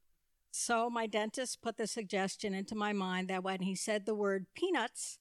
So 0.52 0.88
my 0.88 1.08
dentist 1.08 1.60
put 1.60 1.76
the 1.76 1.88
suggestion 1.88 2.54
into 2.54 2.76
my 2.76 2.92
mind 2.92 3.26
that 3.28 3.42
when 3.42 3.62
he 3.62 3.74
said 3.74 4.06
the 4.06 4.14
word 4.14 4.46
peanuts, 4.54 5.18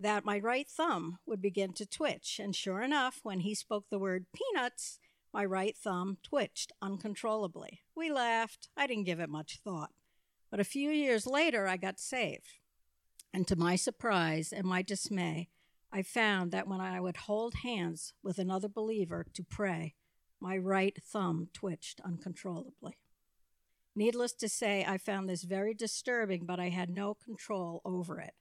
that 0.00 0.24
my 0.24 0.40
right 0.40 0.66
thumb 0.68 1.18
would 1.26 1.40
begin 1.40 1.72
to 1.74 1.86
twitch. 1.86 2.40
And 2.42 2.56
sure 2.56 2.82
enough, 2.82 3.20
when 3.22 3.40
he 3.40 3.54
spoke 3.54 3.84
the 3.88 4.00
word 4.00 4.26
peanuts, 4.34 4.98
my 5.32 5.44
right 5.44 5.76
thumb 5.76 6.18
twitched 6.22 6.72
uncontrollably. 6.80 7.82
We 7.94 8.10
laughed. 8.10 8.68
I 8.76 8.86
didn't 8.86 9.04
give 9.04 9.20
it 9.20 9.28
much 9.28 9.60
thought. 9.62 9.90
But 10.50 10.60
a 10.60 10.64
few 10.64 10.90
years 10.90 11.26
later, 11.26 11.66
I 11.66 11.76
got 11.76 12.00
saved. 12.00 12.58
And 13.32 13.46
to 13.46 13.56
my 13.56 13.76
surprise 13.76 14.52
and 14.52 14.66
my 14.66 14.82
dismay, 14.82 15.48
I 15.92 16.02
found 16.02 16.52
that 16.52 16.68
when 16.68 16.80
I 16.80 17.00
would 17.00 17.16
hold 17.16 17.54
hands 17.62 18.14
with 18.22 18.38
another 18.38 18.68
believer 18.68 19.26
to 19.34 19.42
pray, 19.42 19.94
my 20.40 20.56
right 20.56 20.96
thumb 21.02 21.48
twitched 21.52 22.00
uncontrollably. 22.04 22.98
Needless 23.94 24.32
to 24.34 24.48
say, 24.48 24.84
I 24.86 24.96
found 24.96 25.28
this 25.28 25.42
very 25.42 25.74
disturbing, 25.74 26.46
but 26.46 26.60
I 26.60 26.68
had 26.68 26.90
no 26.90 27.14
control 27.14 27.82
over 27.84 28.20
it. 28.20 28.34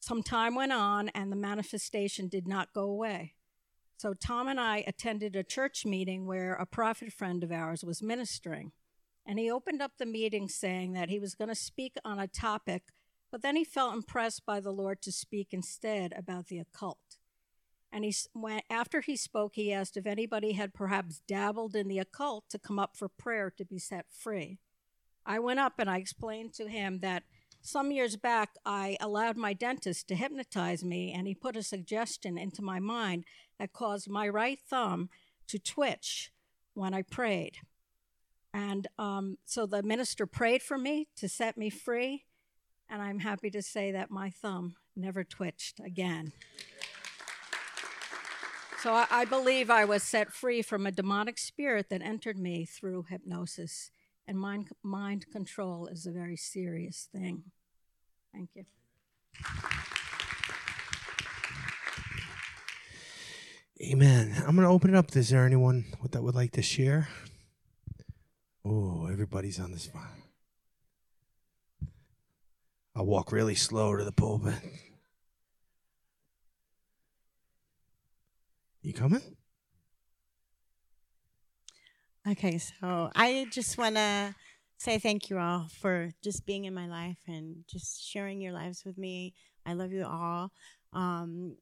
Some 0.00 0.22
time 0.22 0.54
went 0.54 0.72
on, 0.72 1.10
and 1.10 1.30
the 1.30 1.36
manifestation 1.36 2.28
did 2.28 2.48
not 2.48 2.72
go 2.72 2.84
away. 2.84 3.34
So, 3.96 4.14
Tom 4.14 4.48
and 4.48 4.60
I 4.60 4.84
attended 4.86 5.36
a 5.36 5.44
church 5.44 5.84
meeting 5.86 6.26
where 6.26 6.54
a 6.54 6.66
prophet 6.66 7.12
friend 7.12 7.44
of 7.44 7.52
ours 7.52 7.84
was 7.84 8.02
ministering. 8.02 8.72
And 9.24 9.38
he 9.38 9.50
opened 9.50 9.80
up 9.80 9.92
the 9.98 10.06
meeting 10.06 10.48
saying 10.48 10.94
that 10.94 11.08
he 11.08 11.20
was 11.20 11.34
going 11.34 11.48
to 11.48 11.54
speak 11.54 11.94
on 12.04 12.18
a 12.18 12.26
topic, 12.26 12.84
but 13.30 13.42
then 13.42 13.54
he 13.54 13.64
felt 13.64 13.94
impressed 13.94 14.44
by 14.44 14.58
the 14.58 14.72
Lord 14.72 15.00
to 15.02 15.12
speak 15.12 15.48
instead 15.52 16.12
about 16.16 16.48
the 16.48 16.58
occult. 16.58 17.18
And 17.92 18.04
he, 18.04 18.14
went, 18.34 18.64
after 18.70 19.02
he 19.02 19.16
spoke, 19.16 19.52
he 19.54 19.72
asked 19.72 19.96
if 19.96 20.06
anybody 20.06 20.52
had 20.52 20.74
perhaps 20.74 21.20
dabbled 21.28 21.76
in 21.76 21.88
the 21.88 21.98
occult 21.98 22.44
to 22.50 22.58
come 22.58 22.78
up 22.78 22.96
for 22.96 23.08
prayer 23.08 23.52
to 23.56 23.64
be 23.64 23.78
set 23.78 24.06
free. 24.10 24.58
I 25.26 25.38
went 25.38 25.60
up 25.60 25.74
and 25.78 25.88
I 25.88 25.98
explained 25.98 26.54
to 26.54 26.68
him 26.68 27.00
that 27.00 27.24
some 27.62 27.92
years 27.92 28.16
back, 28.16 28.56
I 28.66 28.96
allowed 29.00 29.36
my 29.36 29.52
dentist 29.52 30.08
to 30.08 30.16
hypnotize 30.16 30.84
me, 30.84 31.12
and 31.12 31.28
he 31.28 31.34
put 31.34 31.56
a 31.56 31.62
suggestion 31.62 32.36
into 32.36 32.60
my 32.60 32.80
mind 32.80 33.24
that 33.58 33.72
caused 33.72 34.10
my 34.10 34.28
right 34.28 34.58
thumb 34.68 35.08
to 35.46 35.58
twitch 35.58 36.32
when 36.74 36.92
I 36.92 37.02
prayed. 37.02 37.58
And 38.52 38.88
um, 38.98 39.38
so 39.46 39.64
the 39.64 39.82
minister 39.82 40.26
prayed 40.26 40.62
for 40.62 40.76
me 40.76 41.08
to 41.16 41.28
set 41.28 41.56
me 41.56 41.70
free, 41.70 42.24
and 42.90 43.00
I'm 43.00 43.20
happy 43.20 43.48
to 43.50 43.62
say 43.62 43.92
that 43.92 44.10
my 44.10 44.28
thumb 44.28 44.74
never 44.96 45.22
twitched 45.22 45.78
again. 45.78 46.32
So 48.82 48.92
I, 48.92 49.06
I 49.08 49.24
believe 49.24 49.70
I 49.70 49.84
was 49.84 50.02
set 50.02 50.32
free 50.32 50.60
from 50.62 50.84
a 50.84 50.90
demonic 50.90 51.38
spirit 51.38 51.88
that 51.90 52.02
entered 52.02 52.36
me 52.36 52.64
through 52.66 53.06
hypnosis 53.08 53.92
and 54.32 54.40
mind, 54.40 54.68
mind 54.82 55.26
control 55.30 55.86
is 55.88 56.06
a 56.06 56.10
very 56.10 56.36
serious 56.36 57.06
thing. 57.12 57.42
Thank 58.32 58.48
you. 58.54 58.64
Amen. 63.82 64.32
I'm 64.38 64.56
going 64.56 64.66
to 64.66 64.72
open 64.72 64.94
it 64.94 64.96
up. 64.96 65.14
Is 65.14 65.28
there 65.28 65.44
anyone 65.44 65.84
that 66.10 66.22
would 66.22 66.34
like 66.34 66.52
to 66.52 66.62
share? 66.62 67.08
Oh, 68.64 69.06
everybody's 69.06 69.60
on 69.60 69.70
the 69.70 69.78
spot. 69.78 70.08
I'll 72.96 73.04
walk 73.04 73.32
really 73.32 73.54
slow 73.54 73.96
to 73.96 74.04
the 74.04 74.12
pulpit. 74.12 74.54
You 78.80 78.94
coming? 78.94 79.20
Okay, 82.28 82.58
so 82.58 83.10
I 83.16 83.46
just 83.50 83.76
want 83.76 83.96
to 83.96 84.32
say 84.78 85.00
thank 85.00 85.28
you 85.28 85.38
all 85.38 85.66
for 85.80 86.10
just 86.22 86.46
being 86.46 86.66
in 86.66 86.74
my 86.74 86.86
life 86.86 87.18
and 87.26 87.64
just 87.68 88.00
sharing 88.00 88.40
your 88.40 88.52
lives 88.52 88.84
with 88.84 88.96
me. 88.96 89.34
I 89.66 89.72
love 89.72 89.90
you 89.90 90.04
all. 90.04 90.52
Um, 90.92 91.56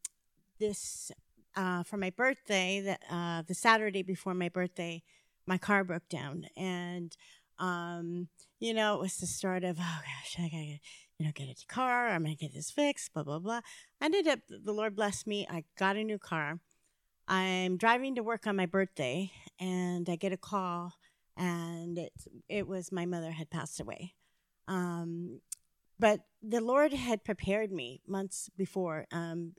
this 0.58 1.11
uh, 1.56 1.82
for 1.84 1.96
my 1.96 2.11
birthday, 2.11 2.82
the, 2.82 3.14
uh, 3.14 3.40
the 3.48 3.54
Saturday 3.54 4.02
before 4.02 4.34
my 4.34 4.50
birthday, 4.50 5.02
my 5.46 5.56
car 5.56 5.82
broke 5.82 6.11
down, 6.11 6.44
and 6.58 7.16
um, 7.58 8.28
you 8.58 8.74
know 8.74 8.96
it 8.96 9.00
was 9.00 9.16
the 9.16 9.26
start 9.26 9.64
of 9.64 9.78
oh 9.80 9.98
gosh, 10.02 10.36
I 10.38 10.50
gotta 10.50 10.78
you 11.18 11.26
know 11.26 11.32
get 11.34 11.48
a 11.48 11.66
car. 11.72 12.08
I'm 12.08 12.24
gonna 12.24 12.34
get 12.34 12.52
this 12.52 12.70
fixed. 12.70 13.14
Blah 13.14 13.22
blah 13.22 13.38
blah. 13.38 13.61
I 13.98 14.04
ended 14.04 14.28
up 14.28 14.40
the 14.46 14.72
Lord 14.72 14.94
blessed 14.94 15.26
me. 15.26 15.46
I 15.50 15.64
got 15.78 15.96
a 15.96 16.04
new 16.04 16.18
car. 16.18 16.61
I'm 17.31 17.76
driving 17.76 18.16
to 18.16 18.24
work 18.24 18.49
on 18.49 18.57
my 18.57 18.66
birthday, 18.66 19.31
and 19.61 20.11
I 20.11 20.16
get 20.16 20.33
a 20.33 20.37
call, 20.37 20.95
and 21.37 21.97
it 21.97 22.12
it 22.49 22.66
was 22.66 22.91
my 22.91 23.07
mother 23.07 23.31
had 23.31 23.51
passed 23.51 23.78
away. 23.78 24.14
Um, 24.66 25.41
but 25.97 26.22
the 26.43 26.61
Lord 26.61 26.93
had 26.93 27.22
prepared 27.22 27.70
me 27.70 28.01
months 28.05 28.51
before. 28.57 29.07
Um, 29.12 29.53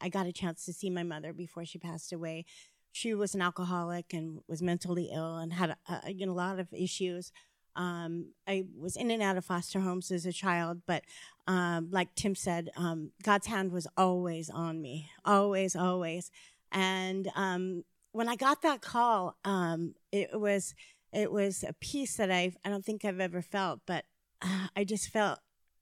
I 0.00 0.08
got 0.08 0.26
a 0.26 0.32
chance 0.32 0.64
to 0.64 0.72
see 0.72 0.88
my 0.88 1.02
mother 1.02 1.34
before 1.34 1.66
she 1.66 1.78
passed 1.78 2.14
away. 2.14 2.46
She 2.92 3.12
was 3.12 3.34
an 3.34 3.42
alcoholic 3.42 4.14
and 4.14 4.40
was 4.48 4.62
mentally 4.62 5.10
ill 5.12 5.36
and 5.36 5.52
had 5.52 5.76
a, 5.86 6.10
know, 6.26 6.32
a 6.32 6.34
lot 6.34 6.58
of 6.58 6.72
issues. 6.72 7.30
Um, 7.76 8.32
I 8.46 8.64
was 8.76 8.96
in 8.96 9.10
and 9.10 9.22
out 9.22 9.36
of 9.36 9.44
foster 9.44 9.80
homes 9.80 10.10
as 10.10 10.24
a 10.24 10.32
child, 10.32 10.80
but 10.86 11.02
um, 11.46 11.90
like 11.90 12.14
Tim 12.14 12.34
said, 12.34 12.70
um, 12.76 13.10
God's 13.22 13.46
hand 13.46 13.70
was 13.70 13.86
always 13.96 14.48
on 14.48 14.80
me, 14.80 15.10
always, 15.24 15.76
always. 15.76 16.30
And 16.72 17.30
um, 17.34 17.84
when 18.12 18.28
I 18.28 18.36
got 18.36 18.62
that 18.62 18.80
call, 18.80 19.36
um, 19.44 19.94
it 20.12 20.38
was 20.38 20.74
it 21.12 21.32
was 21.32 21.64
a 21.66 21.72
peace 21.74 22.16
that 22.16 22.30
I 22.30 22.52
I 22.64 22.68
don't 22.68 22.84
think 22.84 23.04
I've 23.04 23.20
ever 23.20 23.42
felt, 23.42 23.80
but 23.86 24.04
uh, 24.42 24.68
I 24.76 24.84
just 24.84 25.08
felt 25.08 25.40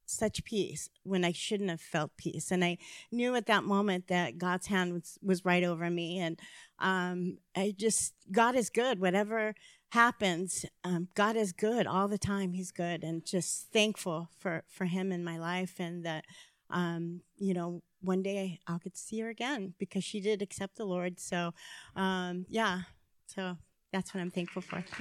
such 0.08 0.44
peace 0.44 0.88
when 1.02 1.24
I 1.24 1.32
shouldn't 1.32 1.70
have 1.70 1.80
felt 1.80 2.16
peace, 2.16 2.50
and 2.50 2.64
I 2.64 2.78
knew 3.10 3.34
at 3.34 3.46
that 3.46 3.64
moment 3.64 4.08
that 4.08 4.38
God's 4.38 4.68
hand 4.68 4.92
was 4.92 5.18
was 5.22 5.44
right 5.44 5.64
over 5.64 5.90
me, 5.90 6.18
and 6.18 6.38
um, 6.78 7.38
I 7.56 7.74
just 7.76 8.14
God 8.30 8.54
is 8.54 8.70
good, 8.70 9.00
whatever 9.00 9.54
happens. 9.90 10.64
Um, 10.84 11.08
God 11.14 11.36
is 11.36 11.52
good 11.52 11.86
all 11.86 12.08
the 12.08 12.18
time. 12.18 12.52
He's 12.52 12.70
good, 12.70 13.02
and 13.02 13.24
just 13.24 13.72
thankful 13.72 14.28
for 14.38 14.64
for 14.68 14.84
Him 14.84 15.12
in 15.12 15.24
my 15.24 15.38
life, 15.38 15.74
and 15.78 16.04
that 16.04 16.24
um, 16.70 17.22
you 17.36 17.54
know 17.54 17.82
one 18.06 18.22
day 18.22 18.60
I'll 18.66 18.78
get 18.78 18.94
to 18.94 19.00
see 19.00 19.20
her 19.20 19.28
again 19.28 19.74
because 19.78 20.04
she 20.04 20.20
did 20.20 20.40
accept 20.40 20.76
the 20.76 20.84
Lord. 20.84 21.18
So, 21.18 21.52
um, 21.96 22.46
yeah, 22.48 22.82
so 23.26 23.58
that's 23.92 24.14
what 24.14 24.20
I'm 24.20 24.30
thankful 24.30 24.62
for. 24.62 24.84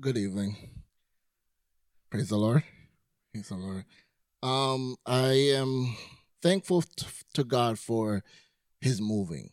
Good 0.00 0.18
evening. 0.18 0.56
Praise 2.10 2.28
the 2.28 2.36
Lord. 2.36 2.64
Praise 3.32 3.48
the 3.48 3.54
Lord. 3.54 3.84
Um, 4.42 4.96
I 5.06 5.32
am 5.54 5.96
thankful 6.42 6.82
t- 6.82 7.06
to 7.34 7.44
God 7.44 7.78
for 7.78 8.22
His 8.80 9.00
moving. 9.00 9.50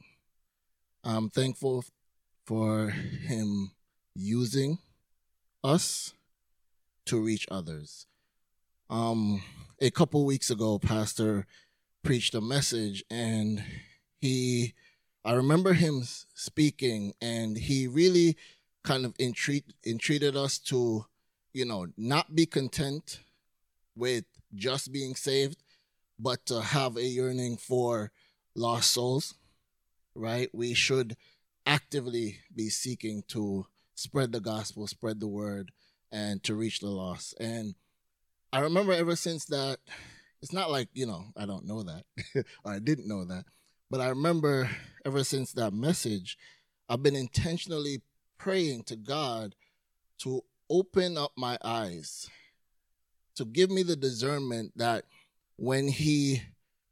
I'm 1.03 1.29
thankful 1.29 1.86
for 2.45 2.89
Him 2.89 3.71
using 4.15 4.79
us 5.63 6.13
to 7.12 7.20
reach 7.20 7.45
others. 7.51 8.07
Um, 8.89 9.43
a 9.82 9.91
couple 9.91 10.26
weeks 10.26 10.49
ago, 10.49 10.80
Pastor 10.80 11.45
preached 12.03 12.34
a 12.34 12.39
message, 12.39 13.03
and 13.12 13.62
he, 14.22 14.74
I 15.26 15.34
remember 15.34 15.74
him 15.74 16.03
speaking, 16.34 17.14
and 17.22 17.57
he 17.57 17.86
really 17.86 18.38
kind 18.86 19.03
of 19.05 19.14
entreat, 19.20 19.66
entreated 19.86 20.38
us 20.38 20.57
to, 20.59 21.05
you 21.51 21.66
know, 21.66 21.88
not 21.97 22.34
be 22.34 22.45
content 22.45 23.20
with 23.93 24.24
just 24.55 24.93
being 24.93 25.14
saved, 25.14 25.62
but 26.18 26.45
to 26.45 26.62
have 26.62 26.95
a 26.95 27.03
yearning 27.03 27.57
for 27.57 28.14
lost 28.55 28.91
souls, 28.91 29.34
right? 30.16 30.49
We 30.53 30.74
should 30.74 31.18
actively 31.66 32.38
be 32.55 32.70
seeking 32.70 33.24
to 33.28 33.66
spread 33.95 34.32
the 34.32 34.39
gospel, 34.39 34.88
spread 34.88 35.20
the 35.20 35.28
word, 35.28 35.72
and 36.12 36.43
to 36.43 36.55
reach 36.55 36.80
the 36.80 36.89
lost. 36.89 37.36
And 37.39 37.76
I 38.51 38.59
remember 38.59 38.93
ever 38.93 39.16
since 39.16 39.45
that, 39.45 39.80
it's 40.41 40.53
not 40.53 40.72
like, 40.72 40.89
you 40.93 41.05
know, 41.05 41.26
I 41.38 41.45
don't 41.45 41.66
know 41.66 41.84
that, 41.84 42.03
or 42.66 42.72
I 42.72 42.80
didn't 42.80 43.07
know 43.07 43.26
that, 43.26 43.45
but 43.89 44.01
I 44.01 44.09
remember 44.09 44.70
ever 45.05 45.24
since 45.24 45.53
that 45.53 45.74
message, 45.74 46.38
I've 46.89 47.03
been 47.03 47.16
intentionally 47.16 48.01
praying 48.38 48.84
to 48.84 48.95
God 48.95 49.55
to 50.20 50.41
open 50.70 51.18
up 51.18 51.32
my 51.38 51.57
eyes, 51.64 52.30
to 53.36 53.45
give 53.45 53.70
me 53.70 53.84
the 53.84 53.95
discernment 53.95 54.74
that 54.76 55.05
when 55.57 55.88
He 55.88 56.41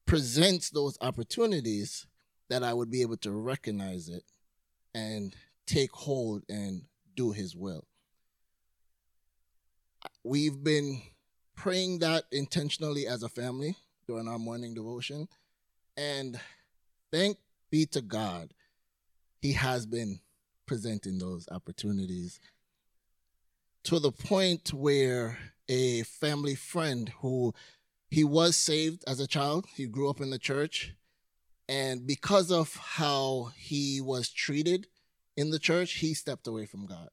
presents 0.06 0.70
those 0.70 0.98
opportunities, 1.02 2.06
that 2.50 2.64
I 2.64 2.74
would 2.74 2.90
be 2.90 3.02
able 3.02 3.18
to 3.18 3.32
recognize 3.32 4.10
it 4.10 4.24
and 4.94 5.36
take 5.66 5.92
hold 5.92 6.44
and 6.50 6.84
do 7.16 7.32
His 7.32 7.56
will. 7.56 7.89
We've 10.30 10.64
been 10.64 11.02
praying 11.56 12.00
that 12.00 12.26
intentionally 12.32 13.08
as 13.08 13.24
a 13.24 13.30
family 13.30 13.76
during 14.06 14.28
our 14.28 14.38
morning 14.38 14.76
devotion. 14.76 15.28
And 15.98 16.40
thank 17.12 17.40
be 17.72 17.88
to 17.88 18.02
God, 18.02 18.54
He 19.42 19.54
has 19.54 19.88
been 19.88 20.20
presenting 20.68 21.18
those 21.18 21.48
opportunities 21.50 22.40
to 23.86 23.98
the 23.98 24.12
point 24.12 24.72
where 24.72 25.40
a 25.68 26.04
family 26.04 26.54
friend 26.54 27.12
who 27.22 27.56
he 28.08 28.24
was 28.24 28.56
saved 28.56 29.04
as 29.08 29.20
a 29.20 29.26
child, 29.26 29.66
he 29.74 29.88
grew 29.88 30.12
up 30.12 30.22
in 30.22 30.30
the 30.30 30.38
church, 30.38 30.94
and 31.68 32.06
because 32.06 32.52
of 32.52 32.76
how 32.76 33.50
he 33.58 34.00
was 34.00 34.30
treated 34.30 34.86
in 35.36 35.50
the 35.50 35.58
church, 35.58 35.94
he 35.94 36.14
stepped 36.14 36.46
away 36.46 36.68
from 36.68 36.86
God. 36.86 37.10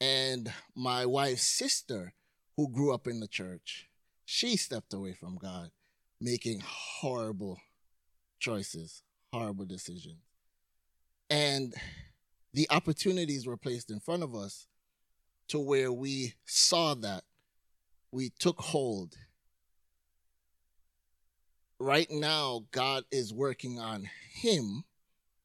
And 0.00 0.52
my 0.74 1.04
wife's 1.04 1.42
sister, 1.42 2.14
who 2.56 2.70
grew 2.70 2.92
up 2.92 3.06
in 3.06 3.20
the 3.20 3.28
church, 3.28 3.88
she 4.24 4.56
stepped 4.56 4.94
away 4.94 5.12
from 5.12 5.36
God, 5.36 5.70
making 6.20 6.62
horrible 6.64 7.58
choices, 8.38 9.02
horrible 9.32 9.66
decisions. 9.66 10.22
And 11.28 11.74
the 12.52 12.66
opportunities 12.70 13.46
were 13.46 13.56
placed 13.56 13.90
in 13.90 14.00
front 14.00 14.22
of 14.22 14.34
us 14.34 14.66
to 15.48 15.58
where 15.58 15.92
we 15.92 16.34
saw 16.46 16.94
that, 16.94 17.24
we 18.10 18.30
took 18.38 18.60
hold. 18.60 19.16
Right 21.78 22.10
now, 22.10 22.66
God 22.72 23.04
is 23.10 23.32
working 23.32 23.78
on 23.78 24.08
him, 24.32 24.84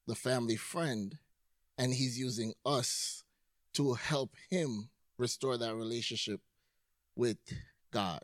the 0.08 0.16
family 0.16 0.56
friend, 0.56 1.18
and 1.78 1.94
he's 1.94 2.18
using 2.18 2.54
us 2.66 3.25
to 3.76 3.94
help 3.94 4.32
him 4.50 4.90
restore 5.18 5.58
that 5.58 5.76
relationship 5.76 6.42
with 7.16 7.38
God, 7.92 8.24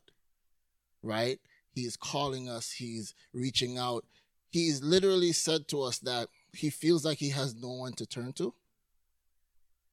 right? 1.02 1.40
He's 1.74 1.96
calling 1.96 2.50
us, 2.50 2.72
he's 2.72 3.14
reaching 3.34 3.78
out. 3.78 4.06
He's 4.50 4.84
literally 4.84 5.32
said 5.32 5.68
to 5.70 5.82
us 5.84 6.00
that 6.00 6.28
he 6.54 6.70
feels 6.70 7.06
like 7.06 7.20
he 7.20 7.30
has 7.30 7.56
no 7.56 7.70
one 7.70 7.94
to 7.94 8.06
turn 8.06 8.34
to. 8.34 8.54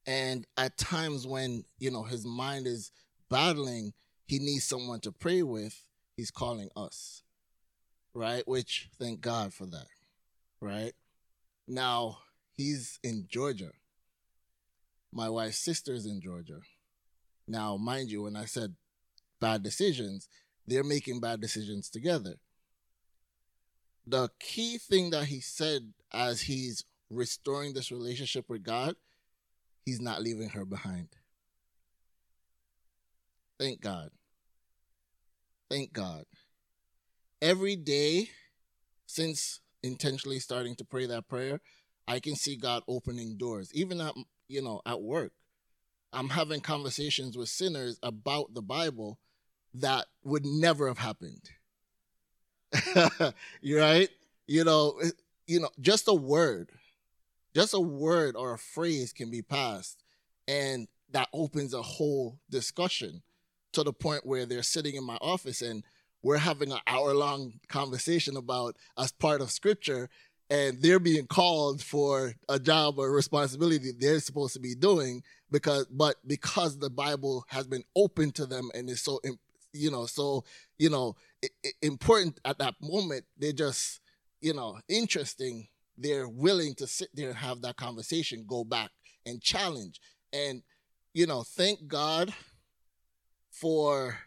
And 0.05 0.45
at 0.57 0.77
times 0.77 1.25
when, 1.25 1.63
you 1.77 1.91
know, 1.91 2.03
his 2.03 2.25
mind 2.25 2.67
is 2.67 2.91
battling, 3.29 3.93
he 4.25 4.39
needs 4.39 4.65
someone 4.65 4.99
to 5.01 5.11
pray 5.11 5.43
with, 5.43 5.85
he's 6.17 6.31
calling 6.31 6.69
us, 6.75 7.23
right? 8.13 8.45
Which, 8.47 8.89
thank 8.99 9.21
God 9.21 9.53
for 9.53 9.65
that, 9.67 9.87
right? 10.59 10.93
Now, 11.67 12.17
he's 12.57 12.99
in 13.03 13.27
Georgia. 13.29 13.71
My 15.11 15.29
wife's 15.29 15.59
sister 15.59 15.93
is 15.93 16.05
in 16.05 16.21
Georgia. 16.21 16.59
Now, 17.47 17.77
mind 17.77 18.11
you, 18.11 18.23
when 18.23 18.35
I 18.35 18.45
said 18.45 18.75
bad 19.39 19.63
decisions, 19.63 20.27
they're 20.67 20.83
making 20.83 21.19
bad 21.19 21.41
decisions 21.41 21.89
together. 21.89 22.35
The 24.05 24.29
key 24.39 24.77
thing 24.77 25.09
that 25.11 25.25
he 25.25 25.39
said 25.39 25.93
as 26.13 26.41
he's 26.41 26.85
restoring 27.09 27.73
this 27.73 27.91
relationship 27.91 28.45
with 28.49 28.63
God, 28.63 28.95
he's 29.85 30.01
not 30.01 30.21
leaving 30.21 30.49
her 30.49 30.65
behind. 30.65 31.09
Thank 33.59 33.81
God. 33.81 34.09
Thank 35.69 35.91
God. 35.91 36.25
Every 37.41 37.75
day 37.75 38.29
since 39.05 39.59
intentionally 39.81 40.39
starting 40.39 40.75
to 40.75 40.85
pray 40.85 41.05
that 41.07 41.27
prayer, 41.27 41.61
I 42.07 42.19
can 42.19 42.35
see 42.35 42.55
God 42.55 42.83
opening 42.87 43.37
doors, 43.37 43.71
even 43.73 44.01
at 44.01 44.13
you 44.49 44.61
know 44.61 44.81
at 44.85 45.01
work. 45.01 45.31
I'm 46.11 46.29
having 46.29 46.59
conversations 46.59 47.37
with 47.37 47.49
sinners 47.49 47.99
about 48.03 48.53
the 48.53 48.61
Bible 48.61 49.19
that 49.75 50.07
would 50.23 50.45
never 50.45 50.87
have 50.87 50.97
happened. 50.97 51.49
right? 53.63 54.09
You 54.47 54.63
know, 54.63 54.99
you 55.47 55.59
know, 55.59 55.69
just 55.79 56.07
a 56.07 56.13
word, 56.13 56.71
just 57.55 57.73
a 57.73 57.79
word 57.79 58.35
or 58.35 58.53
a 58.53 58.57
phrase 58.57 59.13
can 59.13 59.29
be 59.29 59.41
passed, 59.41 60.03
and 60.47 60.87
that 61.11 61.29
opens 61.33 61.73
a 61.73 61.81
whole 61.81 62.39
discussion 62.49 63.21
to 63.73 63.83
the 63.83 63.93
point 63.93 64.25
where 64.25 64.45
they're 64.45 64.63
sitting 64.63 64.95
in 64.95 65.03
my 65.03 65.17
office 65.21 65.61
and 65.61 65.83
we're 66.21 66.37
having 66.37 66.71
an 66.71 66.79
hour 66.87 67.13
long 67.13 67.53
conversation 67.67 68.35
about 68.35 68.75
as 68.97 69.11
part 69.11 69.41
of 69.41 69.51
scripture 69.51 70.09
and 70.49 70.81
they're 70.81 70.99
being 70.99 71.27
called 71.27 71.81
for 71.81 72.33
a 72.47 72.59
job 72.59 72.97
or 72.97 73.11
responsibility 73.11 73.91
they're 73.99 74.19
supposed 74.19 74.53
to 74.53 74.59
be 74.59 74.75
doing 74.75 75.21
because 75.51 75.85
but 75.85 76.15
because 76.27 76.77
the 76.79 76.89
bible 76.89 77.45
has 77.47 77.67
been 77.67 77.83
open 77.95 78.31
to 78.31 78.45
them 78.45 78.69
and 78.73 78.89
is 78.89 79.01
so 79.01 79.19
you 79.73 79.91
know 79.91 80.05
so 80.05 80.43
you 80.77 80.89
know 80.89 81.15
important 81.81 82.39
at 82.45 82.57
that 82.57 82.75
moment 82.81 83.23
they're 83.37 83.51
just 83.51 84.01
you 84.41 84.53
know 84.53 84.79
interesting. 84.87 85.67
They're 85.97 86.29
willing 86.29 86.75
to 86.75 86.87
sit 86.87 87.09
there 87.13 87.27
and 87.27 87.37
have 87.37 87.61
that 87.61 87.75
conversation 87.75 88.45
go 88.47 88.63
back 88.63 88.91
and 89.25 89.41
challenge. 89.41 89.99
And 90.31 90.63
you 91.13 91.27
know 91.27 91.43
thank 91.43 91.87
god 91.87 92.33
for 93.51 94.19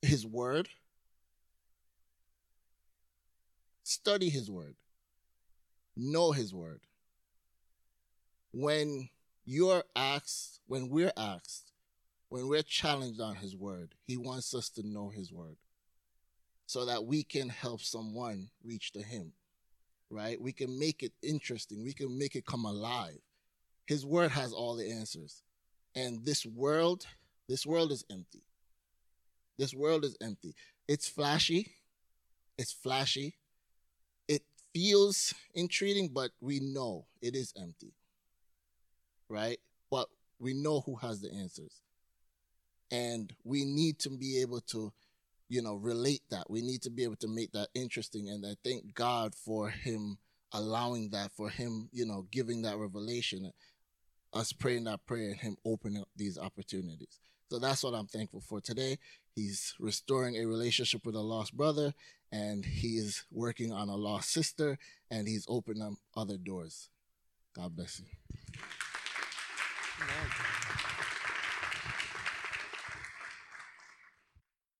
his 0.00 0.26
word. 0.26 0.68
Study 3.82 4.30
his 4.30 4.50
word 4.50 4.76
know 5.96 6.32
his 6.32 6.54
word 6.54 6.80
when 8.52 9.08
you're 9.44 9.84
asked 9.96 10.60
when 10.66 10.88
we're 10.88 11.12
asked 11.16 11.72
when 12.32 12.48
we're 12.48 12.62
challenged 12.62 13.20
on 13.20 13.34
his 13.34 13.54
word, 13.54 13.94
he 14.06 14.16
wants 14.16 14.54
us 14.54 14.70
to 14.70 14.82
know 14.82 15.10
his 15.10 15.30
word 15.30 15.58
so 16.64 16.86
that 16.86 17.04
we 17.04 17.22
can 17.22 17.50
help 17.50 17.82
someone 17.82 18.48
reach 18.64 18.92
to 18.92 19.02
him, 19.02 19.32
right? 20.08 20.40
We 20.40 20.52
can 20.52 20.78
make 20.78 21.02
it 21.02 21.12
interesting, 21.22 21.84
we 21.84 21.92
can 21.92 22.16
make 22.16 22.34
it 22.34 22.46
come 22.46 22.64
alive. 22.64 23.18
His 23.84 24.06
word 24.06 24.30
has 24.30 24.54
all 24.54 24.76
the 24.76 24.90
answers. 24.90 25.42
And 25.94 26.24
this 26.24 26.46
world, 26.46 27.04
this 27.50 27.66
world 27.66 27.92
is 27.92 28.02
empty. 28.10 28.44
This 29.58 29.74
world 29.74 30.02
is 30.02 30.16
empty. 30.22 30.54
It's 30.88 31.10
flashy. 31.10 31.74
It's 32.56 32.72
flashy. 32.72 33.34
Feels 34.74 35.34
intriguing, 35.54 36.10
but 36.12 36.30
we 36.40 36.60
know 36.60 37.06
it 37.20 37.34
is 37.34 37.52
empty. 37.60 37.92
Right? 39.28 39.58
But 39.90 40.08
we 40.38 40.54
know 40.54 40.80
who 40.80 40.96
has 40.96 41.20
the 41.20 41.32
answers 41.32 41.82
and 42.92 43.32
we 43.42 43.64
need 43.64 43.98
to 43.98 44.10
be 44.10 44.40
able 44.42 44.60
to 44.60 44.92
you 45.48 45.62
know 45.62 45.74
relate 45.74 46.22
that 46.30 46.48
we 46.48 46.60
need 46.60 46.82
to 46.82 46.90
be 46.90 47.02
able 47.02 47.16
to 47.16 47.28
make 47.28 47.50
that 47.52 47.68
interesting 47.74 48.28
and 48.28 48.44
i 48.46 48.54
thank 48.62 48.94
god 48.94 49.34
for 49.34 49.70
him 49.70 50.18
allowing 50.52 51.08
that 51.10 51.32
for 51.32 51.48
him 51.48 51.88
you 51.92 52.06
know 52.06 52.26
giving 52.30 52.62
that 52.62 52.76
revelation 52.76 53.50
us 54.34 54.52
praying 54.52 54.84
that 54.84 55.04
prayer 55.06 55.30
and 55.30 55.40
him 55.40 55.56
opening 55.64 56.02
up 56.02 56.08
these 56.16 56.38
opportunities 56.38 57.18
so 57.50 57.58
that's 57.58 57.82
what 57.82 57.94
i'm 57.94 58.06
thankful 58.06 58.40
for 58.40 58.60
today 58.60 58.98
he's 59.34 59.74
restoring 59.78 60.36
a 60.36 60.46
relationship 60.46 61.04
with 61.06 61.14
a 61.14 61.20
lost 61.20 61.56
brother 61.56 61.94
and 62.30 62.64
he's 62.64 63.24
working 63.30 63.72
on 63.72 63.88
a 63.88 63.96
lost 63.96 64.30
sister 64.30 64.78
and 65.10 65.28
he's 65.28 65.46
opening 65.48 65.82
up 65.82 65.94
other 66.16 66.36
doors 66.36 66.88
god 67.54 67.74
bless 67.76 68.00
you. 68.00 68.06